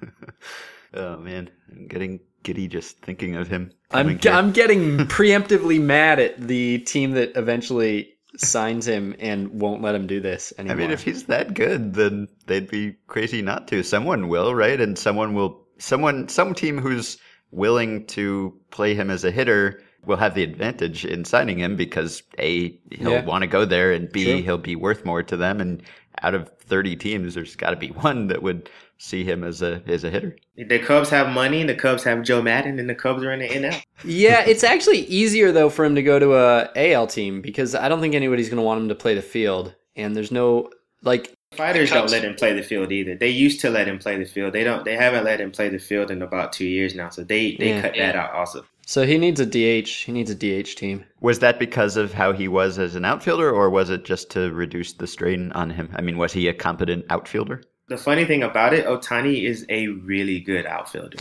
oh 0.94 1.18
man, 1.18 1.50
I'm 1.70 1.86
getting 1.86 2.20
giddy 2.44 2.66
just 2.66 2.98
thinking 3.00 3.36
of 3.36 3.48
him. 3.48 3.70
I'm 3.90 4.18
I'm 4.24 4.52
getting 4.52 4.96
preemptively 5.08 5.78
mad 5.78 6.18
at 6.18 6.40
the 6.40 6.78
team 6.78 7.10
that 7.12 7.36
eventually 7.36 8.14
signs 8.36 8.86
him 8.86 9.14
and 9.18 9.60
won't 9.60 9.82
let 9.82 9.94
him 9.94 10.06
do 10.06 10.20
this 10.20 10.52
anymore. 10.58 10.76
I 10.76 10.80
mean, 10.80 10.90
if 10.90 11.02
he's 11.02 11.24
that 11.24 11.54
good, 11.54 11.94
then 11.94 12.28
they'd 12.46 12.68
be 12.68 12.96
crazy 13.06 13.42
not 13.42 13.68
to. 13.68 13.82
Someone 13.82 14.28
will, 14.28 14.54
right? 14.54 14.80
And 14.80 14.98
someone 14.98 15.34
will. 15.34 15.63
Someone, 15.84 16.28
some 16.28 16.54
team 16.54 16.78
who's 16.78 17.18
willing 17.50 18.06
to 18.06 18.58
play 18.70 18.94
him 18.94 19.10
as 19.10 19.24
a 19.24 19.30
hitter 19.30 19.82
will 20.06 20.16
have 20.16 20.34
the 20.34 20.42
advantage 20.42 21.04
in 21.04 21.24
signing 21.24 21.58
him 21.58 21.76
because 21.76 22.22
a 22.38 22.78
he'll 22.90 23.12
yeah. 23.12 23.24
want 23.24 23.42
to 23.42 23.46
go 23.46 23.64
there 23.64 23.92
and 23.92 24.12
b 24.12 24.24
True. 24.24 24.42
he'll 24.42 24.58
be 24.58 24.76
worth 24.76 25.04
more 25.04 25.22
to 25.22 25.36
them 25.36 25.60
and 25.60 25.82
out 26.20 26.34
of 26.34 26.50
30 26.58 26.96
teams 26.96 27.34
there's 27.34 27.56
got 27.56 27.70
to 27.70 27.76
be 27.76 27.88
one 28.08 28.26
that 28.26 28.42
would 28.42 28.68
see 28.98 29.24
him 29.24 29.44
as 29.44 29.62
a 29.62 29.82
as 29.86 30.04
a 30.04 30.10
hitter. 30.10 30.36
The 30.56 30.78
Cubs 30.78 31.10
have 31.10 31.32
money, 31.32 31.60
and 31.60 31.68
the 31.68 31.74
Cubs 31.74 32.04
have 32.04 32.22
Joe 32.22 32.40
Maddon 32.40 32.78
and 32.78 32.88
the 32.88 32.94
Cubs 32.94 33.22
are 33.22 33.32
in 33.32 33.40
the 33.40 33.48
NL. 33.48 33.82
yeah, 34.04 34.44
it's 34.46 34.64
actually 34.64 35.00
easier 35.00 35.52
though 35.52 35.68
for 35.68 35.84
him 35.84 35.94
to 35.94 36.02
go 36.02 36.18
to 36.18 36.34
a 36.34 36.70
AL 36.92 37.08
team 37.08 37.42
because 37.42 37.74
I 37.74 37.88
don't 37.88 38.00
think 38.00 38.14
anybody's 38.14 38.48
going 38.48 38.58
to 38.58 38.62
want 38.62 38.80
him 38.80 38.88
to 38.88 38.94
play 38.94 39.14
the 39.14 39.22
field, 39.22 39.74
and 39.96 40.16
there's 40.16 40.30
no 40.30 40.70
like 41.02 41.33
Fighters 41.56 41.90
don't 41.90 42.10
let 42.10 42.24
him 42.24 42.34
play 42.34 42.52
the 42.52 42.62
field 42.62 42.92
either. 42.92 43.14
They 43.14 43.28
used 43.28 43.60
to 43.60 43.70
let 43.70 43.88
him 43.88 43.98
play 43.98 44.18
the 44.18 44.24
field. 44.24 44.52
They 44.52 44.64
don't. 44.64 44.84
They 44.84 44.96
haven't 44.96 45.24
let 45.24 45.40
him 45.40 45.50
play 45.50 45.68
the 45.68 45.78
field 45.78 46.10
in 46.10 46.22
about 46.22 46.52
two 46.52 46.66
years 46.66 46.94
now. 46.94 47.10
So 47.10 47.24
they 47.24 47.56
they 47.56 47.70
yeah. 47.70 47.80
cut 47.82 47.94
that 47.96 48.16
out 48.16 48.32
also. 48.32 48.64
So 48.86 49.06
he 49.06 49.16
needs 49.16 49.40
a 49.40 49.46
DH. 49.46 49.88
He 49.88 50.12
needs 50.12 50.30
a 50.30 50.34
DH 50.34 50.76
team. 50.76 51.04
Was 51.20 51.38
that 51.38 51.58
because 51.58 51.96
of 51.96 52.12
how 52.12 52.32
he 52.32 52.48
was 52.48 52.78
as 52.78 52.94
an 52.94 53.04
outfielder, 53.04 53.50
or 53.50 53.70
was 53.70 53.90
it 53.90 54.04
just 54.04 54.30
to 54.32 54.52
reduce 54.52 54.92
the 54.92 55.06
strain 55.06 55.52
on 55.52 55.70
him? 55.70 55.88
I 55.94 56.02
mean, 56.02 56.18
was 56.18 56.32
he 56.32 56.48
a 56.48 56.54
competent 56.54 57.06
outfielder? 57.10 57.62
The 57.88 57.96
funny 57.96 58.24
thing 58.24 58.42
about 58.42 58.74
it, 58.74 58.86
Otani 58.86 59.44
is 59.44 59.66
a 59.68 59.88
really 59.88 60.40
good 60.40 60.66
outfielder. 60.66 61.18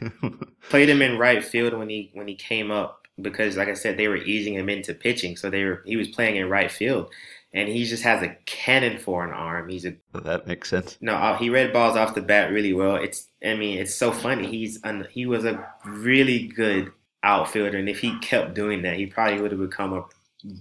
Played 0.68 0.88
him 0.88 1.02
in 1.02 1.18
right 1.18 1.44
field 1.44 1.74
when 1.74 1.88
he 1.88 2.10
when 2.14 2.28
he 2.28 2.34
came 2.34 2.70
up 2.70 3.06
because, 3.20 3.56
like 3.56 3.68
I 3.68 3.74
said, 3.74 3.98
they 3.98 4.08
were 4.08 4.16
easing 4.16 4.54
him 4.54 4.68
into 4.68 4.94
pitching, 4.94 5.36
so 5.36 5.50
they 5.50 5.64
were 5.64 5.82
he 5.84 5.96
was 5.96 6.08
playing 6.08 6.36
in 6.36 6.48
right 6.48 6.70
field 6.70 7.12
and 7.54 7.68
he 7.68 7.84
just 7.84 8.02
has 8.02 8.22
a 8.22 8.36
cannon 8.46 8.98
for 8.98 9.24
an 9.24 9.32
arm. 9.32 9.68
He's 9.68 9.84
a 9.84 9.94
that 10.14 10.46
makes 10.46 10.68
sense. 10.70 10.98
No, 11.00 11.14
uh, 11.14 11.36
he 11.36 11.50
read 11.50 11.72
balls 11.72 11.96
off 11.96 12.14
the 12.14 12.22
bat 12.22 12.50
really 12.52 12.72
well. 12.72 12.96
It's 12.96 13.28
I 13.44 13.54
mean 13.54 13.78
it's 13.78 13.94
so 13.94 14.12
funny. 14.12 14.46
He's 14.46 14.80
he 15.10 15.26
was 15.26 15.44
a 15.44 15.66
really 15.84 16.48
good 16.48 16.92
outfielder, 17.22 17.78
and 17.78 17.88
if 17.88 18.00
he 18.00 18.18
kept 18.20 18.54
doing 18.54 18.82
that, 18.82 18.96
he 18.96 19.06
probably 19.06 19.40
would 19.40 19.52
have 19.52 19.60
become 19.60 19.92
a 19.92 20.04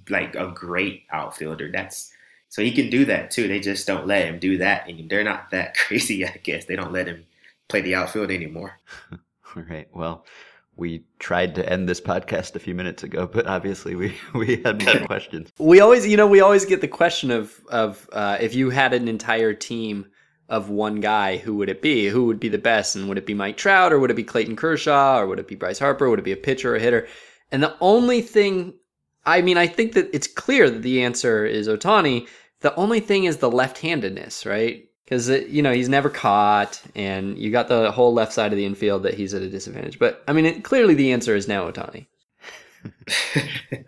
like 0.10 0.36
a 0.36 0.52
great 0.54 1.04
outfielder. 1.12 1.72
That's 1.72 2.12
so 2.50 2.62
he 2.62 2.72
can 2.72 2.90
do 2.90 3.06
that 3.06 3.32
too. 3.32 3.48
They 3.48 3.60
just 3.60 3.88
don't 3.88 4.08
let 4.08 4.26
him 4.28 4.40
do 4.40 4.58
that, 4.58 4.88
and 4.90 5.10
they're 5.10 5.24
not 5.24 5.52
that 5.52 5.76
crazy. 5.78 6.26
I 6.26 6.40
guess 6.44 6.66
they 6.66 6.76
don't 6.76 6.92
let 6.94 7.08
him 7.08 7.26
play 7.70 7.82
the 7.82 7.96
outfield 7.96 8.32
anymore. 8.32 8.80
All 9.56 9.64
right. 9.64 9.88
Well, 9.94 10.26
we 10.76 11.06
tried 11.20 11.56
to 11.56 11.70
end 11.70 11.88
this 11.88 12.02
podcast 12.02 12.56
a 12.56 12.60
few 12.60 12.74
minutes 12.74 13.04
ago, 13.04 13.28
but 13.28 13.46
obviously 13.48 13.96
we 13.96 14.16
we 14.34 14.62
had 14.64 14.84
more 14.84 15.06
questions. 15.06 15.52
We 15.60 15.80
always, 15.80 16.08
you 16.08 16.18
know, 16.18 16.28
we 16.28 16.42
always 16.42 16.66
get 16.66 16.82
the 16.82 16.88
question 16.88 17.32
of 17.32 17.60
of 17.70 18.10
uh, 18.14 18.38
if 18.40 18.56
you 18.56 18.70
had 18.70 18.94
an 18.94 19.08
entire 19.08 19.54
team 19.54 20.08
of 20.52 20.70
one 20.70 21.00
guy, 21.00 21.38
who 21.38 21.56
would 21.56 21.70
it 21.70 21.82
be? 21.82 22.10
Who 22.10 22.26
would 22.26 22.40
be 22.40 22.50
the 22.50 22.58
best? 22.58 22.96
And 22.96 23.08
would 23.08 23.18
it 23.18 23.26
be 23.26 23.34
Mike 23.34 23.56
Trout 23.56 23.94
or 23.94 24.00
would 24.00 24.12
it 24.12 24.16
be 24.16 24.24
Clayton 24.24 24.58
Kershaw 24.58 25.18
or 25.18 25.26
would 25.28 25.40
it 25.40 25.48
be 25.48 25.56
Bryce 25.56 25.80
Harper? 25.80 26.10
Would 26.10 26.20
it 26.20 26.26
be 26.26 26.34
a 26.34 26.38
pitcher 26.38 26.74
or 26.74 26.76
a 26.76 26.80
hitter? 26.80 27.08
And 27.54 27.64
the 27.64 27.76
only 27.80 28.22
thing, 28.22 28.74
I 29.26 29.42
mean, 29.42 29.58
I 29.58 29.68
think 29.68 29.94
that 29.94 30.10
it's 30.14 30.28
clear 30.28 30.70
that 30.70 30.82
the 30.82 31.04
answer 31.04 31.46
is 31.46 31.70
Otani. 31.70 32.28
The 32.60 32.76
only 32.76 33.00
thing 33.00 33.24
is 33.24 33.38
the 33.38 33.50
left-handedness, 33.50 34.46
right? 34.46 34.90
Because 35.12 35.28
you 35.28 35.62
know 35.62 35.74
he's 35.74 35.90
never 35.90 36.10
caught, 36.10 36.82
and 36.96 37.38
you 37.38 37.52
got 37.52 37.68
the 37.68 37.92
whole 37.92 38.14
left 38.14 38.32
side 38.32 38.54
of 38.54 38.58
the 38.58 38.66
infield 38.66 39.04
that 39.04 39.14
he's 39.14 39.34
at 39.34 39.42
a 39.42 39.50
disadvantage. 39.50 40.00
But 40.00 40.24
I 40.26 40.32
mean, 40.32 40.46
it, 40.46 40.64
clearly 40.64 40.94
the 40.94 41.12
answer 41.12 41.36
is 41.36 41.50
now 41.50 41.70
Ohtani. 41.70 42.08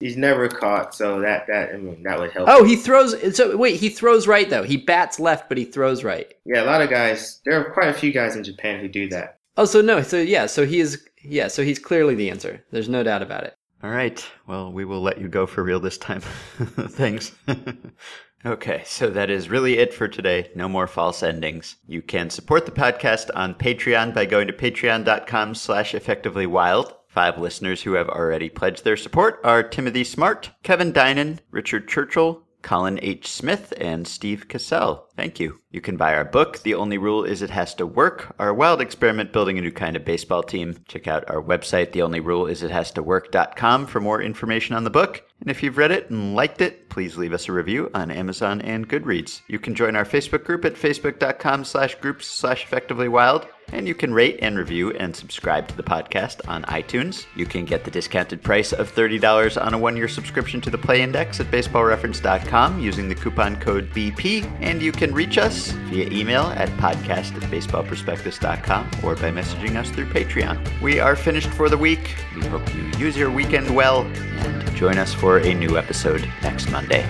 he's 0.00 0.16
never 0.16 0.48
caught, 0.48 0.94
so 0.94 1.20
that 1.20 1.46
that 1.48 1.74
I 1.74 1.76
mean 1.76 2.04
that 2.04 2.18
would 2.18 2.30
help. 2.30 2.48
Oh, 2.50 2.64
he 2.64 2.74
throws. 2.74 3.36
So 3.36 3.54
wait, 3.54 3.78
he 3.78 3.90
throws 3.90 4.26
right 4.26 4.48
though. 4.48 4.62
He 4.62 4.78
bats 4.78 5.20
left, 5.20 5.50
but 5.50 5.58
he 5.58 5.66
throws 5.66 6.02
right. 6.02 6.32
Yeah, 6.46 6.64
a 6.64 6.64
lot 6.64 6.80
of 6.80 6.88
guys. 6.88 7.42
There 7.44 7.60
are 7.60 7.70
quite 7.70 7.90
a 7.90 7.94
few 7.94 8.10
guys 8.10 8.34
in 8.34 8.44
Japan 8.44 8.80
who 8.80 8.88
do 8.88 9.10
that. 9.10 9.40
Oh, 9.58 9.66
so 9.66 9.82
no, 9.82 10.00
so 10.00 10.16
yeah, 10.16 10.46
so 10.46 10.64
he 10.64 10.80
is. 10.80 11.06
Yeah, 11.22 11.48
so 11.48 11.62
he's 11.62 11.78
clearly 11.78 12.14
the 12.14 12.30
answer. 12.30 12.64
There's 12.70 12.88
no 12.88 13.02
doubt 13.02 13.20
about 13.20 13.44
it. 13.44 13.54
All 13.84 13.90
right. 13.90 14.26
Well, 14.46 14.72
we 14.72 14.86
will 14.86 15.02
let 15.02 15.20
you 15.20 15.28
go 15.28 15.46
for 15.46 15.62
real 15.62 15.80
this 15.80 15.98
time. 15.98 16.20
Thanks. 16.58 17.32
okay, 18.44 18.82
so 18.86 19.10
that 19.10 19.30
is 19.30 19.48
really 19.48 19.78
it 19.78 19.94
for 19.94 20.08
today. 20.08 20.50
No 20.54 20.68
more 20.68 20.86
false 20.86 21.22
endings. 21.22 21.76
You 21.86 22.02
can 22.02 22.30
support 22.30 22.66
the 22.66 22.72
podcast 22.72 23.30
on 23.34 23.54
Patreon 23.54 24.14
by 24.14 24.26
going 24.26 24.46
to 24.46 24.52
patreon.com 24.52 25.54
slash 25.54 25.92
effectivelywild. 25.92 26.94
Five 27.08 27.38
listeners 27.38 27.82
who 27.82 27.92
have 27.92 28.08
already 28.08 28.48
pledged 28.48 28.82
their 28.82 28.96
support 28.96 29.40
are 29.44 29.62
Timothy 29.62 30.02
Smart, 30.02 30.50
Kevin 30.64 30.92
Dinan, 30.92 31.38
Richard 31.52 31.86
Churchill, 31.88 32.44
Colin 32.64 32.98
H. 33.02 33.28
Smith, 33.28 33.72
and 33.78 34.08
Steve 34.08 34.48
Cassell. 34.48 35.06
Thank 35.16 35.38
you. 35.38 35.60
You 35.70 35.80
can 35.80 35.96
buy 35.96 36.14
our 36.14 36.24
book, 36.24 36.62
The 36.62 36.74
Only 36.74 36.98
Rule 36.98 37.22
Is 37.22 37.42
It 37.42 37.50
Has 37.50 37.74
to 37.74 37.86
Work, 37.86 38.34
our 38.38 38.52
wild 38.52 38.80
experiment 38.80 39.32
building 39.32 39.58
a 39.58 39.60
new 39.60 39.70
kind 39.70 39.94
of 39.96 40.04
baseball 40.04 40.42
team. 40.42 40.78
Check 40.88 41.06
out 41.06 41.28
our 41.30 41.42
website, 41.42 41.92
theonlyruleisithastowork.com 41.92 43.86
for 43.86 44.00
more 44.00 44.20
information 44.20 44.74
on 44.74 44.82
the 44.84 44.90
book. 44.90 45.22
And 45.44 45.50
if 45.50 45.62
you've 45.62 45.76
read 45.76 45.90
it 45.90 46.08
and 46.08 46.34
liked 46.34 46.62
it, 46.62 46.88
please 46.88 47.18
leave 47.18 47.34
us 47.34 47.50
a 47.50 47.52
review 47.52 47.90
on 47.92 48.10
Amazon 48.10 48.62
and 48.62 48.88
Goodreads. 48.88 49.42
You 49.46 49.58
can 49.58 49.74
join 49.74 49.94
our 49.94 50.06
Facebook 50.06 50.42
group 50.42 50.64
at 50.64 50.72
facebook.com 50.72 51.64
slash 51.64 51.96
groups 51.96 52.26
slash 52.26 52.66
effectivelywild. 52.66 53.46
And 53.72 53.88
you 53.88 53.94
can 53.94 54.12
rate 54.12 54.38
and 54.42 54.56
review 54.56 54.92
and 54.92 55.14
subscribe 55.14 55.68
to 55.68 55.76
the 55.76 55.82
podcast 55.82 56.46
on 56.48 56.62
iTunes. 56.64 57.26
You 57.34 57.46
can 57.46 57.64
get 57.64 57.84
the 57.84 57.90
discounted 57.90 58.42
price 58.42 58.72
of 58.72 58.94
$30 58.94 59.60
on 59.60 59.74
a 59.74 59.78
one 59.78 59.96
year 59.96 60.08
subscription 60.08 60.60
to 60.62 60.70
the 60.70 60.78
Play 60.78 61.02
Index 61.02 61.40
at 61.40 61.50
baseballreference.com 61.50 62.80
using 62.80 63.08
the 63.08 63.14
coupon 63.14 63.56
code 63.56 63.90
BP. 63.90 64.44
And 64.60 64.80
you 64.80 64.92
can 64.92 65.12
reach 65.12 65.38
us 65.38 65.68
via 65.88 66.08
email 66.10 66.44
at 66.56 66.68
podcast 66.78 67.34
at 67.36 67.50
baseballprospectus.com 67.50 68.90
or 69.02 69.16
by 69.16 69.30
messaging 69.30 69.76
us 69.76 69.90
through 69.90 70.06
Patreon. 70.06 70.80
We 70.80 71.00
are 71.00 71.16
finished 71.16 71.48
for 71.48 71.68
the 71.68 71.78
week. 71.78 72.14
We 72.36 72.46
hope 72.46 72.74
you 72.74 72.82
use 72.98 73.16
your 73.16 73.30
weekend 73.30 73.74
well 73.74 74.02
and 74.02 74.76
join 74.76 74.98
us 74.98 75.14
for 75.14 75.38
a 75.38 75.54
new 75.54 75.78
episode 75.78 76.28
next 76.42 76.70
Monday 76.70 77.04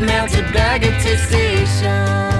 melted 0.00 0.52
bag 0.52 0.84
of 0.84 0.92
tasty 1.02 2.35